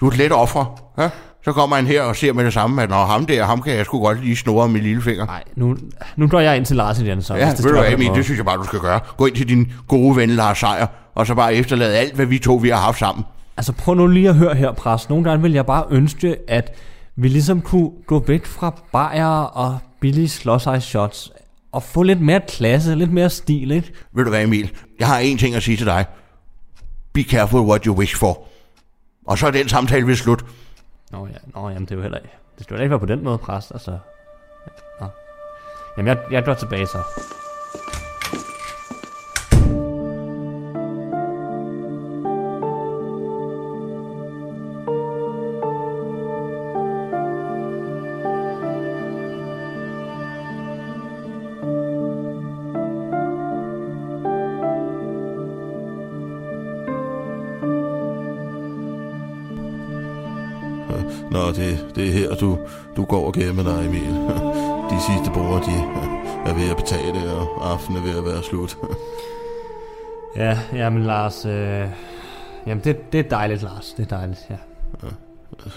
Du 0.00 0.06
er 0.06 0.10
et 0.10 0.16
let 0.18 0.32
offer. 0.32 0.92
Ja? 0.98 1.10
Så 1.44 1.52
kommer 1.52 1.76
han 1.76 1.86
her 1.86 2.02
og 2.02 2.16
ser 2.16 2.32
med 2.32 2.44
det 2.44 2.52
samme, 2.52 2.82
at 2.82 2.88
når 2.90 3.04
ham 3.04 3.26
der, 3.26 3.44
ham 3.44 3.62
kan 3.62 3.76
jeg 3.76 3.84
sgu 3.84 4.00
godt 4.02 4.24
lige 4.24 4.36
snore 4.36 4.68
med 4.68 4.80
lillefinger. 4.80 5.26
Nej, 5.26 5.42
nu, 5.56 5.76
nu 6.16 6.28
går 6.28 6.40
jeg 6.40 6.56
ind 6.56 6.66
til 6.66 6.76
Lars 6.76 7.00
igen, 7.00 7.22
så. 7.22 7.34
Ja, 7.34 7.50
det 7.50 7.64
ved 7.64 7.72
du 7.72 7.78
hvad, 7.78 7.92
Emil, 7.92 8.10
det 8.14 8.24
synes 8.24 8.38
jeg 8.38 8.44
bare, 8.44 8.56
du 8.56 8.64
skal 8.64 8.78
gøre. 8.78 9.00
Gå 9.16 9.26
ind 9.26 9.36
til 9.36 9.48
din 9.48 9.72
gode 9.88 10.16
ven 10.16 10.30
Lars 10.30 10.58
Seier, 10.58 10.86
og 11.14 11.26
så 11.26 11.34
bare 11.34 11.54
efterlade 11.54 11.96
alt, 11.96 12.14
hvad 12.14 12.26
vi 12.26 12.38
to 12.38 12.54
vi 12.54 12.68
har 12.68 12.76
haft 12.76 12.98
sammen. 12.98 13.24
Altså 13.56 13.72
prøv 13.72 13.94
nu 13.94 14.06
lige 14.06 14.28
at 14.28 14.34
høre 14.34 14.54
her, 14.54 14.72
præst. 14.72 15.10
Nogle 15.10 15.24
gange 15.24 15.42
vil 15.42 15.52
jeg 15.52 15.66
bare 15.66 15.84
ønske, 15.90 16.36
at 16.48 16.78
vi 17.16 17.28
ligesom 17.28 17.60
kunne 17.60 17.90
gå 18.06 18.24
væk 18.26 18.46
fra 18.46 18.80
bajer 18.92 19.42
og 19.42 19.78
billige 20.00 20.28
slåsejs 20.28 20.84
shots 20.84 21.32
og 21.72 21.82
få 21.82 22.02
lidt 22.02 22.20
mere 22.20 22.40
klasse, 22.48 22.94
lidt 22.94 23.12
mere 23.12 23.30
stil, 23.30 23.70
ikke? 23.70 23.92
Ved 24.14 24.24
du 24.24 24.30
hvad, 24.30 24.42
Emil? 24.42 24.70
Jeg 24.98 25.06
har 25.06 25.20
én 25.20 25.38
ting 25.38 25.54
at 25.54 25.62
sige 25.62 25.76
til 25.76 25.86
dig. 25.86 26.04
Be 27.12 27.22
careful 27.22 27.60
what 27.60 27.84
you 27.84 27.94
wish 27.94 28.16
for. 28.16 28.42
Og 29.26 29.38
så 29.38 29.46
er 29.46 29.50
den 29.50 29.68
samtale 29.68 30.06
ved 30.06 30.16
slut. 30.16 30.44
Nå 31.10 31.26
ja, 31.26 31.38
nå, 31.54 31.68
jamen 31.68 31.82
det 31.82 31.90
er 31.90 31.96
jo 31.96 32.02
heller 32.02 32.18
ikke. 32.18 32.34
Det 32.58 32.64
skal 32.64 32.74
jo 32.76 32.82
ikke 32.82 32.90
være 32.90 33.00
på 33.00 33.06
den 33.06 33.24
måde, 33.24 33.38
præst, 33.38 33.72
altså. 33.72 33.98
Nå. 35.00 35.06
Jamen 35.96 36.08
jeg, 36.08 36.18
jeg 36.30 36.44
går 36.44 36.54
tilbage 36.54 36.86
så. 36.86 37.02
Nå, 61.30 61.46
det, 61.46 61.86
det 61.94 62.08
er 62.08 62.12
her, 62.12 62.34
du, 62.34 62.58
du 62.96 63.04
går 63.04 63.26
og 63.26 63.32
gemmer 63.32 63.62
dig, 63.62 63.86
Emil. 63.86 64.14
De 64.90 64.96
sidste 65.08 65.30
brugere, 65.34 65.60
de 65.60 65.76
er 66.50 66.54
ved 66.54 66.70
at 66.70 66.76
betale, 66.76 67.32
og 67.32 67.70
aftenen 67.72 68.02
er 68.02 68.06
ved 68.06 68.18
at 68.18 68.24
være 68.24 68.42
slut. 68.42 68.76
Ja, 70.36 70.58
jamen 70.72 71.02
Lars, 71.02 71.44
øh, 71.46 71.84
jamen 72.66 72.84
det, 72.84 73.12
det 73.12 73.20
er 73.20 73.28
dejligt, 73.28 73.62
Lars. 73.62 73.94
Det 73.96 74.12
er 74.12 74.16
dejligt, 74.16 74.46
ja. 74.50 74.56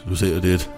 Du 0.09 0.15
ser 0.15 0.41
lidt, 0.41 0.71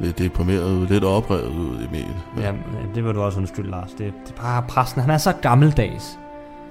lidt 0.00 0.18
deprimeret 0.18 0.72
ud, 0.72 0.86
lidt 0.86 1.04
oprevet 1.04 1.48
ud, 1.48 1.86
Emil. 1.88 2.14
Jamen, 2.40 2.62
det 2.94 3.04
vil 3.04 3.14
du 3.14 3.22
også 3.22 3.38
undskylde, 3.38 3.70
Lars. 3.70 3.90
Det, 3.90 3.98
det 3.98 4.34
er 4.36 4.42
bare 4.42 4.64
præsten. 4.68 5.00
Han 5.00 5.10
er 5.10 5.18
så 5.18 5.32
gammeldags. 5.32 6.18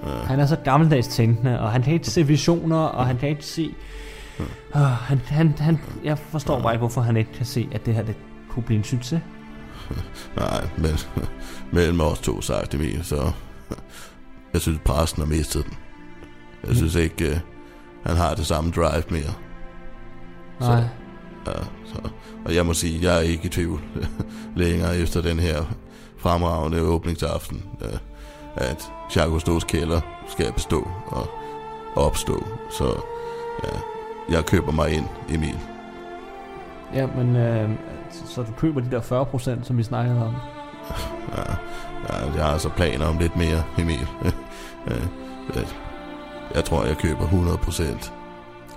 Ja. 0.06 0.08
Han 0.08 0.40
er 0.40 0.46
så 0.46 0.56
gammeldags 0.56 1.08
tænkende, 1.08 1.60
og 1.60 1.72
han 1.72 1.82
kan 1.82 1.92
ikke 1.92 2.06
se 2.06 2.26
visioner, 2.26 2.76
og 2.76 3.06
han 3.06 3.16
kan 3.16 3.28
ikke 3.28 3.44
se... 3.44 3.74
Uh, 4.74 4.80
han, 4.80 5.18
han, 5.18 5.54
han, 5.58 5.80
jeg 6.04 6.18
forstår 6.18 6.62
bare 6.62 6.72
ikke, 6.72 6.78
hvorfor 6.78 7.00
han 7.00 7.16
ikke 7.16 7.32
kan 7.32 7.46
se, 7.46 7.68
at 7.72 7.86
det 7.86 7.94
her 7.94 8.02
det 8.02 8.16
kunne 8.48 8.62
blive 8.62 8.78
en 8.78 8.84
succes. 8.84 9.20
Nej, 10.36 10.68
men 10.78 10.90
mellem 11.72 12.00
os 12.00 12.18
to 12.18 12.40
sagt, 12.40 12.74
Emil, 12.74 13.04
så... 13.04 13.32
Jeg 14.52 14.60
synes, 14.60 14.80
præsten 14.84 15.22
har 15.22 15.28
mistet 15.28 15.64
den. 15.64 15.74
Jeg 16.66 16.76
synes 16.76 16.94
ikke, 16.94 17.30
øh, 17.30 17.36
han 18.06 18.16
har 18.16 18.34
det 18.34 18.46
samme 18.46 18.70
drive 18.70 19.02
mere. 19.10 19.34
Nej. 20.60 20.84
Ja, 21.46 21.52
så, 21.84 22.10
og 22.44 22.54
jeg 22.54 22.66
må 22.66 22.74
sige, 22.74 23.02
jeg 23.02 23.16
er 23.16 23.20
ikke 23.20 23.44
i 23.44 23.48
tvivl 23.48 23.80
længere 24.56 24.98
efter 24.98 25.22
den 25.22 25.38
her 25.38 25.64
fremragende 26.18 26.80
åbningsaften, 26.80 27.62
øh, 27.80 27.98
at 28.56 28.92
Jacques 29.16 29.42
Cousteau's 29.42 29.66
kælder 29.66 30.00
skal 30.28 30.52
bestå 30.52 30.88
og 31.06 31.30
opstå. 31.96 32.46
Så 32.70 33.00
ja, 33.64 33.78
jeg 34.30 34.46
køber 34.46 34.72
mig 34.72 34.92
ind, 34.92 35.06
Emil. 35.28 35.58
Ja, 36.94 37.06
men 37.06 37.36
øh, 37.36 37.70
så 38.10 38.42
du 38.42 38.52
køber 38.52 38.80
de 38.80 38.90
der 38.90 39.00
40 39.00 39.26
procent, 39.26 39.66
som 39.66 39.78
vi 39.78 39.82
snakkede 39.82 40.26
om. 40.26 40.34
Ja, 41.36 41.52
ja, 42.08 42.32
jeg 42.36 42.44
har 42.44 42.52
altså 42.52 42.68
planer 42.68 43.06
om 43.06 43.18
lidt 43.18 43.36
mere, 43.36 43.62
Emil. 43.78 44.08
Øh, 44.86 45.02
øh, 45.56 45.66
jeg 46.54 46.64
tror, 46.64 46.84
jeg 46.84 46.96
køber 46.96 47.22
100 47.22 47.56
procent. 47.58 48.12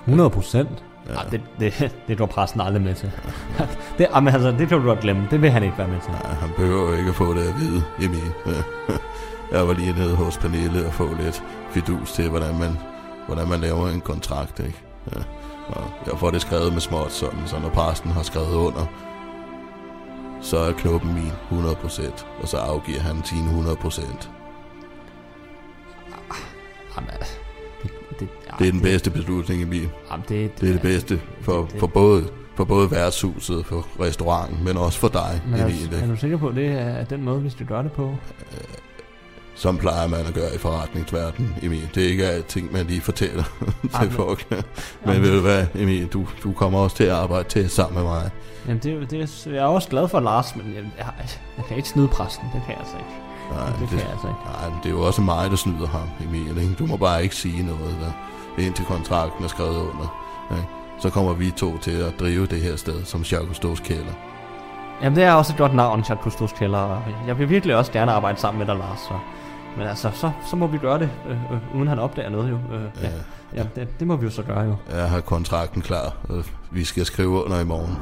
100 0.05 0.29
procent? 0.29 0.83
Ja. 1.07 1.11
Ja. 1.11 1.17
Ej, 1.17 1.25
det, 1.31 1.41
det, 1.59 1.91
det 2.07 2.17
går 2.17 2.25
præsten 2.25 2.61
aldrig 2.61 2.81
med 2.81 2.95
til. 2.95 3.11
det, 3.97 4.07
jamen, 4.15 4.33
altså, 4.33 4.51
det 4.51 4.67
kan 4.67 4.77
du 4.77 4.83
godt 4.83 4.99
glemme. 4.99 5.27
Det 5.31 5.41
vil 5.41 5.49
han 5.49 5.63
ikke 5.63 5.77
være 5.77 5.87
med 5.87 5.99
til. 6.01 6.11
Nej, 6.11 6.33
han 6.33 6.49
behøver 6.57 6.89
jo 6.91 6.97
ikke 6.97 7.09
at 7.09 7.15
få 7.15 7.33
det 7.33 7.41
at 7.41 7.55
vide, 7.59 7.83
Emil. 7.99 8.31
Jeg 9.51 9.67
var 9.67 9.73
lige 9.73 9.93
nede 9.93 10.15
hos 10.15 10.37
Pernille 10.37 10.85
og 10.85 10.93
få 10.93 11.13
lidt 11.19 11.43
fidus 11.69 12.11
til, 12.11 12.29
hvordan 12.29 12.59
man, 12.59 12.77
hvordan 13.27 13.47
man 13.47 13.59
laver 13.59 13.89
en 13.89 14.01
kontrakt, 14.01 14.59
ikke? 14.59 14.83
Ja. 15.15 15.21
Og 15.71 15.83
jeg 16.11 16.19
får 16.19 16.31
det 16.31 16.41
skrevet 16.41 16.73
med 16.73 16.81
småt, 16.81 17.11
sådan, 17.11 17.39
så 17.45 17.59
når 17.59 17.69
præsten 17.69 18.11
har 18.11 18.23
skrevet 18.23 18.53
under, 18.55 18.85
så 20.41 20.57
er 20.57 20.71
knuppen 20.73 21.13
min 21.13 21.31
100%, 21.59 22.25
og 22.41 22.47
så 22.47 22.57
afgiver 22.57 22.99
han 22.99 23.23
sine 23.23 23.49
100%. 23.51 24.29
Jamen, 26.97 27.09
altså, 27.19 27.33
det, 27.83 27.91
det, 28.19 28.29
ja, 28.47 28.55
Det 28.59 28.67
er 28.67 28.71
den 28.71 28.81
bedste 28.81 29.09
beslutning, 29.11 29.61
Emil. 29.61 29.89
Jamen, 30.11 30.25
det, 30.29 30.61
Det 30.61 30.69
er 30.69 30.73
det 30.73 30.81
bedste 30.81 31.21
for, 31.41 31.69
for, 31.79 31.87
både, 31.87 32.23
for 32.55 32.63
både 32.63 32.91
værtshuset, 32.91 33.65
for 33.65 33.87
restauranten, 33.99 34.63
men 34.63 34.77
også 34.77 34.99
for 34.99 35.07
dig, 35.07 35.41
Men 35.45 35.59
er, 35.59 35.65
Emil. 35.65 35.93
er 35.93 36.07
du 36.07 36.15
sikker 36.15 36.37
på, 36.37 36.47
at 36.47 36.55
det 36.55 36.71
er 36.71 37.03
den 37.03 37.23
måde, 37.23 37.41
vi 37.41 37.49
skal 37.49 37.65
gøre 37.65 37.83
det 37.83 37.91
på? 37.91 38.15
Som 39.61 39.77
plejer 39.77 40.07
man 40.07 40.19
at 40.19 40.33
gøre 40.33 40.55
i 40.55 40.57
forretningsverdenen, 40.57 41.55
Emil. 41.61 41.89
Det 41.95 42.05
er 42.05 42.09
ikke 42.09 42.25
alting, 42.25 42.71
man 42.71 42.85
lige 42.85 43.01
fortæller 43.01 43.43
til 44.01 44.11
folk. 44.11 44.51
Men 45.05 45.21
ved 45.21 45.35
du 45.35 45.41
hvad, 45.41 45.65
Emil, 45.75 46.07
du, 46.07 46.27
du 46.43 46.51
kommer 46.51 46.79
også 46.79 46.95
til 46.95 47.03
at 47.03 47.11
arbejde 47.11 47.49
til 47.49 47.69
sammen 47.69 47.95
med 47.95 48.11
mig. 48.11 48.29
Jamen, 48.67 48.81
det, 48.83 48.93
er 48.93 49.05
det 49.05 49.45
jeg 49.45 49.55
er 49.55 49.63
også 49.63 49.89
glad 49.89 50.07
for 50.07 50.19
Lars, 50.19 50.55
men 50.55 50.73
jeg, 50.75 50.83
jeg, 50.97 51.05
jeg 51.57 51.65
kan 51.65 51.77
ikke 51.77 51.89
snyde 51.89 52.07
præsten. 52.07 52.45
Det 52.53 52.61
kan 52.65 52.71
jeg 52.71 52.79
altså 52.79 52.97
ikke. 52.97 53.09
Nej, 53.51 53.69
det, 53.69 53.79
det 53.79 53.89
kan 53.89 53.99
jeg 53.99 54.09
altså 54.11 54.27
ikke. 54.27 54.39
Nej, 54.45 54.69
men 54.69 54.77
det 54.83 54.89
er 54.89 54.93
jo 54.93 55.01
også 55.01 55.21
mig, 55.21 55.49
der 55.49 55.55
snyder 55.55 55.87
ham, 55.87 56.09
Emil. 56.27 56.57
Ikke? 56.61 56.75
Du 56.79 56.85
må 56.85 56.97
bare 56.97 57.23
ikke 57.23 57.35
sige 57.35 57.63
noget, 57.63 57.95
der, 58.01 58.11
indtil 58.63 58.85
kontrakten 58.85 59.43
er 59.43 59.49
skrevet 59.49 59.77
under. 59.77 60.07
Ikke? 60.51 60.67
Så 61.01 61.09
kommer 61.09 61.33
vi 61.33 61.51
to 61.51 61.77
til 61.77 61.91
at 61.91 62.13
drive 62.19 62.45
det 62.45 62.61
her 62.61 62.75
sted 62.75 63.05
som 63.05 63.21
Jacques 63.21 63.79
kælder. 63.79 64.13
Jamen, 65.01 65.15
det 65.15 65.23
er 65.23 65.33
også 65.33 65.53
et 65.53 65.57
godt 65.57 65.73
navn, 65.73 66.03
Chat 66.03 66.19
Kustos 66.19 66.51
Kælder, 66.51 67.01
jeg 67.27 67.39
vil 67.39 67.49
virkelig 67.49 67.75
også 67.75 67.91
gerne 67.91 68.11
arbejde 68.11 68.39
sammen 68.39 68.59
med 68.59 68.67
dig, 68.67 68.75
Lars. 68.75 68.99
Så. 68.99 69.13
Men 69.77 69.87
altså, 69.87 70.11
så, 70.13 70.31
så 70.49 70.55
må 70.55 70.67
vi 70.67 70.77
gøre 70.77 70.99
det, 70.99 71.09
øh, 71.29 71.53
øh, 71.53 71.75
uden 71.75 71.87
han 71.87 71.99
opdager 71.99 72.29
noget 72.29 72.49
jo. 72.49 72.55
Øh, 72.55 72.83
ja, 73.03 73.09
ja 73.55 73.65
det, 73.75 73.99
det 73.99 74.07
må 74.07 74.15
vi 74.15 74.25
jo 74.25 74.31
så 74.31 74.43
gøre 74.43 74.59
jo. 74.59 74.75
Jeg 74.89 75.09
har 75.09 75.21
kontrakten 75.21 75.81
klar, 75.81 76.17
og 76.29 76.43
vi 76.71 76.83
skal 76.83 77.05
skrive 77.05 77.45
under 77.45 77.59
i 77.59 77.65
morgen. 77.65 77.97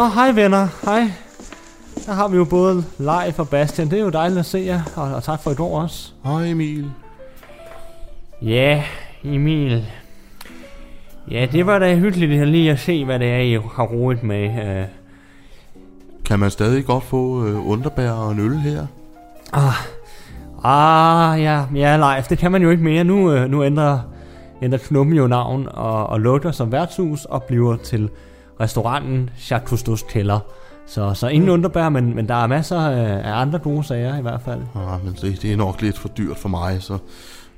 Nå, 0.00 0.06
hej 0.06 0.32
venner, 0.32 0.68
hej. 0.84 1.12
Der 2.06 2.12
har 2.12 2.28
vi 2.28 2.36
jo 2.36 2.44
både 2.44 2.84
Leif 2.98 3.38
og 3.38 3.48
Bastian. 3.48 3.90
Det 3.90 3.98
er 3.98 4.02
jo 4.02 4.10
dejligt 4.10 4.38
at 4.38 4.46
se 4.46 4.58
jer, 4.58 4.82
og, 4.96 5.14
og 5.14 5.22
tak 5.22 5.42
for 5.42 5.50
et 5.50 5.60
år 5.60 5.80
også. 5.80 6.12
Hej 6.24 6.46
Emil. 6.46 6.90
Ja, 8.42 8.82
Emil. 9.24 9.86
Ja, 11.30 11.46
det 11.52 11.66
var 11.66 11.78
da 11.78 11.96
hyggeligt 11.96 12.48
lige 12.48 12.70
at 12.70 12.78
se, 12.78 13.04
hvad 13.04 13.18
det 13.18 13.28
er, 13.28 13.38
I 13.38 13.52
har 13.52 13.82
roet 13.82 14.22
med. 14.22 14.44
Øh, 14.44 14.84
Kan 16.24 16.38
man 16.38 16.50
stadig 16.50 16.84
godt 16.84 17.04
få 17.04 17.46
øh, 17.46 17.68
underbær 17.68 18.10
og 18.10 18.32
en 18.32 18.40
øl 18.40 18.58
her? 18.58 18.86
Ah, 20.64 21.42
ja, 21.42 21.64
ja, 21.74 21.96
Leif, 21.96 22.28
det 22.28 22.38
kan 22.38 22.52
man 22.52 22.62
jo 22.62 22.70
ikke 22.70 22.84
mere. 22.84 23.04
Nu, 23.04 23.32
øh, 23.32 23.50
nu 23.50 23.64
ændrer, 23.64 23.98
ændrer 24.62 24.78
Knumme 24.78 25.16
jo 25.16 25.26
navn 25.26 25.68
og, 25.70 26.06
og 26.06 26.20
lukker 26.20 26.50
som 26.50 26.72
værtshus 26.72 27.24
og 27.24 27.42
bliver 27.42 27.76
til 27.76 28.10
restauranten 28.60 29.30
Jacques 29.50 29.72
Cousteau's 29.72 30.12
Kælder. 30.12 30.38
Så, 30.86 31.14
så 31.14 31.28
ingen 31.28 31.50
underbær, 31.50 31.88
men, 31.88 32.14
men 32.14 32.28
der 32.28 32.34
er 32.34 32.46
masser 32.46 32.80
af, 32.80 33.40
andre 33.40 33.58
gode 33.58 33.84
sager 33.84 34.18
i 34.18 34.22
hvert 34.22 34.40
fald. 34.44 34.60
Ah, 34.74 35.04
men 35.04 35.14
det, 35.14 35.42
det 35.42 35.52
er 35.52 35.56
nok 35.56 35.82
lidt 35.82 35.98
for 35.98 36.08
dyrt 36.08 36.36
for 36.36 36.48
mig, 36.48 36.82
så 36.82 36.98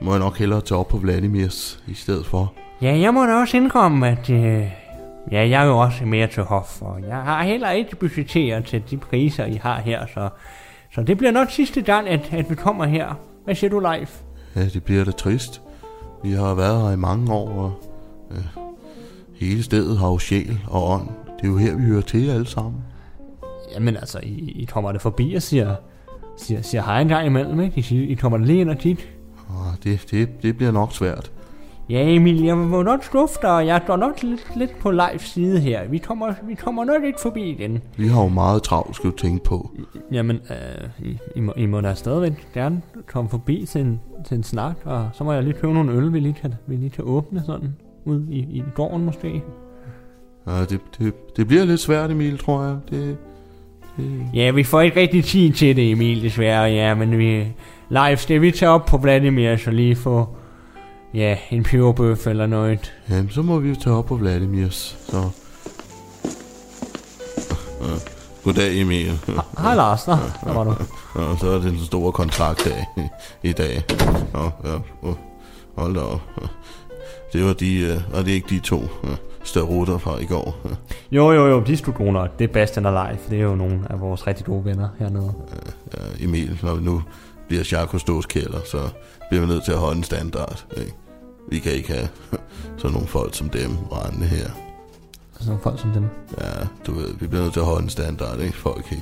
må 0.00 0.11
jeg 0.11 0.20
nok 0.20 0.38
hellere 0.38 0.61
tage 0.61 0.78
op 0.78 0.88
på 0.88 0.96
Vladimirs 0.96 1.82
i 1.86 1.94
stedet 1.94 2.26
for. 2.26 2.53
Ja, 2.82 2.98
jeg 2.98 3.14
må 3.14 3.24
da 3.24 3.34
også 3.34 3.57
indkomme, 3.57 4.09
at 4.09 4.30
øh, 4.30 4.70
ja, 5.32 5.48
jeg 5.48 5.62
er 5.62 5.64
jo 5.64 5.78
også 5.78 6.05
mere 6.05 6.26
til 6.26 6.42
hof, 6.42 6.82
og 6.82 7.00
jeg 7.09 7.16
har 7.16 7.42
heller 7.42 7.70
ikke 7.70 7.96
budgetteret 7.96 8.64
til 8.64 8.82
de 8.90 8.96
priser, 8.96 9.44
I 9.44 9.61
har 9.62 9.80
her, 9.80 10.07
så, 10.14 10.28
så 10.94 11.03
det 11.03 11.18
bliver 11.18 11.30
nok 11.30 11.50
sidste 11.50 11.82
gang, 11.82 12.09
at, 12.09 12.28
at 12.32 12.50
vi 12.50 12.55
kommer 12.55 12.84
her. 12.84 13.18
Hvad 13.44 13.55
siger 13.55 13.70
du, 13.70 13.78
Leif? 13.78 14.20
Ja, 14.57 14.64
det 14.64 14.84
bliver 14.84 15.05
da 15.05 15.11
trist. 15.11 15.62
Vi 16.22 16.32
har 16.32 16.55
været 16.55 16.82
her 16.82 16.90
i 16.90 16.96
mange 16.96 17.32
år, 17.32 17.48
og 17.48 17.72
øh, 18.30 18.44
hele 19.45 19.62
stedet 19.62 19.99
har 19.99 20.09
jo 20.09 20.18
sjæl 20.18 20.59
og 20.66 20.90
ånd. 20.90 21.09
Det 21.36 21.45
er 21.45 21.49
jo 21.49 21.57
her, 21.57 21.76
vi 21.76 21.82
hører 21.82 22.01
til 22.01 22.30
alle 22.30 22.47
sammen. 22.47 22.82
Jamen 23.74 23.97
altså, 23.97 24.20
I, 24.22 24.53
I 24.57 24.64
kommer 24.64 24.93
der 24.93 24.99
forbi 24.99 25.34
og 25.34 25.43
siger, 25.43 25.74
siger, 26.36 26.62
siger 26.62 26.82
hej 26.82 27.01
en 27.01 27.09
gang 27.09 27.26
imellem, 27.26 27.61
ikke? 27.61 27.78
I, 27.78 27.82
siger, 27.82 28.09
I 28.09 28.14
kommer 28.14 28.38
lige 28.38 28.61
ind 28.61 28.70
og 28.70 28.78
tit. 28.78 29.09
Ah, 29.51 29.74
det, 29.84 30.07
det, 30.11 30.43
det 30.43 30.57
bliver 30.57 30.72
nok 30.72 30.93
svært. 30.93 31.32
Ja, 31.90 32.09
Emil, 32.09 32.43
jeg 32.43 32.57
må 32.57 32.82
nok 32.82 33.05
skuffe 33.05 33.38
dig, 33.43 33.51
og 33.51 33.66
jeg 33.66 33.80
står 33.84 33.97
nok 33.97 34.22
lidt, 34.22 34.57
lidt 34.57 34.78
på 34.78 34.90
Leifs 34.90 35.32
side 35.32 35.61
her. 35.61 35.88
Vi 35.88 35.99
kommer, 35.99 36.34
vi 36.47 36.55
kommer 36.55 36.84
nok 36.84 37.05
ikke 37.05 37.20
forbi 37.20 37.43
igen. 37.43 37.82
Vi 37.97 38.07
har 38.07 38.22
jo 38.22 38.28
meget 38.28 38.62
travlt, 38.62 38.97
skal 38.97 39.11
du 39.11 39.16
tænke 39.16 39.45
på. 39.45 39.70
Jamen, 40.12 40.40
øh, 40.51 41.07
I, 41.09 41.18
I, 41.36 41.40
må, 41.40 41.53
I 41.57 41.66
må 41.66 41.80
da 41.80 41.95
stadigvæk 41.95 42.49
gerne 42.55 42.82
komme 43.07 43.30
forbi 43.30 43.66
til 43.66 43.80
en, 43.80 44.01
til 44.28 44.36
en 44.36 44.43
snak, 44.43 44.76
og 44.84 45.09
så 45.12 45.24
må 45.24 45.32
jeg 45.32 45.43
lige 45.43 45.55
købe 45.55 45.74
nogle 45.74 45.93
øl, 45.93 46.12
vi 46.12 46.20
lige 46.20 46.34
kan, 46.43 46.55
vi 46.66 46.76
lige 46.76 46.90
kan 46.90 47.05
åbne 47.05 47.43
sådan 47.47 47.74
ud 48.05 48.26
i, 48.30 48.38
i 48.38 48.64
gården 48.74 49.05
måske. 49.05 49.42
Ja, 50.46 50.61
det, 50.64 50.80
det, 50.98 51.36
det 51.36 51.46
bliver 51.48 51.64
lidt 51.64 51.80
svært, 51.80 52.11
Emil, 52.11 52.38
tror 52.38 52.64
jeg. 52.64 52.76
Det, 52.90 53.16
det, 53.96 54.26
Ja, 54.34 54.50
vi 54.50 54.64
får 54.64 54.80
ikke 54.80 55.00
rigtig 55.00 55.24
tid 55.24 55.53
til 55.53 55.76
det, 55.76 55.90
Emil, 55.90 56.22
desværre, 56.22 56.62
ja, 56.62 56.94
men 56.94 57.18
vi... 57.18 57.46
Leif, 57.88 58.18
skal 58.20 58.40
vi 58.40 58.50
tage 58.50 58.70
op 58.70 58.86
på 58.86 58.96
Vladimir, 58.96 59.57
så 59.57 59.70
lige 59.70 59.96
få... 59.96 60.28
Ja, 61.14 61.36
en 61.50 61.62
peberbøf 61.62 62.26
eller 62.26 62.46
noget. 62.46 62.92
jamen, 63.11 63.30
så 63.30 63.42
må 63.42 63.59
vi 63.59 63.68
jo 63.68 63.74
tage 63.74 63.96
op 63.96 64.07
på 64.07 64.16
Vladimirs. 64.16 64.98
Så. 65.09 65.30
Goddag, 68.44 68.80
Emil. 68.80 69.20
Hej 69.59 69.74
Lars, 69.74 70.07
nå, 70.07 70.12
der 70.44 70.53
var 70.53 70.64
du. 70.64 70.74
Og 71.14 71.38
så 71.38 71.46
er 71.46 71.55
det 71.55 71.62
den 71.62 71.78
store 71.78 72.12
kontraktdag 72.12 72.86
i, 72.96 73.00
i 73.48 73.53
dag. 73.53 73.82
Nå, 74.32 74.50
ja, 74.64 74.78
hold 75.76 75.94
da 75.94 76.00
op. 76.00 76.20
Det 77.33 77.45
var 77.45 77.53
de, 77.53 77.97
uh, 77.97 78.14
var 78.14 78.22
det 78.22 78.30
ikke 78.30 78.49
de 78.49 78.59
to 78.59 78.76
uh, 78.76 79.11
størrutter 79.45 79.99
fra 79.99 80.18
i 80.18 80.24
går? 80.24 80.57
Jo, 81.12 81.33
jo, 81.33 81.47
jo, 81.47 81.61
de 81.61 81.76
studoner, 81.76 82.26
det 82.39 82.45
er 82.49 82.53
Bastian 82.53 82.87
og 82.87 82.93
Leif, 82.93 83.20
det 83.30 83.39
er 83.39 83.43
jo 83.43 83.55
nogle 83.55 83.80
af 83.91 84.01
vores 84.01 84.26
rigtig 84.26 84.47
gode 84.47 84.64
venner 84.64 84.89
hernede. 84.99 85.33
Ja, 85.97 86.24
Emil, 86.24 86.59
når 86.62 86.74
vi 86.74 86.85
nu 86.85 87.03
bliver 87.49 87.62
Jacques 87.72 88.01
Stos 88.01 88.26
kælder, 88.26 88.59
så 88.64 88.78
bliver 89.28 89.41
vi 89.41 89.47
nødt 89.47 89.64
til 89.64 89.72
at 89.72 89.78
holde 89.78 89.97
en 89.97 90.05
standard. 90.05 90.64
Ikke? 90.76 90.93
Vi 91.49 91.59
kan 91.59 91.72
ikke 91.72 91.93
have 91.93 92.09
sådan 92.78 92.93
nogle 92.93 93.09
folk 93.09 93.35
som 93.35 93.49
dem 93.49 93.70
rendende 93.93 94.26
her. 94.26 94.51
Sådan 95.33 95.47
nogle 95.47 95.62
folk 95.62 95.80
som 95.80 95.91
dem. 95.91 96.05
Ja, 96.41 96.66
du 96.87 96.93
ved, 96.93 97.14
vi 97.20 97.26
bliver 97.26 97.43
nødt 97.43 97.53
til 97.53 97.61
at 97.61 97.66
holde 97.66 97.83
en 97.83 97.89
standard, 97.89 98.41
ikke? 98.41 98.57
Folk, 98.57 98.95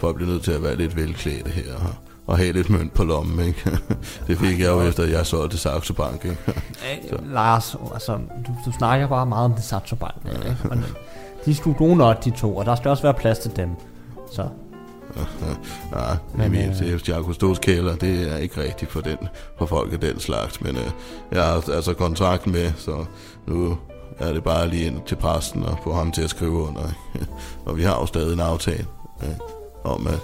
folk 0.00 0.16
bliver 0.16 0.30
nødt 0.30 0.42
til 0.42 0.52
at 0.52 0.62
være 0.62 0.76
lidt 0.76 0.96
velklædte 0.96 1.50
her, 1.50 1.74
og, 1.74 1.94
og 2.26 2.38
have 2.38 2.52
lidt 2.52 2.70
mønt 2.70 2.94
på 2.94 3.04
lommen, 3.04 3.46
ikke? 3.46 3.78
Det 4.26 4.38
fik 4.38 4.60
jeg 4.60 4.68
jo 4.68 4.82
efter, 4.82 5.02
at 5.02 5.10
jeg 5.10 5.26
solgte 5.26 5.58
Saxo 5.58 5.94
Bank, 5.94 6.24
ikke? 6.24 6.36
Øh, 7.12 7.32
Lars, 7.34 7.76
altså, 7.92 8.12
du, 8.46 8.52
du 8.66 8.72
snakker 8.78 9.08
bare 9.08 9.26
meget 9.26 9.44
om 9.44 9.54
det 9.54 9.64
satsoband, 9.64 10.12
ja. 10.24 10.30
ikke? 10.30 10.56
Men 10.68 10.84
de 11.44 11.54
studoner, 11.54 12.12
de 12.12 12.30
to, 12.30 12.56
og 12.56 12.66
der 12.66 12.74
skal 12.74 12.90
også 12.90 13.02
være 13.02 13.14
plads 13.14 13.38
til 13.38 13.56
dem. 13.56 13.70
Så, 14.32 14.48
Ja, 15.92 16.16
Men, 16.34 16.46
Emil, 16.46 16.68
øh, 16.68 16.78
det 16.78 17.08
er 17.08 17.14
Jacques 17.14 17.34
Stos 17.34 17.58
kælder, 17.58 17.96
det 17.96 18.32
er 18.32 18.36
ikke 18.36 18.62
rigtigt 18.62 18.90
for, 18.90 19.00
den, 19.00 19.18
for 19.58 19.66
folk 19.66 19.92
af 19.92 20.00
den 20.00 20.20
slags, 20.20 20.60
men 20.60 20.76
øh, 20.76 20.90
jeg 21.32 21.44
har 21.44 21.70
altså 21.70 21.94
kontrakt 21.94 22.46
med, 22.46 22.72
så 22.76 23.04
nu 23.46 23.78
er 24.18 24.32
det 24.32 24.44
bare 24.44 24.68
lige 24.68 24.86
ind 24.86 25.00
til 25.06 25.16
præsten 25.16 25.64
og 25.64 25.78
få 25.84 25.92
ham 25.92 26.12
til 26.12 26.22
at 26.22 26.30
skrive 26.30 26.52
under. 26.68 26.82
og 27.66 27.76
vi 27.76 27.82
har 27.82 28.00
jo 28.00 28.06
stadig 28.06 28.32
en 28.32 28.40
aftale 28.40 28.86
ikke? 29.22 29.36
om, 29.84 30.06
at 30.06 30.18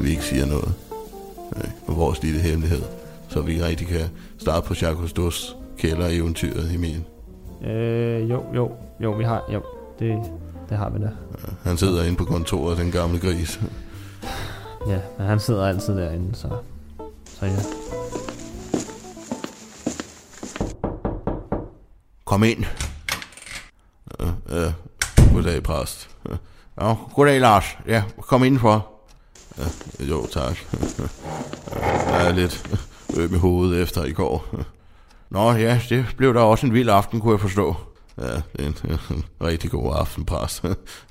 vi 0.00 0.10
ikke 0.10 0.24
siger 0.24 0.46
noget 0.46 0.74
om 1.86 1.96
vores 1.96 2.22
lille 2.22 2.40
hemmelighed, 2.40 2.82
så 3.28 3.40
vi 3.40 3.62
rigtig 3.62 3.86
kan 3.86 4.06
starte 4.38 4.66
på 4.66 4.74
Jacques 4.82 5.10
Stos 5.10 5.56
kælder-eventyret, 5.78 6.74
Emil. 6.74 7.04
øh, 7.64 8.30
jo, 8.30 8.44
jo, 8.54 8.70
jo, 9.00 9.10
vi 9.10 9.24
har, 9.24 9.42
jo, 9.52 9.62
det, 9.98 10.18
det 10.68 10.76
har 10.76 10.90
vi 10.90 10.98
da. 10.98 11.10
Han 11.62 11.76
sidder 11.76 12.04
inde 12.04 12.16
på 12.16 12.24
kontoret, 12.24 12.78
den 12.78 12.90
gamle 12.90 13.18
gris. 13.18 13.60
Ja, 14.88 14.98
men 15.18 15.26
han 15.26 15.40
sidder 15.40 15.66
altid 15.66 15.96
derinde, 15.96 16.34
så, 16.34 16.48
så 17.24 17.46
ja. 17.46 17.56
Kom 22.24 22.44
ind. 22.44 22.64
Ja, 24.50 24.72
goddag, 25.32 25.62
præst. 25.62 26.10
Ja, 26.80 26.94
goddag, 27.14 27.40
Lars. 27.40 27.64
Ja, 27.88 28.02
kom 28.20 28.44
indenfor. 28.44 28.93
Jo, 30.00 30.26
tak. 30.26 30.58
Jeg 32.06 32.28
er 32.28 32.32
lidt 32.32 32.78
øm 33.16 33.34
i 33.34 33.38
hovedet 33.38 33.82
efter 33.82 34.04
i 34.04 34.12
går. 34.12 34.64
Nå 35.30 35.52
ja, 35.52 35.80
det 35.88 36.06
blev 36.16 36.34
da 36.34 36.40
også 36.40 36.66
en 36.66 36.72
vild 36.72 36.88
aften, 36.88 37.20
kunne 37.20 37.32
jeg 37.32 37.40
forstå. 37.40 37.76
Ja, 38.18 38.34
det 38.34 38.44
en, 38.58 38.76
en 39.10 39.24
rigtig 39.42 39.70
god 39.70 39.94
aften, 39.96 40.24
præst. 40.24 40.62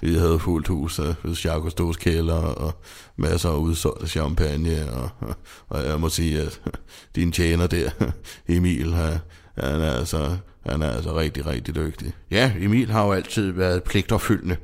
Vi 0.01 0.15
havde 0.15 0.39
fuldt 0.39 0.67
hus 0.67 0.99
øh, 0.99 1.15
ved 1.23 1.35
Jacques 1.45 1.71
Stos 1.71 1.97
kælder 1.97 2.35
og 2.35 2.73
masser 3.17 3.49
af 3.49 3.55
udsolgt 3.57 4.09
champagne. 4.09 4.91
Og, 4.93 5.09
og 5.69 5.85
jeg 5.85 5.99
må 5.99 6.09
sige, 6.09 6.41
at 6.41 6.61
din 7.15 7.31
tjener 7.31 7.67
der, 7.67 7.89
Emil, 8.47 8.93
han, 8.93 9.21
er 9.57 9.91
altså, 9.91 10.37
han 10.65 10.81
er 10.81 10.91
altså 10.91 11.15
rigtig, 11.17 11.45
rigtig 11.45 11.75
dygtig. 11.75 12.13
Ja, 12.31 12.51
Emil 12.59 12.91
har 12.91 13.05
jo 13.05 13.11
altid 13.11 13.51
været 13.51 13.83
pligtopfyldende. 13.83 14.57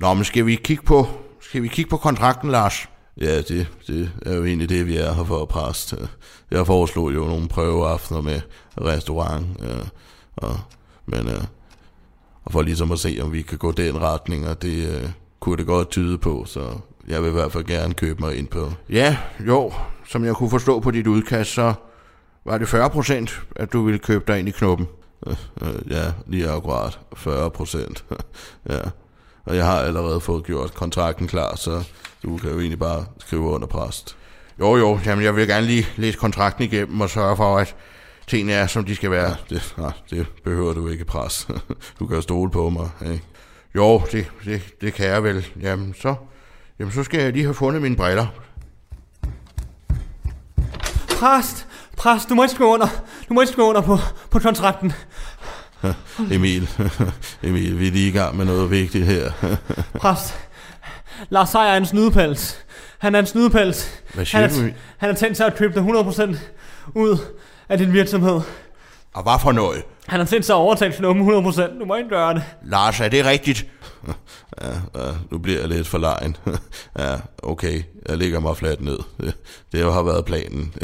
Nå, 0.00 0.14
men 0.14 0.24
skal 0.24 0.46
vi 0.46 0.54
kigge 0.54 0.82
på, 0.82 1.08
skal 1.48 1.62
vi 1.62 1.68
kigge 1.68 1.90
på 1.90 1.96
kontrakten, 1.96 2.50
Lars? 2.50 2.88
Ja, 3.20 3.36
det, 3.36 3.68
det 3.86 4.10
er 4.26 4.34
jo 4.34 4.44
egentlig 4.44 4.68
det, 4.68 4.86
vi 4.86 4.96
er 4.96 5.12
her 5.12 5.24
for, 5.24 5.44
præst. 5.44 5.94
Jeg 6.50 6.66
foreslog 6.66 7.14
jo 7.14 7.24
nogle 7.24 7.48
prøveaftener 7.48 8.20
med 8.20 8.40
restaurant, 8.80 9.46
ja, 9.62 9.76
og, 10.36 10.60
men 11.06 11.28
øh, 11.28 11.44
og 12.44 12.52
for 12.52 12.62
ligesom 12.62 12.92
at 12.92 12.98
se, 12.98 13.18
om 13.22 13.32
vi 13.32 13.42
kan 13.42 13.58
gå 13.58 13.72
den 13.72 14.00
retning, 14.00 14.48
og 14.48 14.62
det 14.62 14.88
øh, 14.88 15.10
kunne 15.40 15.56
det 15.56 15.66
godt 15.66 15.90
tyde 15.90 16.18
på, 16.18 16.44
så 16.46 16.78
jeg 17.08 17.22
vil 17.22 17.28
i 17.28 17.32
hvert 17.32 17.52
fald 17.52 17.64
gerne 17.64 17.94
købe 17.94 18.20
mig 18.20 18.36
ind 18.36 18.48
på. 18.48 18.72
Ja, 18.90 19.16
jo, 19.46 19.72
som 20.08 20.24
jeg 20.24 20.34
kunne 20.34 20.50
forstå 20.50 20.80
på 20.80 20.90
dit 20.90 21.06
udkast, 21.06 21.50
så 21.50 21.74
Var 22.44 22.58
det 22.58 22.68
40 22.68 22.90
procent, 22.90 23.42
at 23.56 23.72
du 23.72 23.84
ville 23.84 23.98
købe 23.98 24.24
dig 24.26 24.38
ind 24.38 24.48
i 24.48 24.50
knuppen? 24.50 24.86
Øh, 25.26 25.36
øh, 25.62 25.90
ja, 25.90 26.12
lige 26.26 26.50
akkurat 26.50 26.98
40 27.16 27.50
procent. 27.50 28.04
ja. 28.70 28.80
Og 29.46 29.56
jeg 29.56 29.64
har 29.66 29.78
allerede 29.78 30.20
fået 30.20 30.44
gjort 30.44 30.74
kontrakten 30.74 31.28
klar, 31.28 31.56
så 31.56 31.84
du 32.22 32.36
kan 32.36 32.50
jo 32.50 32.58
egentlig 32.58 32.78
bare 32.78 33.04
skrive 33.18 33.42
under 33.42 33.66
præst. 33.66 34.16
Jo, 34.60 34.76
jo, 34.76 34.98
jamen 35.06 35.24
jeg 35.24 35.36
vil 35.36 35.46
gerne 35.46 35.66
lige 35.66 35.86
læse 35.96 36.18
kontrakten 36.18 36.64
igennem 36.64 37.00
og 37.00 37.10
sørge 37.10 37.36
for, 37.36 37.58
at 37.58 37.76
tingene 38.26 38.52
er, 38.52 38.66
som 38.66 38.84
de 38.84 38.96
skal 38.96 39.10
være. 39.10 39.36
Det, 39.50 39.74
nej, 39.78 39.92
det 40.10 40.26
behøver 40.44 40.74
du 40.74 40.88
ikke 40.88 41.04
præst. 41.04 41.50
Du 41.98 42.06
kan 42.06 42.22
stole 42.22 42.50
på 42.50 42.70
mig, 42.70 42.90
ikke? 43.02 43.24
Jo, 43.74 44.02
det, 44.12 44.26
det, 44.44 44.62
det 44.80 44.94
kan 44.94 45.06
jeg 45.06 45.24
vel. 45.24 45.46
Jamen 45.60 45.94
så, 46.00 46.14
jamen, 46.78 46.92
så 46.92 47.02
skal 47.04 47.20
jeg 47.20 47.32
lige 47.32 47.44
have 47.44 47.54
fundet 47.54 47.82
mine 47.82 47.96
briller. 47.96 48.26
Præst! 51.08 51.66
Præst, 51.96 52.28
du 52.28 52.34
må 52.34 52.42
ikke 52.42 52.54
skrive 52.54 52.68
under. 52.68 52.86
Du 53.28 53.34
må 53.34 53.40
ikke 53.40 53.52
skrive 53.52 53.66
under 53.66 53.80
på, 53.80 53.98
på 54.30 54.38
kontrakten. 54.38 54.92
Emil, 56.34 56.68
Emil, 57.42 57.78
vi 57.78 57.86
er 57.86 57.92
lige 57.92 58.08
i 58.08 58.12
gang 58.12 58.36
med 58.36 58.44
noget 58.44 58.70
vigtigt 58.70 59.06
her. 59.06 59.30
Præst. 60.00 60.34
Lars 61.28 61.48
Seier 61.48 61.64
er 61.64 61.76
en 61.76 61.86
snydepels. 61.86 62.58
Han 62.98 63.14
er 63.14 63.18
en 63.18 63.26
snydepels. 63.26 64.02
Hvad 64.14 64.24
siger 64.24 64.48
han, 64.48 64.68
er, 64.68 64.72
han 64.96 65.08
har 65.10 65.16
tænkt 65.16 65.36
sig 65.36 65.46
at 65.46 65.56
købe 65.56 65.74
dig 65.74 65.82
100% 65.82 66.36
ud 66.94 67.18
af 67.68 67.78
din 67.78 67.92
virksomhed. 67.92 68.40
Og 69.14 69.22
hvad 69.22 69.40
for 69.42 69.52
noget? 69.52 69.82
Han 70.06 70.20
har 70.20 70.26
tænkt 70.26 70.46
sig 70.46 70.54
at 70.54 70.58
overtage 70.58 70.92
knuppen 70.92 71.28
100%. 71.46 71.78
Du 71.78 71.84
må 71.84 71.96
ikke 71.96 72.08
gøre 72.10 72.34
det. 72.34 72.42
Lars, 72.64 73.00
er 73.00 73.08
det 73.08 73.24
rigtigt? 73.24 73.66
Ja, 74.62 74.68
ja, 74.94 75.12
nu 75.30 75.38
bliver 75.38 75.60
jeg 75.60 75.68
lidt 75.68 75.86
for 75.86 75.98
lejen. 75.98 76.36
Ja, 76.98 77.16
okay, 77.42 77.82
jeg 78.08 78.16
ligger 78.16 78.40
mig 78.40 78.56
fladt 78.56 78.80
ned. 78.80 78.98
Det, 79.20 79.36
det 79.72 79.92
har 79.92 80.02
været 80.02 80.24
planen. 80.24 80.74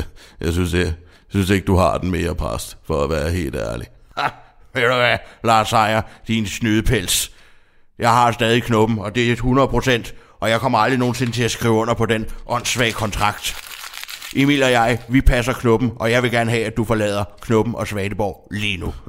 Jeg 0.40 0.52
synes, 0.52 0.72
jeg, 0.74 0.84
jeg 0.84 0.94
synes 1.28 1.50
ikke, 1.50 1.66
du 1.66 1.76
har 1.76 1.98
den 1.98 2.10
mere, 2.10 2.34
præst, 2.34 2.76
for 2.86 3.04
at 3.04 3.10
være 3.10 3.30
helt 3.30 3.56
ærlig. 3.56 3.86
Ha, 4.16 4.28
ved 4.74 4.82
du 4.82 4.94
hvad, 4.94 5.18
Lars 5.44 5.68
Seier, 5.68 6.02
din 6.28 6.46
snydepels. 6.46 7.30
Jeg 7.98 8.10
har 8.10 8.32
stadig 8.32 8.62
knuppen, 8.62 8.98
og 8.98 9.14
det 9.14 9.28
er 9.28 9.32
100 9.32 9.68
procent, 9.68 10.14
og 10.40 10.50
jeg 10.50 10.60
kommer 10.60 10.78
aldrig 10.78 10.98
nogensinde 10.98 11.32
til 11.32 11.42
at 11.42 11.50
skrive 11.50 11.74
under 11.74 11.94
på 11.94 12.06
den 12.06 12.26
åndssvage 12.46 12.92
kontrakt. 12.92 13.56
Emil 14.36 14.62
og 14.62 14.70
jeg, 14.72 14.98
vi 15.08 15.20
passer 15.20 15.52
knuppen, 15.52 15.92
og 15.96 16.10
jeg 16.10 16.22
vil 16.22 16.30
gerne 16.30 16.50
have, 16.50 16.64
at 16.64 16.76
du 16.76 16.84
forlader 16.84 17.24
knuppen 17.40 17.74
og 17.74 17.86
Svaneborg 17.88 18.48
lige 18.50 18.76
nu. 18.76 18.94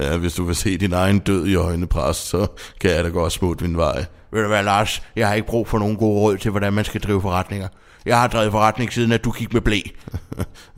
Ja, 0.00 0.16
hvis 0.16 0.34
du 0.34 0.44
vil 0.44 0.56
se 0.56 0.76
din 0.76 0.92
egen 0.92 1.18
død 1.18 1.46
i 1.46 1.54
øjnene, 1.54 1.86
præst, 1.86 2.28
så 2.28 2.46
kan 2.80 2.90
jeg 2.90 3.04
da 3.04 3.08
godt 3.08 3.32
smutte 3.32 3.64
min 3.64 3.76
vej. 3.76 4.04
Ved 4.32 4.42
du 4.42 4.48
hvad, 4.48 4.62
Lars, 4.62 5.02
jeg 5.16 5.28
har 5.28 5.34
ikke 5.34 5.48
brug 5.48 5.68
for 5.68 5.78
nogen 5.78 5.96
gode 5.96 6.20
råd 6.20 6.36
til, 6.36 6.50
hvordan 6.50 6.72
man 6.72 6.84
skal 6.84 7.00
drive 7.00 7.22
forretninger. 7.22 7.68
Jeg 8.06 8.20
har 8.20 8.28
drevet 8.28 8.52
forretning 8.52 8.92
siden, 8.92 9.12
at 9.12 9.24
du 9.24 9.30
gik 9.30 9.52
med 9.52 9.60
blæ. 9.60 9.80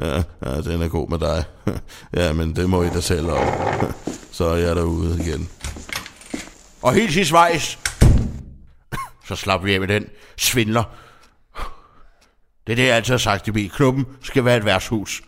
Ja, 0.00 0.16
ja, 0.46 0.60
den 0.60 0.82
er 0.82 0.88
god 0.88 1.08
med 1.08 1.18
dig. 1.18 1.44
Ja, 2.14 2.32
men 2.32 2.56
det 2.56 2.70
må 2.70 2.82
I 2.82 2.88
da 2.88 3.00
selv 3.00 3.30
om. 3.30 3.38
Så 4.32 4.44
er 4.44 4.56
jeg 4.56 4.76
derude 4.76 5.18
igen. 5.20 5.48
Og 6.82 6.92
helt 6.94 7.12
sidst 7.12 7.32
vejs, 7.32 7.78
så 9.24 9.36
slap 9.36 9.64
vi 9.64 9.74
af 9.74 9.80
med 9.80 9.88
den 9.88 10.04
svindler. 10.36 10.84
Det 12.66 12.72
er 12.72 12.76
det, 12.76 12.86
jeg 12.86 12.96
altid 12.96 13.12
har 13.12 13.18
sagt 13.18 13.48
i. 13.48 13.66
Klubben 13.66 14.06
skal 14.22 14.44
være 14.44 14.56
et 14.56 14.64
værtshus. 14.64 15.22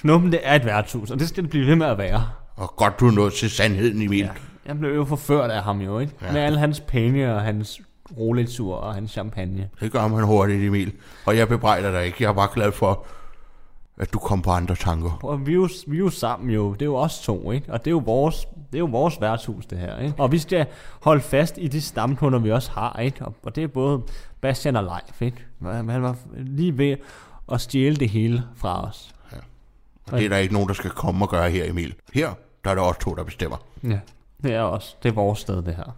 Knuppen, 0.00 0.32
det 0.32 0.40
er 0.42 0.54
et 0.54 0.64
værtshus, 0.64 1.10
og 1.10 1.18
det 1.18 1.28
skal 1.28 1.42
det 1.42 1.50
blive 1.50 1.66
ved 1.66 1.76
med 1.76 1.86
at 1.86 1.98
være. 1.98 2.28
Og 2.56 2.74
godt, 2.76 3.00
du 3.00 3.06
er 3.06 3.10
nået 3.10 3.32
til 3.32 3.50
sandheden, 3.50 4.02
Emil. 4.02 4.18
Ja. 4.18 4.30
Jeg 4.66 4.78
blev 4.78 4.94
jo 4.94 5.04
forført 5.04 5.50
af 5.50 5.62
ham 5.62 5.80
jo, 5.80 5.98
ikke? 5.98 6.12
Ja. 6.22 6.32
Med 6.32 6.40
alle 6.40 6.58
hans 6.58 6.80
penge 6.80 7.34
og 7.34 7.42
hans 7.42 7.80
Rolex-ur 8.18 8.74
og 8.74 8.94
hans 8.94 9.10
champagne. 9.10 9.68
Det 9.80 9.92
gør 9.92 10.08
man 10.08 10.24
hurtigt, 10.24 10.64
Emil. 10.64 10.92
Og 11.26 11.36
jeg 11.36 11.48
bebrejder 11.48 11.90
dig 11.90 12.06
ikke. 12.06 12.16
Jeg 12.20 12.28
er 12.28 12.32
bare 12.32 12.48
glad 12.54 12.72
for, 12.72 13.04
at 13.96 14.12
du 14.12 14.18
kom 14.18 14.42
på 14.42 14.50
andre 14.50 14.74
tanker. 14.74 15.18
Og 15.22 15.46
vi 15.46 15.52
er, 15.52 15.56
jo, 15.56 15.68
vi 15.86 15.96
er 15.96 16.00
jo 16.00 16.10
sammen 16.10 16.50
jo, 16.50 16.72
det 16.72 16.82
er 16.82 16.86
jo 16.86 16.96
os 16.96 17.20
to, 17.20 17.52
ikke? 17.52 17.72
Og 17.72 17.78
det 17.78 17.86
er 17.86 17.90
jo 17.90 18.02
vores, 18.04 18.46
det 18.72 18.74
er 18.74 18.78
jo 18.78 18.84
vores 18.84 19.20
værtshus, 19.20 19.66
det 19.66 19.78
her, 19.78 19.98
ikke? 19.98 20.14
Og 20.18 20.32
vi 20.32 20.38
skal 20.38 20.66
holde 21.02 21.20
fast 21.20 21.58
i 21.58 21.68
de 21.68 21.80
stamkunder, 21.80 22.38
vi 22.38 22.52
også 22.52 22.70
har, 22.70 23.00
ikke? 23.00 23.24
Og, 23.26 23.34
og 23.42 23.56
det 23.56 23.64
er 23.64 23.68
både 23.68 24.02
Bastian 24.40 24.76
og 24.76 24.84
Leif, 24.84 25.22
ikke? 25.22 25.46
Han 25.62 26.02
var 26.02 26.16
lige 26.36 26.78
ved 26.78 26.96
at 27.52 27.60
stjæle 27.60 27.96
det 27.96 28.08
hele 28.08 28.42
fra 28.56 28.88
os. 28.88 29.14
Og 30.12 30.18
det 30.18 30.24
er 30.24 30.28
der 30.28 30.36
ikke 30.36 30.54
nogen, 30.54 30.68
der 30.68 30.74
skal 30.74 30.90
komme 30.90 31.24
og 31.24 31.28
gøre 31.28 31.50
her, 31.50 31.70
Emil. 31.70 31.94
Her, 32.14 32.30
der 32.64 32.70
er 32.70 32.74
der 32.74 32.82
også 32.82 33.00
to, 33.00 33.14
der 33.14 33.24
bestemmer. 33.24 33.56
Ja. 33.84 33.98
Det 34.42 34.54
er 34.54 34.60
også, 34.60 34.96
det 35.02 35.08
er 35.08 35.12
vores 35.12 35.38
sted, 35.38 35.62
det 35.62 35.74
her. 35.74 35.96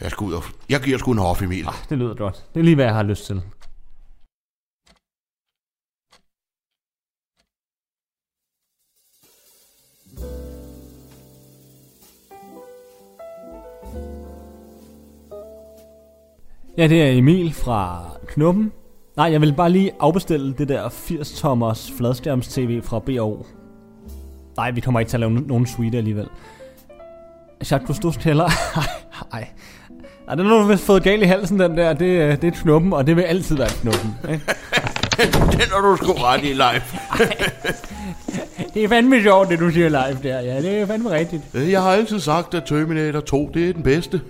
Jeg 0.00 0.10
skal 0.10 0.24
ud 0.24 0.32
og... 0.32 0.42
Jeg 0.68 0.80
giver 0.80 0.98
sgu 0.98 1.12
en 1.12 1.18
hof, 1.18 1.42
Emil. 1.42 1.66
Ah, 1.66 1.74
det 1.88 1.98
lyder 1.98 2.14
godt. 2.14 2.44
Det 2.54 2.60
er 2.60 2.64
lige, 2.64 2.74
hvad 2.74 2.84
jeg 2.84 2.94
har 2.94 3.02
lyst 3.02 3.26
til. 3.26 3.42
Ja, 16.78 16.88
det 16.88 17.02
er 17.02 17.18
Emil 17.18 17.54
fra 17.54 18.04
Knuppen. 18.26 18.72
Nej, 19.16 19.32
jeg 19.32 19.40
vil 19.40 19.54
bare 19.54 19.70
lige 19.70 19.92
afbestille 20.00 20.54
det 20.54 20.68
der 20.68 20.88
80-tommers 20.88 21.92
fladskærms-tv 21.98 22.82
fra 22.82 22.98
BO. 22.98 23.46
Nej, 24.56 24.70
vi 24.70 24.80
kommer 24.80 25.00
ikke 25.00 25.10
til 25.10 25.16
at 25.16 25.20
lave 25.20 25.32
nogen 25.32 25.66
suite 25.66 25.98
alligevel. 25.98 26.28
Jacques 27.70 27.90
Cousteau's 27.90 28.22
kælder. 28.22 28.48
Ej, 29.32 29.48
ej. 30.28 30.34
den 30.34 30.46
har 30.46 30.54
du 30.58 30.62
vist 30.64 30.86
fået 30.86 31.02
galt 31.02 31.22
i 31.22 31.26
halsen, 31.26 31.60
den 31.60 31.76
der. 31.76 31.92
Det, 31.92 32.20
er- 32.22 32.36
det 32.36 32.46
er 32.56 32.60
knuppen, 32.62 32.92
og 32.92 33.06
det 33.06 33.16
vil 33.16 33.22
altid 33.22 33.56
være 33.56 33.68
knuppen. 33.82 34.14
Ikke? 34.32 34.44
Den 35.52 35.60
har 35.72 35.80
du 35.80 35.96
sgu 35.96 36.12
ret 36.12 36.44
i, 36.44 36.52
Leif. 36.52 36.94
Det 38.74 38.84
er 38.84 38.88
fandme 38.88 39.22
sjovt, 39.22 39.48
det 39.48 39.58
du 39.58 39.70
siger 39.70 39.88
live 39.88 40.18
der. 40.22 40.40
Ja, 40.40 40.62
det 40.62 40.78
er 40.80 40.86
fandme 40.86 41.10
rigtigt. 41.10 41.42
Øh, 41.54 41.70
Jeg 41.70 41.82
har 41.82 41.90
altid 41.90 42.20
sagt, 42.20 42.54
at 42.54 42.62
Terminator 42.64 43.20
2, 43.20 43.50
det 43.54 43.68
er 43.68 43.72
den 43.72 43.82
bedste. 43.82 44.20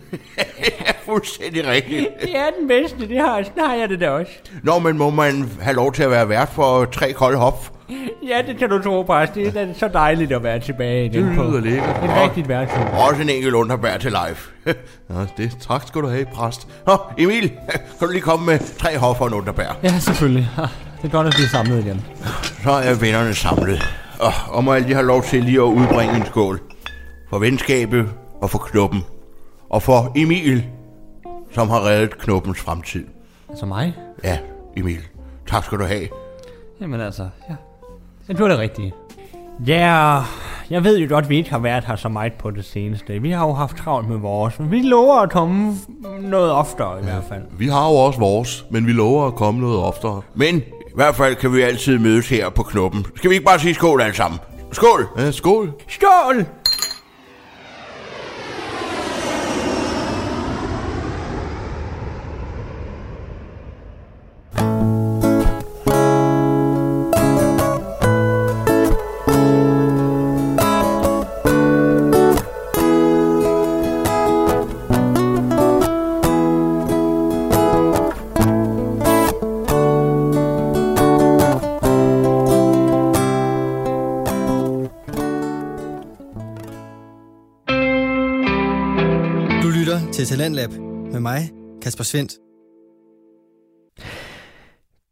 Fuldstændig 1.06 1.66
rigtigt. 1.66 2.08
Det 2.22 2.36
er 2.36 2.46
den 2.60 2.68
bedste, 2.68 3.08
det 3.08 3.18
har, 3.20 3.42
sådan 3.42 3.64
har 3.66 3.74
jeg 3.74 3.88
det 3.88 4.00
da 4.00 4.10
også. 4.10 4.32
Nå, 4.62 4.78
men 4.78 4.98
må 4.98 5.10
man 5.10 5.50
have 5.60 5.76
lov 5.76 5.92
til 5.92 6.02
at 6.02 6.10
være 6.10 6.28
vært 6.28 6.48
for 6.48 6.84
tre 6.84 7.12
kolde 7.12 7.38
hop? 7.38 7.75
Ja, 8.28 8.42
det 8.46 8.58
kan 8.58 8.68
du 8.70 8.82
tro, 8.82 9.02
præst. 9.02 9.34
Det 9.34 9.46
er 9.46 9.50
da 9.52 9.72
så 9.74 9.88
dejligt 9.88 10.32
at 10.32 10.42
være 10.42 10.60
tilbage 10.60 11.04
igen 11.06 11.24
Det 11.24 11.32
lyder 11.32 11.60
lækkert. 11.60 12.04
et 12.04 12.10
rigtigt 12.22 12.48
værtshus. 12.48 12.78
Også 13.10 13.22
en 13.22 13.28
enkelt 13.28 13.54
underbær 13.54 13.96
til 13.96 14.10
live. 14.12 14.74
Ja, 15.10 15.24
det, 15.36 15.56
tak 15.60 15.86
skal 15.88 16.00
du 16.02 16.08
have, 16.08 16.26
præst. 16.34 16.68
Nå, 16.86 16.96
Emil, 17.18 17.48
kan 17.98 18.08
du 18.08 18.12
lige 18.12 18.20
komme 18.22 18.46
med 18.46 18.58
tre 18.78 18.98
hop 18.98 19.20
og 19.20 19.26
en 19.26 19.34
underbær? 19.34 19.78
Ja, 19.82 19.98
selvfølgelig. 19.98 20.48
Det 21.02 21.08
er 21.08 21.08
godt 21.12 21.26
at 21.26 21.32
blive 21.32 21.48
samlet 21.48 21.84
igen. 21.86 22.04
Så 22.62 22.70
er 22.70 22.94
vennerne 22.94 23.34
samlet. 23.34 23.82
Og, 24.20 24.32
og 24.48 24.64
må 24.64 24.72
jeg 24.72 24.82
lige 24.82 24.94
have 24.94 25.06
lov 25.06 25.22
til 25.22 25.44
lige 25.44 25.56
at 25.58 25.62
udbringe 25.62 26.16
en 26.16 26.26
skål. 26.26 26.60
For 27.30 27.38
venskabet 27.38 28.08
og 28.42 28.50
for 28.50 28.58
knuppen. 28.58 29.04
Og 29.70 29.82
for 29.82 30.12
Emil, 30.16 30.64
som 31.52 31.68
har 31.70 31.86
reddet 31.86 32.18
knuppens 32.18 32.60
fremtid. 32.60 33.04
Altså 33.50 33.66
mig? 33.66 33.96
Ja, 34.24 34.38
Emil. 34.76 35.00
Tak 35.46 35.64
skal 35.64 35.78
du 35.78 35.84
have. 35.84 36.08
Jamen 36.80 37.00
altså, 37.00 37.28
ja. 37.50 37.54
Det 38.28 38.40
var 38.40 38.48
det 38.48 38.58
rigtige. 38.58 38.92
Ja, 39.66 40.22
jeg 40.70 40.84
ved 40.84 40.98
jo 40.98 41.06
godt, 41.08 41.24
at 41.24 41.30
vi 41.30 41.36
ikke 41.36 41.50
har 41.50 41.58
været 41.58 41.84
her 41.84 41.96
så 41.96 42.08
meget 42.08 42.32
på 42.32 42.50
det 42.50 42.64
seneste. 42.64 43.22
Vi 43.22 43.30
har 43.30 43.46
jo 43.46 43.52
haft 43.52 43.76
travlt 43.76 44.08
med 44.08 44.16
vores, 44.16 44.58
men 44.58 44.70
vi 44.70 44.82
lover 44.82 45.20
at 45.20 45.30
komme 45.30 45.76
noget 46.20 46.52
oftere 46.52 47.00
i 47.00 47.04
hvert 47.04 47.24
fald. 47.28 47.42
Vi 47.58 47.66
har 47.66 47.88
jo 47.88 47.94
også 47.94 48.18
vores, 48.18 48.64
men 48.70 48.86
vi 48.86 48.92
lover 48.92 49.26
at 49.26 49.34
komme 49.34 49.60
noget 49.60 49.78
oftere. 49.78 50.22
Men 50.34 50.56
i 50.56 50.94
hvert 50.94 51.14
fald 51.14 51.34
kan 51.34 51.52
vi 51.52 51.62
altid 51.62 51.98
mødes 51.98 52.28
her 52.28 52.50
på 52.50 52.62
knuppen. 52.62 53.06
Skal 53.16 53.30
vi 53.30 53.34
ikke 53.34 53.46
bare 53.46 53.58
sige 53.58 53.74
skål 53.74 54.00
alle 54.00 54.16
sammen? 54.16 54.40
Skål! 54.72 55.06
Ja, 55.18 55.30
skål. 55.30 55.72
Skål! 55.88 56.46
Talentlab 90.46 90.70
med 91.12 91.20
mig, 91.20 91.50
Kasper 91.82 92.04
Svendt. 92.04 92.32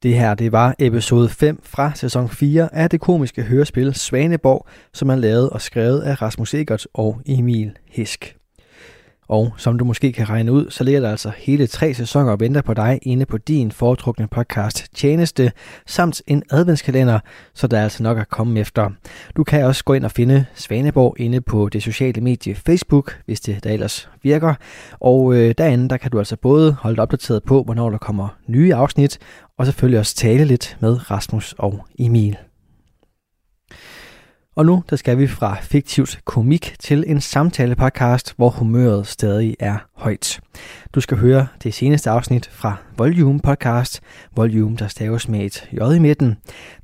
Det 0.02 0.14
her, 0.14 0.34
det 0.34 0.52
var 0.52 0.74
episode 0.78 1.28
5 1.28 1.60
fra 1.62 1.94
sæson 1.94 2.28
4 2.28 2.74
af 2.74 2.90
det 2.90 3.00
komiske 3.00 3.42
hørespil 3.42 3.94
Svaneborg, 3.94 4.66
som 4.92 5.08
er 5.08 5.16
lavet 5.16 5.50
og 5.50 5.60
skrevet 5.60 6.00
af 6.00 6.22
Rasmus 6.22 6.54
Egert 6.54 6.86
og 6.94 7.20
Emil 7.26 7.72
Hisk. 7.86 8.36
Og 9.28 9.52
som 9.56 9.78
du 9.78 9.84
måske 9.84 10.12
kan 10.12 10.28
regne 10.28 10.52
ud, 10.52 10.70
så 10.70 10.84
ligger 10.84 11.00
der 11.00 11.10
altså 11.10 11.32
hele 11.36 11.66
tre 11.66 11.94
sæsoner 11.94 12.32
og 12.32 12.40
venter 12.40 12.62
på 12.62 12.74
dig 12.74 12.98
inde 13.02 13.26
på 13.26 13.38
din 13.38 13.72
foretrukne 13.72 14.26
podcast 14.26 14.86
Tjeneste, 14.94 15.52
samt 15.86 16.22
en 16.26 16.42
adventskalender, 16.50 17.18
så 17.54 17.66
der 17.66 17.78
er 17.78 17.82
altså 17.82 18.02
nok 18.02 18.18
at 18.18 18.28
komme 18.28 18.60
efter. 18.60 18.90
Du 19.36 19.44
kan 19.44 19.64
også 19.64 19.84
gå 19.84 19.92
ind 19.92 20.04
og 20.04 20.10
finde 20.10 20.44
Svaneborg 20.54 21.20
inde 21.20 21.40
på 21.40 21.68
det 21.68 21.82
sociale 21.82 22.20
medie 22.20 22.54
Facebook, 22.54 23.18
hvis 23.26 23.40
det 23.40 23.64
der 23.64 23.70
ellers 23.70 24.08
virker. 24.22 24.54
Og 25.00 25.34
øh, 25.34 25.54
derinde, 25.58 25.88
der 25.88 25.96
kan 25.96 26.10
du 26.10 26.18
altså 26.18 26.36
både 26.36 26.72
holde 26.72 26.96
dig 26.96 27.02
opdateret 27.02 27.42
på, 27.42 27.62
hvornår 27.62 27.90
der 27.90 27.98
kommer 27.98 28.28
nye 28.46 28.74
afsnit, 28.74 29.18
og 29.58 29.66
selvfølgelig 29.66 29.98
også 29.98 30.16
tale 30.16 30.44
lidt 30.44 30.76
med 30.80 31.10
Rasmus 31.10 31.54
og 31.58 31.86
Emil. 31.98 32.36
Og 34.56 34.66
nu 34.66 34.82
der 34.90 34.96
skal 34.96 35.18
vi 35.18 35.26
fra 35.26 35.56
fiktivt 35.60 36.20
komik 36.24 36.76
til 36.78 37.04
en 37.06 37.20
samtale-podcast, 37.20 38.34
hvor 38.36 38.50
humøret 38.50 39.06
stadig 39.06 39.56
er 39.60 39.76
højt. 39.96 40.40
Du 40.94 41.00
skal 41.00 41.18
høre 41.18 41.46
det 41.62 41.74
seneste 41.74 42.10
afsnit 42.10 42.50
fra 42.52 42.76
Volume 42.98 43.40
podcast, 43.40 44.00
Volume 44.36 44.76
der 44.76 44.88
staves 44.88 45.28
med 45.28 45.40
et 45.40 45.68
J 45.72 45.94
i 45.96 45.98
midten. 45.98 46.36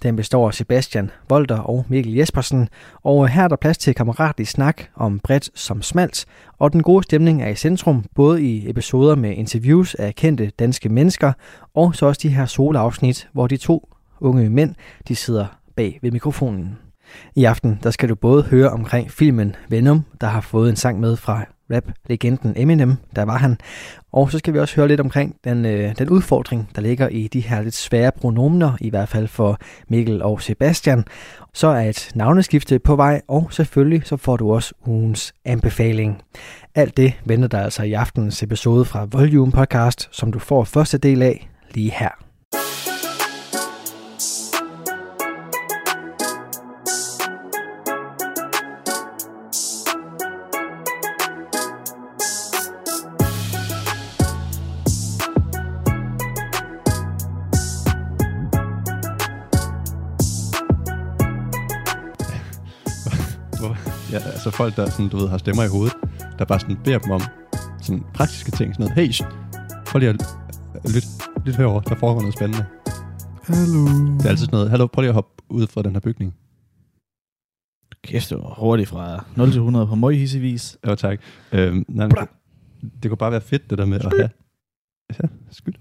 Den 0.03 0.17
består 0.17 0.47
af 0.47 0.55
Sebastian 0.55 1.11
Volter 1.29 1.59
og 1.59 1.85
Mikkel 1.89 2.15
Jespersen, 2.15 2.69
og 3.03 3.29
her 3.29 3.45
er 3.45 3.49
der 3.49 3.57
plads 3.57 3.79
til 3.79 3.95
kammeratlig 3.95 4.49
snak 4.49 4.83
om 4.95 5.19
bredt 5.19 5.51
som 5.55 5.83
smalt, 5.83 6.27
og 6.59 6.73
den 6.73 6.83
gode 6.83 7.03
stemning 7.03 7.43
er 7.43 7.49
i 7.49 7.55
centrum, 7.55 8.05
både 8.15 8.43
i 8.43 8.71
episoder 8.71 9.15
med 9.15 9.37
interviews 9.37 9.95
af 9.95 10.15
kendte 10.15 10.51
danske 10.59 10.89
mennesker, 10.89 11.33
og 11.75 11.95
så 11.95 12.07
også 12.07 12.21
de 12.23 12.29
her 12.29 12.47
soloafsnit, 12.47 13.29
hvor 13.33 13.47
de 13.47 13.57
to 13.57 13.89
unge 14.21 14.51
mænd, 14.51 14.75
de 15.09 15.17
sidder 15.17 15.47
bag 15.77 15.99
ved 16.03 16.11
mikrofonen. 16.11 16.90
I 17.37 17.45
aften 17.45 17.79
der 17.83 17.91
skal 17.91 18.09
du 18.09 18.15
både 18.15 18.43
høre 18.43 18.69
omkring 18.69 19.11
filmen 19.11 19.57
Venom, 19.69 20.05
der 20.21 20.27
har 20.27 20.41
fået 20.41 20.71
en 20.71 20.77
sang 20.77 21.01
med 21.01 21.17
fra 21.17 21.45
rap-legenden 21.73 22.53
Eminem, 22.57 22.97
der 23.17 23.23
var 23.23 23.39
han. 23.39 23.59
Og 24.13 24.31
så 24.33 24.39
skal 24.39 24.55
vi 24.55 24.59
også 24.59 24.77
høre 24.77 24.89
lidt 24.89 25.01
omkring 25.01 25.37
den, 25.45 25.67
øh, 25.67 25.95
den 25.99 26.09
udfordring, 26.09 26.71
der 26.75 26.83
ligger 26.83 27.09
i 27.09 27.29
de 27.29 27.41
her 27.41 27.63
lidt 27.63 27.75
svære 27.75 28.13
pronomener, 28.13 28.77
i 28.81 28.91
hvert 28.91 29.09
fald 29.09 29.29
for 29.29 29.59
Mikkel 29.89 30.23
og 30.23 30.43
Sebastian. 30.43 31.05
Så 31.55 31.67
er 31.67 31.81
et 31.81 32.11
navneskifte 32.15 32.79
på 32.79 32.97
vej, 32.97 33.21
og 33.29 33.49
selvfølgelig 33.51 34.03
så 34.05 34.17
får 34.17 34.37
du 34.37 34.53
også 34.53 34.75
ugens 34.87 35.35
anbefaling. 35.45 36.23
Alt 36.75 36.97
det 36.97 37.13
venter 37.25 37.49
der 37.49 37.61
altså 37.61 37.83
i 37.83 37.93
aftenens 37.93 38.43
episode 38.43 38.85
fra 38.85 39.07
Volume 39.13 39.53
Podcast, 39.53 40.09
som 40.11 40.33
du 40.33 40.39
får 40.39 40.65
første 40.65 40.99
del 40.99 41.23
af 41.23 41.49
lige 41.75 41.91
her. 41.91 42.30
Altså 64.41 64.51
folk, 64.51 64.77
der 64.77 64.91
sådan, 64.91 65.09
du 65.09 65.17
ved, 65.17 65.29
har 65.29 65.39
stemmer 65.39 65.65
i 65.65 65.69
hovedet, 65.69 65.97
der 66.39 66.45
bare 66.45 66.61
sådan 66.61 66.77
beder 66.85 66.99
dem 66.99 67.11
om 67.11 67.21
sådan 67.83 68.05
praktiske 68.15 68.51
ting. 68.51 68.75
Sådan 68.75 68.85
noget, 68.85 68.99
hey, 68.99 69.13
shh, 69.13 69.27
prøv 69.87 69.99
lige 69.99 70.11
at 70.11 70.17
øh, 70.75 70.95
lyt, 70.95 71.07
lyt 71.47 71.57
herovre, 71.57 71.83
der 71.89 71.95
foregår 71.95 72.21
noget 72.21 72.35
spændende. 72.35 72.65
Hallo. 73.43 73.83
Det 74.19 74.25
er 74.25 74.29
altid 74.29 74.45
sådan 74.45 74.57
noget, 74.57 74.71
hallo, 74.71 74.87
prøv 74.87 75.03
lige 75.03 75.09
at 75.09 75.15
hoppe 75.15 75.43
ud 75.49 75.67
fra 75.67 75.83
den 75.83 75.93
her 75.93 76.01
bygning. 76.01 76.35
Kæft, 78.03 78.31
det 78.31 78.39
var 78.39 78.55
hurtigt 78.55 78.89
fra 78.89 79.25
0 79.37 79.51
til 79.51 79.59
100 79.59 79.87
på 79.87 79.95
møg 79.95 80.17
hissevis. 80.17 80.79
Ja, 80.87 80.95
tak. 80.95 81.21
Øhm, 81.53 81.85
nej, 81.89 82.09
det, 82.09 82.29
det 83.03 83.11
kunne 83.11 83.19
bare 83.19 83.33
være 83.33 83.41
fedt, 83.41 83.71
det 83.71 83.79
der 83.79 83.85
med 83.85 84.01
at 84.01 84.05
have... 84.05 84.31
Ja, 85.23 85.29
skyld. 85.51 85.75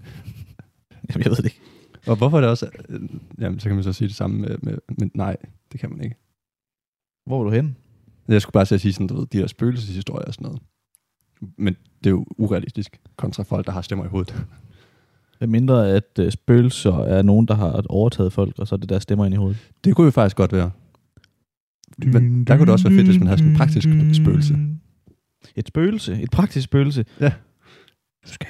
Jamen, 1.10 1.24
jeg 1.24 1.30
ved 1.30 1.36
det 1.36 1.44
ikke. 1.44 1.60
Og 2.06 2.16
hvorfor 2.16 2.36
er 2.36 2.40
det 2.40 2.50
også... 2.50 2.70
Øh, 2.88 3.00
jamen, 3.38 3.60
så 3.60 3.68
kan 3.68 3.74
man 3.74 3.84
så 3.84 3.92
sige 3.92 4.08
det 4.08 4.16
samme 4.16 4.40
med, 4.40 4.58
med, 4.62 4.78
med... 4.98 5.10
Nej, 5.14 5.36
det 5.72 5.80
kan 5.80 5.90
man 5.90 6.00
ikke. 6.04 6.16
Hvor 7.26 7.36
var 7.38 7.44
du 7.44 7.50
hen? 7.50 7.76
Jeg 8.34 8.42
skulle 8.42 8.52
bare 8.52 8.66
sige 8.66 8.92
sådan, 8.92 9.06
du 9.06 9.18
ved, 9.18 9.26
de 9.26 9.38
her 9.38 9.46
spøgelseshistorier 9.46 10.26
og 10.26 10.34
sådan 10.34 10.44
noget. 10.44 10.62
Men 11.58 11.76
det 12.04 12.06
er 12.06 12.10
jo 12.10 12.26
urealistisk 12.38 13.00
kontra 13.16 13.42
folk, 13.42 13.66
der 13.66 13.72
har 13.72 13.82
stemmer 13.82 14.04
i 14.04 14.08
hovedet. 14.08 14.46
Hvad 15.38 15.48
mindre, 15.48 15.90
at 15.90 16.18
uh, 16.20 16.30
spøgelser 16.30 16.98
er 16.98 17.22
nogen, 17.22 17.46
der 17.46 17.54
har 17.54 17.84
overtaget 17.88 18.32
folk, 18.32 18.58
og 18.58 18.68
så 18.68 18.74
er 18.74 18.76
det 18.76 18.88
der 18.88 18.98
stemmer 18.98 19.24
ind 19.24 19.34
i 19.34 19.36
hovedet. 19.36 19.70
Det 19.84 19.96
kunne 19.96 20.04
jo 20.04 20.10
faktisk 20.10 20.36
godt 20.36 20.52
være. 20.52 20.70
Men 21.98 22.44
der 22.44 22.56
kunne 22.56 22.66
det 22.66 22.72
også 22.72 22.88
være 22.88 22.98
fedt, 22.98 23.06
hvis 23.06 23.18
man 23.18 23.26
havde 23.26 23.38
sådan 23.38 23.52
en 23.52 23.56
praktisk 23.56 23.88
spøgelse. 24.12 24.58
Et 25.56 25.68
spøgelse? 25.68 26.22
Et 26.22 26.30
praktisk 26.30 26.64
spøgelse? 26.64 27.04
Ja. 27.20 27.32
Du 28.26 28.32
skal 28.32 28.48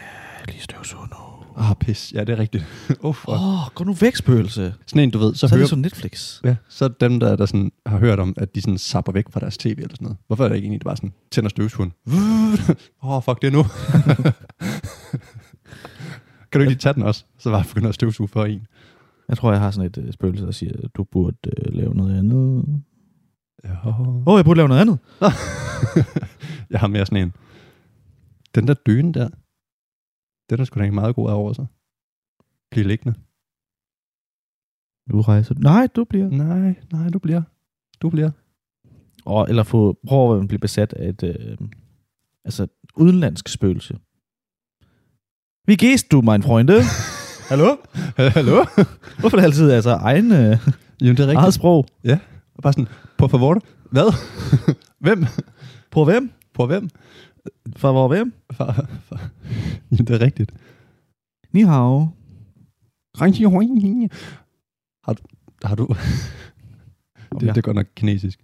lige 0.49 0.61
støvsuge 0.61 1.07
nu. 1.07 1.20
Ah, 1.61 1.77
pis. 1.77 2.13
Ja, 2.15 2.25
det 2.25 2.33
er 2.33 2.39
rigtigt. 2.39 2.65
oh, 3.01 3.15
fuck. 3.21 3.29
Åh, 3.29 3.55
oh, 3.55 3.75
gå 3.75 3.85
nu 3.85 3.93
væk, 3.93 4.17
spøgelse. 4.17 4.75
Sådan 4.87 5.03
en, 5.03 5.11
du 5.11 5.19
ved, 5.19 5.35
så, 5.35 5.39
Så, 5.39 5.47
er 5.47 5.51
hører... 5.51 5.63
det 5.63 5.69
som 5.69 5.79
Netflix. 5.79 6.41
Ja, 6.45 6.57
så 6.69 6.89
dem, 6.89 7.21
der, 7.21 7.37
der 7.37 7.47
sådan, 7.47 7.73
har 7.87 7.99
hørt 7.99 8.19
om, 8.19 8.35
at 8.37 8.55
de 8.55 8.61
sådan 8.61 8.79
sapper 8.79 9.13
væk 9.13 9.25
fra 9.31 9.41
deres 9.41 9.59
tv 9.59 9.75
eller 9.79 9.89
sådan 9.91 10.05
noget. 10.05 10.19
Hvorfor 10.27 10.45
er 10.45 10.49
det 10.49 10.57
ikke 10.57 10.67
egentlig 10.67 10.85
bare 10.85 10.97
sådan, 10.97 11.13
tænder 11.31 11.49
støvsugen? 11.51 11.93
Åh, 13.03 13.11
oh, 13.11 13.23
fuck 13.23 13.43
det 13.43 13.53
nu. 13.53 13.63
kan 16.51 16.59
du 16.59 16.61
ikke 16.61 16.71
lige 16.71 16.79
tage 16.79 16.95
den 16.95 17.03
også? 17.03 17.25
Så 17.39 17.51
var 17.51 17.59
jeg 17.59 17.67
begyndt 17.67 17.89
at 17.89 17.95
støvsuge 17.95 18.29
for 18.29 18.45
en. 18.45 18.67
Jeg 19.29 19.37
tror, 19.37 19.53
jeg 19.53 19.61
har 19.61 19.71
sådan 19.71 19.87
et 19.87 19.97
uh, 19.97 20.13
spøgelse, 20.13 20.45
der 20.45 20.53
siger, 20.53 20.73
at 20.85 20.91
du 20.97 21.05
burde 21.05 21.37
uh, 21.47 21.75
lave 21.75 21.95
noget 21.95 22.19
andet. 22.19 22.65
Ja. 23.65 23.89
Åh, 23.89 24.27
oh, 24.27 24.39
jeg 24.39 24.45
burde 24.45 24.59
lave 24.59 24.69
noget 24.69 24.81
andet. 24.81 24.99
jeg 26.71 26.81
har 26.81 26.87
mere 26.87 27.07
sådan 27.07 27.23
en. 27.23 27.33
Den 28.55 28.69
der 28.69 28.75
dyne 28.75 29.13
der, 29.13 29.29
den 30.51 30.61
er 30.61 30.65
sgu 30.65 30.79
da 30.79 30.85
ikke 30.85 30.95
meget 30.95 31.15
god 31.15 31.31
af 31.31 31.35
over 31.35 31.53
sig. 31.53 31.67
Bliv 32.71 32.85
liggende. 32.87 33.19
Du 35.11 35.21
rejser. 35.21 35.55
Nej, 35.59 35.87
du 35.97 36.05
bliver. 36.05 36.31
Nej, 36.31 36.75
nej, 36.93 37.09
du 37.09 37.19
bliver. 37.19 37.43
Du 38.03 38.11
bliver. 38.11 38.31
Og, 39.25 39.49
eller 39.49 39.63
få, 39.63 39.99
prøv 40.09 40.41
at 40.41 40.49
blive 40.49 40.59
besat 40.59 40.93
af 40.93 41.09
et 41.09 41.23
øh, 41.23 41.59
altså, 42.45 42.67
udenlandsk 42.97 43.49
spøgelse. 43.49 43.99
Wie 45.71 45.77
gehst 45.77 46.13
du, 46.13 46.21
mein 46.21 46.43
Freunde? 46.43 46.81
Hallo? 47.51 47.77
Hallo? 48.17 48.65
Hvorfor 49.19 49.37
er 49.37 49.41
det 49.41 49.45
altid 49.45 49.71
altså 49.71 49.91
egen, 49.91 50.33
øh, 50.33 50.59
Jamen, 51.01 51.17
det 51.17 51.21
er 51.21 51.27
eget 51.27 51.39
rigtigt. 51.39 51.55
sprog? 51.55 51.87
Og 52.55 52.63
bare 52.63 52.73
sådan, 52.73 52.89
på 53.19 53.29
favor. 53.29 53.63
Hvad? 53.91 54.13
hvem? 55.05 55.27
På 55.91 56.05
hvem? 56.05 56.31
På 56.55 56.67
hvem? 56.67 56.89
For 57.77 57.93
hvor 57.93 58.09
hvem? 58.09 58.33
For, 58.53 58.87
for. 59.05 59.21
Det 59.99 60.11
er 60.11 60.20
rigtigt. 60.20 60.53
Ni 61.53 61.62
hao. 61.62 62.09
Har 65.05 65.12
du... 65.12 65.22
Har 65.64 65.74
du 65.74 65.86
det, 67.41 67.41
det 67.41 67.57
er 67.57 67.61
godt 67.61 67.76
nok 67.76 67.86
kinesisk. 67.97 68.41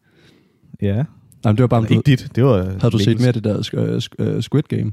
Ja. 0.82 1.05
Jamen, 1.44 1.57
det 1.57 1.62
var 1.62 1.66
bare, 1.66 1.82
du, 1.82 1.86
Ikke 1.94 2.03
dit. 2.07 2.36
Det 2.36 2.44
var 2.44 2.62
havde 2.62 2.90
du 2.90 2.99
set 2.99 3.18
mere 3.18 3.28
af 3.28 3.34
det 3.34 3.44
der 3.44 3.70
øh, 4.18 4.34
øh, 4.34 4.42
Squid 4.42 4.62
Game? 4.62 4.92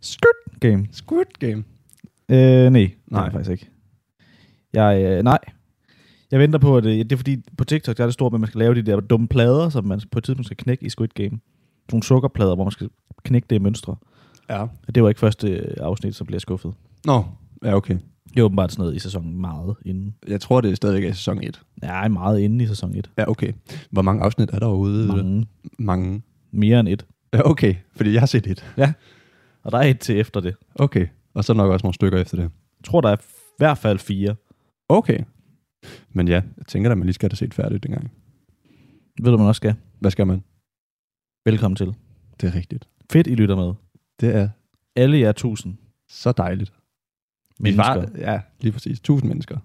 Skirt 0.00 0.60
game? 0.60 0.86
Squid 0.92 1.24
Game? 1.38 1.64
Øh, 2.28 2.38
nej. 2.38 2.70
Nej. 2.70 2.90
Nej. 3.10 3.30
Faktisk 3.32 3.50
ikke. 3.50 3.70
Jeg, 4.72 5.02
øh, 5.02 5.22
nej. 5.24 5.38
Jeg 6.30 6.40
venter 6.40 6.58
på, 6.58 6.76
at 6.76 6.84
det, 6.84 7.10
det 7.10 7.12
er 7.12 7.16
fordi, 7.16 7.42
på 7.58 7.64
TikTok 7.64 7.96
der 7.96 8.02
er 8.02 8.06
det 8.06 8.14
stort, 8.14 8.34
at 8.34 8.40
man 8.40 8.48
skal 8.48 8.58
lave 8.58 8.74
de 8.74 8.82
der 8.82 9.00
dumme 9.00 9.28
plader, 9.28 9.68
som 9.68 9.84
man 9.84 10.00
på 10.10 10.18
et 10.18 10.24
tidspunkt 10.24 10.46
skal 10.46 10.56
knække 10.56 10.86
i 10.86 10.88
Squid 10.88 11.08
Game. 11.08 11.40
Nogle 11.92 12.02
sukkerplader, 12.02 12.54
hvor 12.54 12.64
man 12.64 12.70
skal 12.70 12.88
knække 13.24 13.46
det 13.50 13.56
i 13.56 13.58
mønstre. 13.58 13.96
Ja. 14.50 14.66
Det 14.94 15.02
var 15.02 15.08
ikke 15.08 15.18
første 15.18 15.48
øh, 15.48 15.76
afsnit, 15.80 16.14
som 16.14 16.26
bliver 16.26 16.40
skuffet. 16.40 16.74
Nå, 17.04 17.24
ja, 17.64 17.74
okay. 17.74 17.98
Det 18.28 18.40
er 18.40 18.44
åbenbart 18.44 18.72
sådan 18.72 18.82
noget 18.82 18.96
i 18.96 18.98
sæsonen 18.98 19.40
meget 19.40 19.76
inden. 19.84 20.14
Jeg 20.28 20.40
tror, 20.40 20.60
det 20.60 20.70
er 20.70 20.74
stadigvæk 20.74 21.10
i 21.10 21.12
sæson 21.14 21.42
1. 21.42 21.62
Ja, 21.82 22.08
meget 22.08 22.40
inden 22.40 22.60
i 22.60 22.66
sæson 22.66 22.94
1. 22.94 23.10
Ja, 23.18 23.30
okay. 23.30 23.52
Hvor 23.90 24.02
mange 24.02 24.22
afsnit 24.22 24.50
er 24.50 24.58
der 24.58 24.66
overhovedet? 24.66 25.08
Mange. 25.08 25.46
Mange. 25.78 26.22
Mere 26.50 26.80
end 26.80 26.88
et. 26.88 27.06
Ja, 27.32 27.50
okay. 27.50 27.74
Fordi 27.96 28.12
jeg 28.12 28.20
har 28.20 28.26
set 28.26 28.46
et. 28.46 28.74
Og 29.62 29.72
der 29.72 29.78
er 29.78 29.82
et 29.82 29.98
til 29.98 30.20
efter 30.20 30.40
det. 30.40 30.54
Okay. 30.74 31.06
Og 31.34 31.44
så 31.44 31.54
nok 31.54 31.70
også 31.70 31.84
nogle 31.84 31.94
stykker 31.94 32.20
efter 32.20 32.36
det. 32.36 32.42
Jeg 32.42 32.84
tror, 32.84 33.00
der 33.00 33.08
er 33.08 33.16
i 33.16 33.24
hvert 33.58 33.78
fald 33.78 33.98
fire. 33.98 34.34
Okay. 34.88 35.18
Men 36.10 36.28
ja, 36.28 36.42
jeg 36.56 36.66
tænker 36.66 36.88
da, 36.88 36.94
man 36.94 37.06
lige 37.06 37.14
skal 37.14 37.26
have 37.26 37.30
det 37.30 37.38
set 37.38 37.54
færdigt 37.54 37.82
dengang. 37.82 38.12
Ved 39.22 39.32
du, 39.32 39.38
man 39.38 39.46
også 39.46 39.58
skal? 39.58 39.74
Hvad 40.00 40.10
skal 40.10 40.26
man? 40.26 40.42
Velkommen 41.44 41.76
til. 41.76 41.94
Det 42.40 42.48
er 42.48 42.54
rigtigt. 42.54 42.88
Fedt, 43.12 43.26
I 43.26 43.34
lytter 43.34 43.56
med. 43.56 43.72
Det 44.22 44.36
er 44.36 44.48
Alle 44.96 45.18
jer 45.18 45.32
tusind 45.32 45.74
så 46.08 46.32
dejligt. 46.32 46.72
Mennesker. 47.60 47.94
var, 47.94 48.10
ja, 48.18 48.40
lige 48.60 48.72
præcis. 48.72 49.00
Tusind 49.00 49.28
mennesker. 49.28 49.58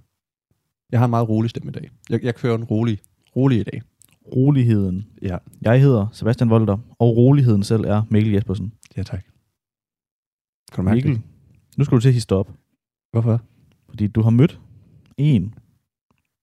Jeg 0.91 0.99
har 0.99 1.05
en 1.05 1.09
meget 1.09 1.29
rolig 1.29 1.49
stemme 1.49 1.69
i 1.69 1.73
dag. 1.73 1.89
Jeg, 2.09 2.23
jeg 2.23 2.35
kører 2.35 2.55
en 2.55 2.63
rolig, 2.63 2.99
rolig 3.35 3.59
i 3.59 3.63
dag. 3.63 3.81
Roligheden. 4.35 5.07
Ja. 5.21 5.37
Jeg 5.61 5.81
hedder 5.81 6.07
Sebastian 6.11 6.49
Volter, 6.49 6.77
og 6.99 7.17
roligheden 7.17 7.63
selv 7.63 7.81
er 7.85 8.03
Mikkel 8.09 8.33
Jespersen. 8.33 8.73
Ja, 8.97 9.03
tak. 9.03 9.23
Kan 10.71 10.77
du 10.77 10.81
mærke 10.81 10.95
Mikkel, 10.95 11.13
det? 11.13 11.21
nu 11.77 11.83
skal 11.83 11.95
du 11.95 12.01
til 12.01 12.07
at 12.09 12.13
hisse 12.13 12.35
op, 12.35 12.51
Hvorfor? 13.11 13.41
fordi 13.89 14.07
du 14.07 14.21
har 14.21 14.29
mødt 14.29 14.59
en. 15.17 15.53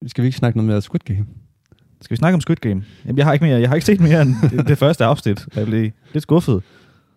Skal 0.07 0.23
vi 0.23 0.27
ikke 0.27 0.39
snakke 0.39 0.59
noget 0.59 0.69
mere 0.69 0.83
Squid 0.83 1.01
Game? 1.01 1.27
Skal 2.01 2.15
vi 2.15 2.17
snakke 2.17 2.35
om 2.35 2.41
Squid 2.41 2.57
Game? 2.57 2.85
Jamen, 3.05 3.19
jeg 3.19 3.27
har 3.27 3.33
ikke, 3.33 3.45
mere, 3.45 3.61
jeg 3.61 3.69
har 3.69 3.75
ikke 3.75 3.87
set 3.87 4.01
mere 4.01 4.23
end 4.23 4.35
det, 4.51 4.69
det 4.69 4.79
første 4.79 5.05
afsnit. 5.05 5.49
Jeg 5.57 5.67
blev 5.67 5.91
lidt 6.13 6.23
skuffet. 6.23 6.63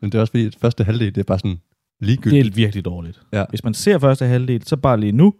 Men 0.01 0.11
det 0.11 0.17
er 0.17 0.21
også 0.21 0.31
fordi, 0.31 0.45
at 0.45 0.57
første 0.61 0.83
halvdel, 0.83 1.15
det 1.15 1.21
er 1.21 1.23
bare 1.23 1.39
sådan 1.39 1.57
ligegyldigt. 1.99 2.45
Det 2.45 2.51
er 2.51 2.55
virkelig 2.55 2.85
dårligt. 2.85 3.21
Ja. 3.33 3.45
Hvis 3.49 3.63
man 3.63 3.73
ser 3.73 3.99
første 3.99 4.25
halvdel, 4.25 4.63
så 4.67 4.77
bare 4.77 4.99
lige 4.99 5.11
nu, 5.11 5.33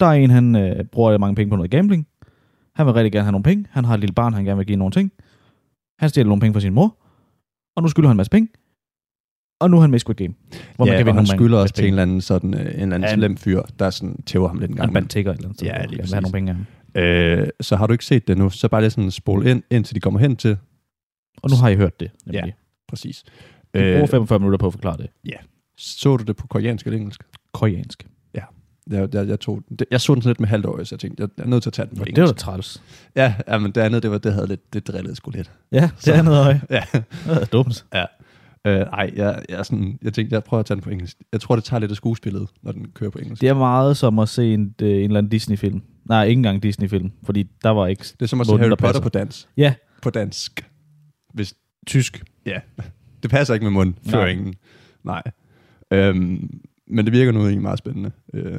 der 0.00 0.06
er 0.06 0.12
en, 0.12 0.30
han 0.30 0.56
øh, 0.56 0.84
bruger 0.84 1.18
mange 1.18 1.34
penge 1.34 1.50
på 1.50 1.56
noget 1.56 1.70
gambling. 1.70 2.06
Han 2.74 2.86
vil 2.86 2.94
rigtig 2.94 3.12
gerne 3.12 3.24
have 3.24 3.32
nogle 3.32 3.42
penge. 3.42 3.66
Han 3.70 3.84
har 3.84 3.94
et 3.94 4.00
lille 4.00 4.14
barn, 4.14 4.34
han 4.34 4.44
gerne 4.44 4.56
vil 4.56 4.66
give 4.66 4.76
nogle 4.78 4.92
ting. 4.92 5.12
Han 5.98 6.08
stjæler 6.08 6.28
nogle 6.28 6.40
penge 6.40 6.54
fra 6.54 6.60
sin 6.60 6.74
mor. 6.74 6.96
Og 7.76 7.82
nu 7.82 7.88
skylder 7.88 8.08
han 8.08 8.14
en 8.14 8.16
masse 8.16 8.30
penge. 8.30 8.48
Og 9.60 9.70
nu 9.70 9.76
er 9.76 9.80
han 9.80 9.90
med 9.90 9.98
i 9.98 10.00
Squid 10.00 10.14
Game. 10.14 10.34
Hvor 10.76 10.86
ja, 10.86 10.92
man 10.92 10.98
kan 10.98 11.02
og 11.02 11.06
vinde 11.06 11.06
han 11.06 11.14
nogle 11.14 11.38
skylder 11.38 11.58
også 11.58 11.62
masse 11.62 11.74
til 11.74 11.84
en 11.84 11.88
eller 11.92 12.02
anden, 12.02 12.20
sådan, 12.20 12.54
øh, 12.54 12.60
en 12.60 12.66
eller 12.66 12.82
anden 12.82 13.02
Ja, 13.02 13.14
slem 13.14 13.36
fyr, 13.36 13.62
der 13.78 13.90
sådan 13.90 14.22
tæver 14.22 14.48
ham 14.48 14.58
lidt 14.58 14.70
en 14.70 14.76
gang. 14.76 14.86
Han 14.86 14.94
bandt 14.94 15.10
tigger 15.10 15.32
et 15.32 15.36
eller 15.36 15.48
andet. 15.48 15.62
Ja, 15.62 15.84
lige 15.86 16.02
have 16.12 16.20
nogle 16.20 16.32
penge 16.32 16.50
af 16.50 16.56
ham. 16.56 16.66
Øh, 16.94 17.48
så 17.60 17.76
har 17.76 17.86
du 17.86 17.92
ikke 17.92 18.04
set 18.04 18.28
det 18.28 18.38
nu, 18.38 18.50
så 18.50 18.68
bare 18.68 18.80
lige 18.80 18.90
sådan 18.90 19.10
spol 19.10 19.46
ind, 19.46 19.62
indtil 19.70 19.94
de 19.94 20.00
kommer 20.00 20.20
hen 20.20 20.36
til. 20.36 20.56
Og 21.42 21.50
nu 21.50 21.56
har 21.56 21.68
I 21.68 21.76
hørt 21.76 22.00
det. 22.00 22.10
Ja, 22.26 22.32
Nemlig. 22.32 22.54
præcis. 22.88 23.24
Vi 23.74 23.80
bruger 23.80 24.06
45 24.06 24.38
minutter 24.38 24.58
på 24.58 24.66
at 24.66 24.72
forklare 24.72 24.96
det. 24.96 25.06
Ja. 25.24 25.36
Så 25.78 26.16
du 26.16 26.24
det 26.24 26.36
på 26.36 26.46
koreansk 26.46 26.86
eller 26.86 26.98
engelsk? 26.98 27.22
Koreansk. 27.52 28.06
Jeg, 28.90 29.08
jeg, 29.14 29.28
jeg, 29.28 29.40
tog, 29.40 29.62
den. 29.68 29.76
Det- 29.76 29.86
jeg 29.90 30.00
så 30.00 30.14
den 30.14 30.22
sådan 30.22 30.30
lidt 30.30 30.40
med 30.40 30.48
halvt 30.48 30.66
år, 30.66 30.84
så 30.84 30.94
jeg 30.94 31.00
tænkte, 31.00 31.22
jeg 31.22 31.44
er 31.44 31.48
nødt 31.48 31.62
til 31.62 31.70
at 31.70 31.74
tage 31.74 31.88
den 31.90 31.98
på 31.98 32.04
Det 32.04 32.08
engelsk. 32.10 32.28
var 32.28 32.32
da 32.32 32.38
træls. 32.38 32.82
Ja, 33.16 33.34
ja, 33.48 33.58
men 33.58 33.72
det 33.72 33.80
andet, 33.80 34.02
det, 34.02 34.10
var, 34.10 34.18
det 34.18 34.32
havde 34.32 34.46
lidt, 34.46 34.72
det 34.74 34.86
drillede 34.88 35.16
sgu 35.16 35.30
lidt. 35.30 35.50
Ja, 35.72 35.90
det 36.04 36.14
er 36.16 36.22
noget 36.22 36.38
øje. 36.46 36.60
Ja. 36.70 36.82
Det 36.92 37.04
er 37.26 37.44
dumt. 37.44 37.84
Ja. 37.94 38.04
Øh, 38.66 38.80
ej, 38.80 39.12
jeg, 39.16 39.42
jeg, 39.48 39.58
er 39.58 39.62
sådan, 39.62 39.98
jeg 40.02 40.12
tænkte, 40.14 40.34
jeg 40.34 40.44
prøver 40.44 40.58
at 40.60 40.66
tage 40.66 40.76
den 40.76 40.82
på 40.82 40.90
engelsk. 40.90 41.16
Jeg 41.32 41.40
tror, 41.40 41.54
det 41.54 41.64
tager 41.64 41.80
lidt 41.80 41.90
af 41.90 41.96
skuespillet, 41.96 42.48
når 42.62 42.72
den 42.72 42.86
kører 42.94 43.10
på 43.10 43.18
engelsk. 43.18 43.40
Det 43.40 43.48
er 43.48 43.54
meget 43.54 43.96
som 43.96 44.18
at 44.18 44.28
se 44.28 44.54
en, 44.54 44.74
øh, 44.82 44.88
en 44.88 44.94
eller 45.04 45.18
anden 45.18 45.30
Disney-film. 45.30 45.82
Nej, 46.04 46.24
ikke 46.24 46.38
engang 46.38 46.62
Disney-film, 46.62 47.10
fordi 47.24 47.42
der 47.62 47.70
var 47.70 47.86
ikke... 47.86 48.04
Det 48.04 48.22
er 48.22 48.26
som 48.26 48.40
at 48.40 48.46
se 48.46 48.52
Harry 48.56 48.68
der 48.68 48.76
Potter 48.76 48.86
passer. 48.86 49.02
på 49.02 49.08
dans. 49.08 49.48
Ja. 49.56 49.74
På 50.02 50.10
dansk. 50.10 50.68
Hvis, 51.34 51.54
Tysk. 51.86 52.24
ja. 52.46 52.58
Det 53.22 53.30
passer 53.30 53.54
ikke 53.54 53.64
med 53.64 53.72
mundføringen. 53.72 54.54
Nej. 55.04 55.22
Øhm, 55.92 56.60
men 56.86 57.04
det 57.04 57.12
virker 57.12 57.32
nu 57.32 57.40
egentlig 57.40 57.62
meget 57.62 57.78
spændende. 57.78 58.10
Øh, 58.34 58.58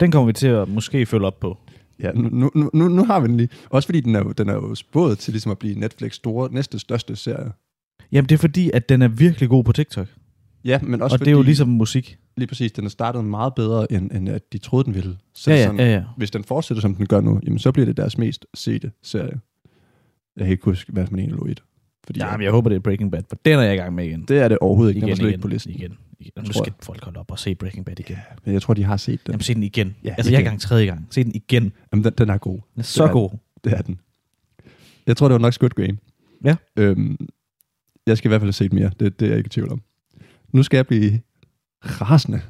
Den 0.00 0.10
kommer 0.10 0.26
vi 0.26 0.32
til 0.32 0.46
at 0.48 0.68
måske 0.68 1.06
følge 1.06 1.26
op 1.26 1.40
på. 1.40 1.58
ja, 2.00 2.12
nu, 2.12 2.50
nu, 2.54 2.70
nu, 2.74 2.88
nu 2.88 3.04
har 3.04 3.20
vi 3.20 3.28
den 3.28 3.36
lige. 3.36 3.48
Også 3.70 3.86
fordi 3.88 4.00
den 4.00 4.14
er, 4.14 4.18
jo- 4.18 4.32
den 4.32 4.48
er 4.48 4.52
jo 4.54 4.74
spået 4.74 5.18
til 5.18 5.32
ligesom 5.32 5.52
at 5.52 5.58
blive 5.58 5.74
Netflix 5.78 6.14
store, 6.14 6.52
næste 6.52 6.78
største 6.78 7.16
serie. 7.16 7.52
Jamen, 8.12 8.28
det 8.28 8.34
er 8.34 8.38
fordi, 8.38 8.70
at 8.74 8.88
den 8.88 9.02
er 9.02 9.08
virkelig 9.08 9.48
god 9.48 9.64
på 9.64 9.72
TikTok. 9.72 10.08
Ja, 10.64 10.78
men 10.82 11.02
også 11.02 11.14
og 11.14 11.18
fordi, 11.18 11.28
det 11.30 11.34
er 11.34 11.38
jo 11.38 11.42
ligesom 11.42 11.68
musik. 11.68 12.18
lige 12.36 12.46
præcis, 12.46 12.72
den 12.72 12.84
er 12.84 12.88
startet 12.88 13.24
meget 13.24 13.54
bedre, 13.54 13.92
end, 13.92 14.10
end 14.12 14.28
at 14.28 14.52
de 14.52 14.58
troede, 14.58 14.84
den 14.84 14.94
ville. 14.94 15.16
Så 15.34 15.50
Ja, 15.50 15.56
ja, 15.56 15.62
sådan, 15.64 15.80
ja, 15.80 15.92
ja. 15.92 16.04
hvis 16.16 16.30
den 16.30 16.44
fortsætter, 16.44 16.80
som 16.80 16.94
den 16.94 17.06
gør 17.06 17.20
nu, 17.20 17.40
jamen 17.44 17.58
så 17.58 17.72
bliver 17.72 17.86
det 17.86 17.96
deres 17.96 18.18
mest 18.18 18.46
sete 18.54 18.92
serie. 19.02 19.40
Jeg 20.36 20.44
kan 20.44 20.48
ikke 20.52 20.64
huske, 20.64 20.92
hvad 20.92 21.06
man 21.10 21.20
egentlig 21.20 21.38
lå 21.38 21.46
i 21.46 21.50
det. 21.54 21.62
Fordi 22.06 22.20
Ja, 22.20 22.36
men 22.36 22.44
jeg 22.44 22.50
håber, 22.52 22.68
det 22.68 22.76
er 22.76 22.80
Breaking 22.80 23.10
Bad, 23.12 23.22
for 23.28 23.36
den 23.44 23.58
er 23.58 23.62
jeg 23.62 23.74
i 23.74 23.76
gang 23.76 23.94
med 23.94 24.04
igen. 24.04 24.24
det 24.28 24.38
er 24.38 24.48
det 24.48 24.58
overhovedet 24.58 24.90
ikke. 24.90 25.00
Den 25.00 25.02
var 25.02 25.08
igen, 25.08 25.16
slet 25.16 25.28
igen, 25.28 25.40
på 25.40 25.48
listen. 25.48 25.72
igen, 25.72 25.98
igen. 26.20 26.32
Nu 26.36 26.52
skal 26.52 26.62
jeg. 26.66 26.72
folk 26.82 27.04
holde 27.04 27.20
op 27.20 27.30
og 27.30 27.38
se 27.38 27.54
Breaking 27.54 27.84
Bad 27.84 28.00
igen. 28.00 28.16
Men 28.44 28.54
jeg 28.54 28.62
tror, 28.62 28.74
de 28.74 28.84
har 28.84 28.96
set 28.96 29.26
den. 29.26 29.32
Jamen, 29.32 29.42
se 29.42 29.54
den 29.54 29.62
igen. 29.62 29.96
Ja, 30.04 30.14
altså, 30.16 30.30
jeg 30.30 30.36
er 30.36 30.40
i 30.40 30.42
igen. 30.42 30.50
gang 30.50 30.60
tredje 30.60 30.86
gang. 30.86 31.06
Se 31.10 31.24
den 31.24 31.32
igen. 31.34 31.72
Jamen, 31.92 32.04
den, 32.04 32.12
den 32.18 32.28
er 32.30 32.38
god. 32.38 32.58
Den 32.74 32.80
er 32.80 32.82
så 32.82 33.02
Det 33.02 33.08
er 33.08 33.12
god. 33.12 33.30
Det 33.64 33.72
er 33.72 33.82
den. 33.82 33.98
Jeg 35.06 35.16
tror, 35.16 35.28
det 35.28 35.32
var 35.32 35.38
nok 35.38 35.52
Squid 35.52 35.70
Game. 35.70 35.96
Ja. 36.44 36.56
Øhm, 36.76 37.16
jeg 38.06 38.18
skal 38.18 38.28
i 38.28 38.30
hvert 38.30 38.40
fald 38.40 38.48
have 38.48 38.52
set 38.52 38.72
mere. 38.72 38.90
Det, 39.00 39.20
det 39.20 39.26
er 39.26 39.30
jeg 39.30 39.38
ikke 39.38 39.46
i 39.46 39.50
tvivl 39.50 39.72
om. 39.72 39.82
Nu 40.52 40.62
skal 40.62 40.76
jeg 40.76 40.86
blive 40.86 41.20
rasende, 41.82 42.40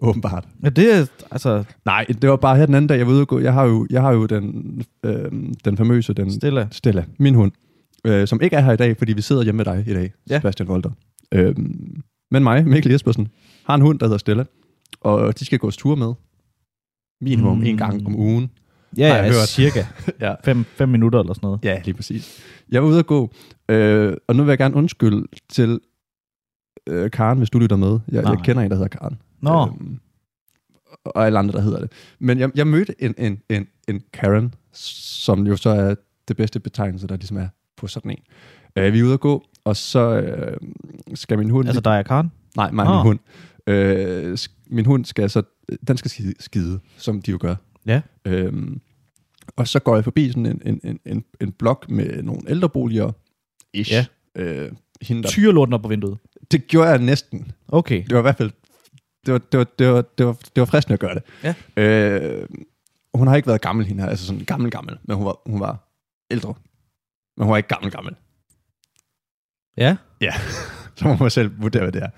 åbenbart. 0.00 0.48
Ja, 0.64 0.68
det 0.68 0.94
er, 0.94 1.06
altså, 1.30 1.64
Nej, 1.84 2.06
det 2.22 2.30
var 2.30 2.36
bare 2.36 2.56
her 2.56 2.66
den 2.66 2.74
anden 2.74 2.88
dag, 2.88 2.98
jeg 2.98 3.06
var 3.06 3.12
ude 3.12 3.20
og 3.20 3.28
gå. 3.28 3.38
Jeg 3.38 3.52
har 3.52 3.64
jo, 3.64 3.86
jeg 3.90 4.02
har 4.02 4.12
jo 4.12 4.26
den, 4.26 4.82
øhm, 5.04 5.54
den 5.64 5.76
famøse, 5.76 6.12
den 6.12 6.32
stille. 6.32 6.68
Stella, 6.70 7.04
min 7.18 7.34
hund, 7.34 7.52
øh, 8.04 8.28
som 8.28 8.40
ikke 8.42 8.56
er 8.56 8.60
her 8.60 8.72
i 8.72 8.76
dag, 8.76 8.96
fordi 8.98 9.12
vi 9.12 9.22
sidder 9.22 9.42
hjemme 9.42 9.56
med 9.56 9.64
dig 9.64 9.84
i 9.86 9.94
dag, 9.94 10.12
Ja. 10.30 10.38
Sebastian 10.38 10.68
Volter. 10.68 10.90
Øhm, 11.32 12.02
men 12.30 12.42
mig, 12.42 12.66
Mikkel 12.66 12.92
Jespersen, 12.92 13.28
har 13.64 13.74
en 13.74 13.80
hund, 13.80 13.98
der 13.98 14.06
hedder 14.06 14.18
Stella, 14.18 14.44
og 15.00 15.38
de 15.38 15.44
skal 15.44 15.58
gås 15.58 15.76
tur 15.76 15.94
med. 15.94 16.12
Minimum 17.20 17.58
Mm. 17.58 17.64
en 17.64 17.76
gang 17.76 18.06
om 18.06 18.16
ugen. 18.16 18.50
Ja, 18.96 19.06
ja, 19.16 19.22
hørt. 19.22 19.48
cirka. 19.48 19.84
Ja. 20.20 20.34
Fem, 20.44 20.64
fem 20.64 20.88
minutter 20.88 21.20
eller 21.20 21.34
sådan 21.34 21.46
noget. 21.46 21.60
Ja, 21.64 21.82
lige 21.84 21.94
præcis. 21.94 22.40
Jeg 22.68 22.82
var 22.82 22.88
ude 22.88 22.98
at 22.98 23.06
gå, 23.06 23.30
øh, 23.68 24.16
og 24.28 24.36
nu 24.36 24.42
vil 24.42 24.50
jeg 24.50 24.58
gerne 24.58 24.74
undskylde 24.74 25.26
til 25.48 25.80
øh, 26.86 27.10
Karen, 27.10 27.38
hvis 27.38 27.50
du 27.50 27.58
lytter 27.58 27.76
med. 27.76 27.98
Jeg, 28.12 28.22
Nej. 28.22 28.32
jeg 28.32 28.40
kender 28.44 28.62
en, 28.62 28.70
der 28.70 28.76
hedder 28.76 28.88
Karen. 28.98 29.18
Nå. 29.40 29.66
Øhm, 29.66 29.98
og 31.04 31.26
alle 31.26 31.38
andre, 31.38 31.52
der 31.52 31.60
hedder 31.60 31.80
det. 31.80 31.92
Men 32.18 32.38
jeg, 32.38 32.50
jeg 32.54 32.66
mødte 32.66 33.02
en, 33.02 33.14
en, 33.18 33.40
en, 33.50 33.66
en 33.88 34.02
Karen, 34.12 34.54
som 34.72 35.46
jo 35.46 35.56
så 35.56 35.70
er 35.70 35.94
det 36.28 36.36
bedste 36.36 36.60
betegnelse, 36.60 37.06
der 37.06 37.16
ligesom 37.16 37.36
er 37.36 37.48
på 37.78 37.86
sådan 37.86 38.10
en. 38.10 38.18
Øh, 38.76 38.92
vi 38.92 38.98
er 38.98 39.04
ude 39.04 39.12
at 39.14 39.20
gå, 39.20 39.44
og 39.64 39.76
så 39.76 40.20
øh, 40.20 40.56
skal 41.14 41.38
min 41.38 41.50
hund... 41.50 41.68
Altså, 41.68 41.80
der 41.80 41.90
er 41.90 42.02
Karen? 42.02 42.32
Nej, 42.56 42.70
mig 42.70 42.86
og 42.86 42.94
min 42.94 43.02
hund. 43.02 43.18
Øh, 43.66 44.38
min 44.66 44.86
hund 44.86 45.04
skal 45.04 45.30
så... 45.30 45.42
Den 45.88 45.96
skal 45.96 46.10
skide, 46.10 46.34
skide 46.40 46.80
som 46.96 47.22
de 47.22 47.30
jo 47.30 47.38
gør. 47.40 47.54
Ja. 47.86 48.00
Øhm, 48.24 48.80
og 49.56 49.68
så 49.68 49.78
går 49.78 49.94
jeg 49.94 50.04
forbi 50.04 50.28
sådan 50.28 50.46
en, 50.46 50.62
en, 50.64 50.80
en, 50.84 51.00
en, 51.06 51.24
en 51.40 51.52
blok 51.52 51.90
med 51.90 52.22
nogle 52.22 52.40
ældreboliger. 52.48 53.12
Ish. 53.74 53.92
Ja. 53.92 54.06
Øh, 54.36 54.72
hende, 55.02 55.22
der, 55.22 55.28
Tyrelorten 55.28 55.74
op 55.74 55.82
på 55.82 55.88
vinduet. 55.88 56.18
det 56.50 56.66
gjorde 56.66 56.88
jeg 56.88 56.98
næsten. 56.98 57.52
Okay. 57.68 58.02
Det 58.02 58.12
var 58.12 58.18
i 58.18 58.22
hvert 58.22 58.36
fald... 58.36 58.50
Det 59.26 59.32
var, 59.32 59.38
det 59.38 59.58
var, 59.58 59.64
det 59.78 59.88
var, 59.88 60.02
det 60.18 60.26
var, 60.26 60.32
det 60.32 60.60
var 60.60 60.64
fristende 60.64 60.94
at 60.94 61.00
gøre 61.00 61.14
det. 61.14 61.22
Ja. 61.76 61.82
Øh, 61.82 62.48
hun 63.14 63.28
har 63.28 63.36
ikke 63.36 63.48
været 63.48 63.60
gammel, 63.60 63.86
hende 63.86 64.02
her. 64.02 64.10
Altså 64.10 64.26
sådan 64.26 64.44
gammel, 64.44 64.70
gammel. 64.70 64.98
Men 65.02 65.16
hun 65.16 65.26
var, 65.26 65.36
hun 65.46 65.60
var 65.60 65.88
ældre. 66.30 66.54
Men 67.38 67.44
hun 67.44 67.50
var 67.50 67.56
ikke 67.56 67.68
gammel, 67.68 67.90
gammel. 67.92 68.14
Ja. 69.76 69.96
Ja. 70.20 70.32
så 70.96 71.04
må 71.08 71.16
man 71.16 71.30
selv 71.30 71.62
vurdere, 71.62 71.82
hvad 71.82 71.92
det 71.92 72.02
er. 72.02 72.10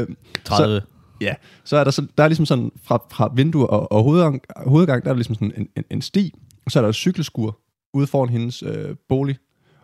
Øh, 0.00 0.06
30. 0.44 0.80
Så, 0.80 0.86
ja, 1.20 1.34
så 1.64 1.76
er 1.76 1.84
der, 1.84 1.90
så, 1.90 2.06
der 2.18 2.24
er 2.24 2.28
ligesom 2.28 2.46
sådan, 2.46 2.70
fra, 2.82 3.02
fra 3.12 3.32
vindue 3.36 3.70
og, 3.70 3.92
og 3.92 4.02
hovedgang, 4.02 4.42
hovedgang, 4.66 5.02
der 5.04 5.08
er 5.10 5.14
der 5.14 5.18
ligesom 5.18 5.34
sådan 5.34 5.52
en, 5.56 5.68
en, 5.76 5.84
en 5.90 6.02
sti, 6.02 6.34
og 6.64 6.70
så 6.70 6.78
er 6.78 6.82
der 6.82 6.88
et 6.88 6.94
cykelskur 6.94 7.60
ude 7.94 8.06
foran 8.06 8.28
hendes 8.28 8.62
øh, 8.62 8.96
bolig. 9.08 9.38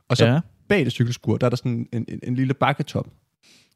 Og 0.08 0.16
så 0.16 0.26
Ja. 0.26 0.40
bag 0.68 0.84
det 0.84 0.92
cykelskur, 0.92 1.36
der 1.36 1.46
er 1.46 1.50
der 1.50 1.56
sådan 1.56 1.88
en, 1.92 2.04
en, 2.08 2.20
en 2.22 2.34
lille 2.34 2.54
bakketop. 2.54 3.06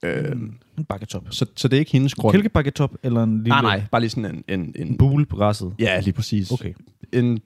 Øh, 0.03 0.33
En 0.79 0.85
bakketop. 0.89 1.26
så, 1.31 1.47
så 1.57 1.68
det 1.68 1.76
er 1.76 1.81
ikke 1.81 1.93
hendes 1.93 2.14
grund. 2.14 2.33
Kælkebakketop 2.35 2.95
eller 3.03 3.22
en 3.22 3.37
lille 3.37 3.49
Nej, 3.49 3.62
nej, 3.62 3.83
bare 3.93 4.01
lige 4.01 4.11
sådan 4.11 4.35
en... 4.35 4.45
en, 4.61 4.72
en 4.76 4.89
en 4.89 4.99
bule 4.99 5.26
på 5.26 5.37
græsset? 5.37 5.74
Ja, 5.79 6.01
lige 6.01 6.12
præcis. 6.12 6.51
Okay. 6.53 6.74
En 7.12 7.41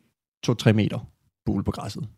2-3 0.51 0.73
meter 0.73 1.09
bule 1.47 1.65
på 1.65 1.71
græsset. 1.71 2.09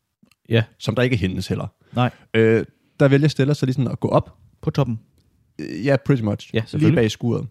Ja. 0.49 0.65
Som 0.79 0.95
der 0.95 1.03
ikke 1.03 1.15
er 1.15 1.19
hendes 1.19 1.47
heller. 1.49 1.67
Nej. 1.95 2.11
Øh, 2.35 2.65
der 3.01 3.09
vælger 3.09 3.29
Stella 3.29 3.55
så 3.55 3.67
lige 3.67 3.75
sådan 3.75 3.91
at 3.91 4.01
gå 4.01 4.09
op. 4.09 4.37
På 4.63 4.71
toppen? 4.71 5.01
Øh, 5.61 5.87
Ja, 5.87 5.97
pretty 6.07 6.23
much. 6.23 6.51
Ja, 6.55 6.63
lige 6.73 6.93
bag 6.95 7.11
skuret. 7.11 7.47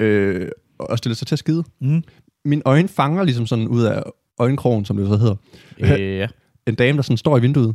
Øh, 0.00 0.48
og 0.78 0.98
stille 0.98 1.14
sig 1.14 1.26
til 1.26 1.34
at 1.34 1.38
skide. 1.38 1.64
Mm. 1.80 2.02
Mine 2.44 2.62
øjne 2.64 2.88
fanger 2.88 3.22
ligesom 3.24 3.46
sådan 3.46 3.68
ud 3.68 3.82
af 3.82 4.02
øjenkrogen, 4.38 4.84
som 4.84 4.96
det 4.96 5.08
så 5.08 5.16
hedder. 5.16 5.36
Øh, 5.78 5.88
ja. 6.18 6.28
En 6.66 6.74
dame, 6.74 6.96
der 6.96 7.02
sådan 7.02 7.16
står 7.16 7.38
i 7.38 7.40
vinduet. 7.40 7.74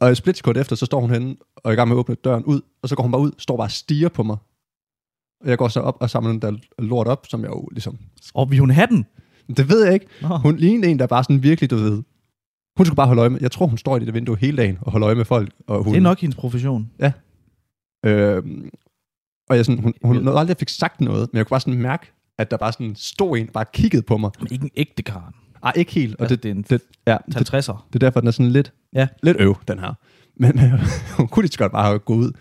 Og 0.00 0.10
et 0.10 0.16
splitsekund 0.16 0.56
efter, 0.58 0.76
så 0.76 0.86
står 0.86 1.00
hun 1.00 1.10
henne 1.10 1.36
og 1.56 1.70
er 1.70 1.72
i 1.72 1.76
gang 1.76 1.88
med 1.88 1.96
at 1.96 1.98
åbne 1.98 2.14
døren 2.14 2.44
ud. 2.44 2.60
Og 2.82 2.88
så 2.88 2.96
går 2.96 3.02
hun 3.02 3.12
bare 3.12 3.20
ud, 3.22 3.30
står 3.38 3.56
bare 3.56 3.66
og 3.66 3.70
stiger 3.70 4.08
på 4.08 4.22
mig. 4.22 4.36
Og 5.40 5.48
jeg 5.50 5.58
går 5.58 5.68
så 5.68 5.80
op 5.80 5.96
og 6.00 6.10
samler 6.10 6.30
den 6.30 6.42
der 6.42 6.52
lort 6.78 7.06
op, 7.06 7.26
som 7.28 7.42
jeg 7.42 7.48
jo 7.50 7.68
ligesom... 7.72 7.98
Og 8.34 8.50
vil 8.50 8.58
hun 8.58 8.70
have 8.70 8.86
den? 8.86 9.06
Det 9.56 9.68
ved 9.68 9.84
jeg 9.84 9.94
ikke. 9.94 10.06
Nå. 10.22 10.36
Hun 10.36 10.56
lignede 10.56 10.90
en, 10.90 10.98
der 10.98 11.06
bare 11.06 11.24
sådan 11.24 11.42
virkelig, 11.42 11.70
du 11.70 11.76
ved... 11.76 12.02
Hun 12.78 12.86
skulle 12.86 12.96
bare 12.96 13.06
holde 13.06 13.20
øje 13.20 13.30
med... 13.30 13.38
Jeg 13.40 13.50
tror, 13.50 13.66
hun 13.66 13.78
står 13.78 13.96
i 13.96 13.98
det 13.98 14.06
der 14.06 14.12
vindue 14.12 14.36
hele 14.36 14.56
dagen 14.56 14.78
og 14.80 14.92
holder 14.92 15.06
øje 15.06 15.14
med 15.14 15.24
folk. 15.24 15.52
Og 15.66 15.84
hun, 15.84 15.92
Det 15.92 15.98
er 15.98 16.02
nok 16.02 16.20
hendes 16.20 16.36
profession. 16.36 16.90
Øh, 18.06 18.42
og 19.50 19.56
jeg 19.56 19.64
sådan, 19.64 19.82
hun, 19.82 19.94
hun 20.04 20.16
nåede 20.16 20.38
aldrig 20.38 20.56
fik 20.56 20.68
sagt 20.68 21.00
noget, 21.00 21.28
men 21.32 21.36
jeg 21.38 21.46
kunne 21.46 21.50
bare 21.50 21.60
sådan 21.60 21.80
mærke, 21.82 22.12
at 22.38 22.50
der 22.50 22.56
bare 22.56 22.72
sådan 22.72 22.94
stod 22.96 23.38
en, 23.38 23.46
bare 23.46 23.64
kiggede 23.72 24.02
på 24.02 24.16
mig. 24.16 24.30
Men 24.40 24.48
ikke 24.52 24.64
en 24.64 24.70
ægte 24.76 25.02
Karen. 25.02 25.34
Ej, 25.62 25.72
ikke 25.76 25.92
helt. 25.92 26.14
Og 26.14 26.20
Altså, 26.20 26.36
det, 26.36 26.42
det 26.42 26.48
er 26.50 26.54
en 26.54 26.62
det, 26.62 26.82
ja, 27.06 27.16
det, 27.26 27.54
50'er. 27.54 27.86
det 27.88 27.94
er 27.94 27.98
derfor, 27.98 28.20
den 28.20 28.26
er 28.26 28.30
sådan 28.30 28.52
lidt, 28.52 28.72
Ja. 28.94 29.08
lidt 29.22 29.36
øv, 29.40 29.56
den 29.68 29.78
her. 29.78 29.94
Men 30.36 30.52
men 30.56 30.70
hun 31.18 31.28
kunne 31.28 31.42
lige 31.42 31.52
så 31.52 31.58
godt 31.58 31.72
bare 31.72 31.86
have 31.86 31.98
gået 31.98 32.18
ud. 32.18 32.32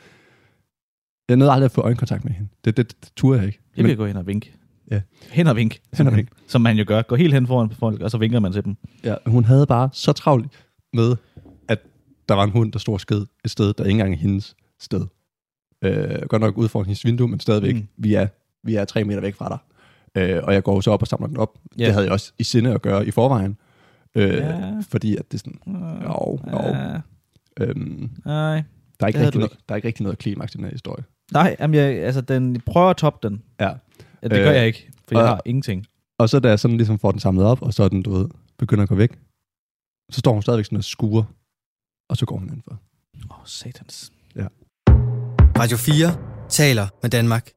Jeg 1.29 1.37
nåede 1.37 1.51
aldrig 1.51 1.65
at 1.65 1.71
få 1.71 1.81
øjenkontakt 1.81 2.25
med 2.25 2.33
hende. 2.33 2.49
Det, 2.65 2.77
det, 2.77 3.03
det 3.03 3.11
turde 3.15 3.39
jeg 3.39 3.47
ikke. 3.47 3.59
Det 3.75 3.83
vil 3.83 3.89
jeg 3.89 3.97
gå 3.97 4.05
hen 4.05 4.17
og 4.17 4.27
vinke. 4.27 4.53
Ja. 4.91 5.01
Hen 5.31 5.47
og 5.47 5.55
vink. 5.55 5.79
Hen 5.93 6.07
og 6.07 6.15
vink. 6.15 6.29
Som 6.47 6.61
man 6.61 6.77
jo 6.77 6.83
gør. 6.87 7.01
Gå 7.01 7.15
helt 7.15 7.33
hen 7.33 7.47
foran 7.47 7.71
folk, 7.71 8.01
og 8.01 8.11
så 8.11 8.17
vinker 8.17 8.39
man 8.39 8.51
til 8.53 8.65
dem. 8.65 8.75
Ja, 9.03 9.15
hun 9.25 9.43
havde 9.45 9.65
bare 9.65 9.89
så 9.93 10.11
travlt 10.13 10.47
med, 10.93 11.15
at 11.67 11.79
der 12.29 12.35
var 12.35 12.43
en 12.43 12.49
hund, 12.51 12.71
der 12.71 12.79
stod 12.79 12.99
sked 12.99 13.25
et 13.45 13.51
sted, 13.51 13.73
der 13.73 13.83
ikke 13.83 13.91
engang 13.91 14.13
er 14.13 14.17
hendes 14.17 14.55
sted. 14.79 15.05
Øh, 15.81 16.21
godt 16.27 16.41
nok 16.41 16.57
ud 16.57 16.67
foran 16.67 16.85
hendes 16.85 17.05
vindue, 17.05 17.27
men 17.27 17.39
stadigvæk, 17.39 17.75
Mm. 17.75 17.87
vi, 17.97 18.13
er, 18.13 18.27
vi 18.63 18.75
er 18.75 18.85
tre 18.85 19.03
meter 19.03 19.21
væk 19.21 19.35
fra 19.35 19.49
dig. 19.49 19.57
Øh, 20.23 20.43
og 20.43 20.53
jeg 20.53 20.63
går 20.63 20.81
så 20.81 20.91
op 20.91 21.01
og 21.01 21.07
samler 21.07 21.27
den 21.27 21.37
op. 21.37 21.57
Ja. 21.79 21.85
Det 21.85 21.93
havde 21.93 22.05
jeg 22.05 22.13
også 22.13 22.31
i 22.39 22.43
sinde 22.43 22.73
at 22.73 22.81
gøre 22.81 23.07
i 23.07 23.11
forvejen. 23.11 23.57
Øh, 24.15 24.29
Ja. 24.33 24.73
Fordi 24.89 25.15
at 25.17 25.31
det 25.31 25.37
er 25.37 25.39
sådan, 25.39 25.59
jo, 26.03 26.39
jo. 26.51 26.59
Ja. 26.75 26.99
Øhm, 27.59 28.09
Nej. 28.25 28.55
der, 28.99 29.03
er 29.03 29.07
ikke 29.07 29.19
rigtig 29.19 29.39
noget, 29.39 29.57
der 29.69 29.73
er 29.73 29.75
ikke 29.75 29.87
rigtig 29.87 30.03
noget 30.03 30.17
klimaks 30.17 30.53
i 30.55 30.57
den 30.57 30.65
her 30.65 30.71
historie. 30.71 31.03
Nej, 31.33 31.55
jamen 31.59 31.75
jeg, 31.75 31.83
altså 32.03 32.21
den, 32.21 32.61
prøver 32.65 32.89
at 32.89 32.97
toppe 32.97 33.29
den. 33.29 33.41
Ja. 33.59 33.71
Ja, 34.23 34.27
det 34.27 34.37
gør 34.37 34.49
Øh, 34.49 34.55
jeg 34.55 34.67
ikke, 34.67 34.89
for 35.07 35.15
jeg 35.15 35.23
og- 35.23 35.29
har 35.29 35.41
ingenting. 35.45 35.85
Og 36.19 36.29
så 36.29 36.39
da 36.39 36.49
jeg 36.49 36.59
sådan 36.59 36.77
ligesom 36.77 36.99
får 36.99 37.11
den 37.11 37.19
samlet 37.19 37.45
op, 37.45 37.61
og 37.61 37.73
så 37.73 37.83
er 37.83 37.87
den, 37.89 38.03
du 38.03 38.11
ved, 38.11 38.29
begynder 38.57 38.83
at 38.83 38.89
gå 38.89 38.95
væk, 38.95 39.11
så 40.11 40.19
står 40.19 40.33
hun 40.33 40.41
stadigvæk 40.41 40.65
sådan 40.65 40.77
og 40.77 40.83
skuer, 40.83 41.23
og 42.09 42.17
så 42.17 42.25
går 42.25 42.37
hun 42.37 42.47
indenfor. 42.47 42.71
Åh, 43.31 43.39
oh, 43.39 43.45
satans. 43.45 44.11
Ja. 44.35 44.47
Radio 45.61 45.77
4 45.77 46.17
taler 46.49 46.87
med 47.01 47.09
Danmark. 47.09 47.49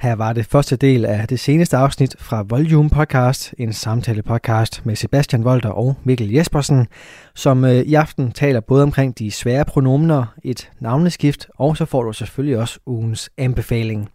Her 0.00 0.14
var 0.14 0.32
det 0.32 0.46
første 0.46 0.76
del 0.76 1.04
af 1.04 1.28
det 1.28 1.40
seneste 1.40 1.76
afsnit 1.76 2.16
fra 2.18 2.44
Volume 2.48 2.90
Podcast, 2.90 3.54
en 3.58 3.72
samtale 3.72 4.22
podcast 4.22 4.86
med 4.86 4.96
Sebastian 4.96 5.44
Volter 5.44 5.68
og 5.68 5.96
Mikkel 6.04 6.30
Jespersen, 6.30 6.86
som 7.34 7.64
øh, 7.64 7.74
i 7.74 7.94
aften 7.94 8.32
taler 8.32 8.60
både 8.60 8.82
omkring 8.82 9.18
de 9.18 9.30
svære 9.30 9.64
pronomener, 9.64 10.34
et 10.44 10.70
navneskift, 10.80 11.46
og 11.54 11.76
så 11.76 11.84
får 11.84 12.02
du 12.02 12.12
selvfølgelig 12.12 12.58
også 12.58 12.78
ugens 12.86 13.30
anbefaling. 13.38 14.08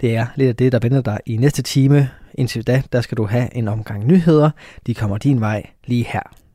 Det 0.00 0.16
er 0.16 0.26
lidt 0.36 0.48
af 0.48 0.56
det, 0.56 0.72
der 0.72 0.78
venter 0.78 1.02
dig 1.02 1.18
i 1.26 1.36
næste 1.36 1.62
time. 1.62 2.10
Indtil 2.34 2.66
da, 2.66 2.82
der 2.92 3.00
skal 3.00 3.16
du 3.16 3.26
have 3.26 3.56
en 3.56 3.68
omgang 3.68 4.06
nyheder. 4.06 4.50
De 4.86 4.94
kommer 4.94 5.18
din 5.18 5.40
vej 5.40 5.62
lige 5.86 6.04
her. 6.04 6.47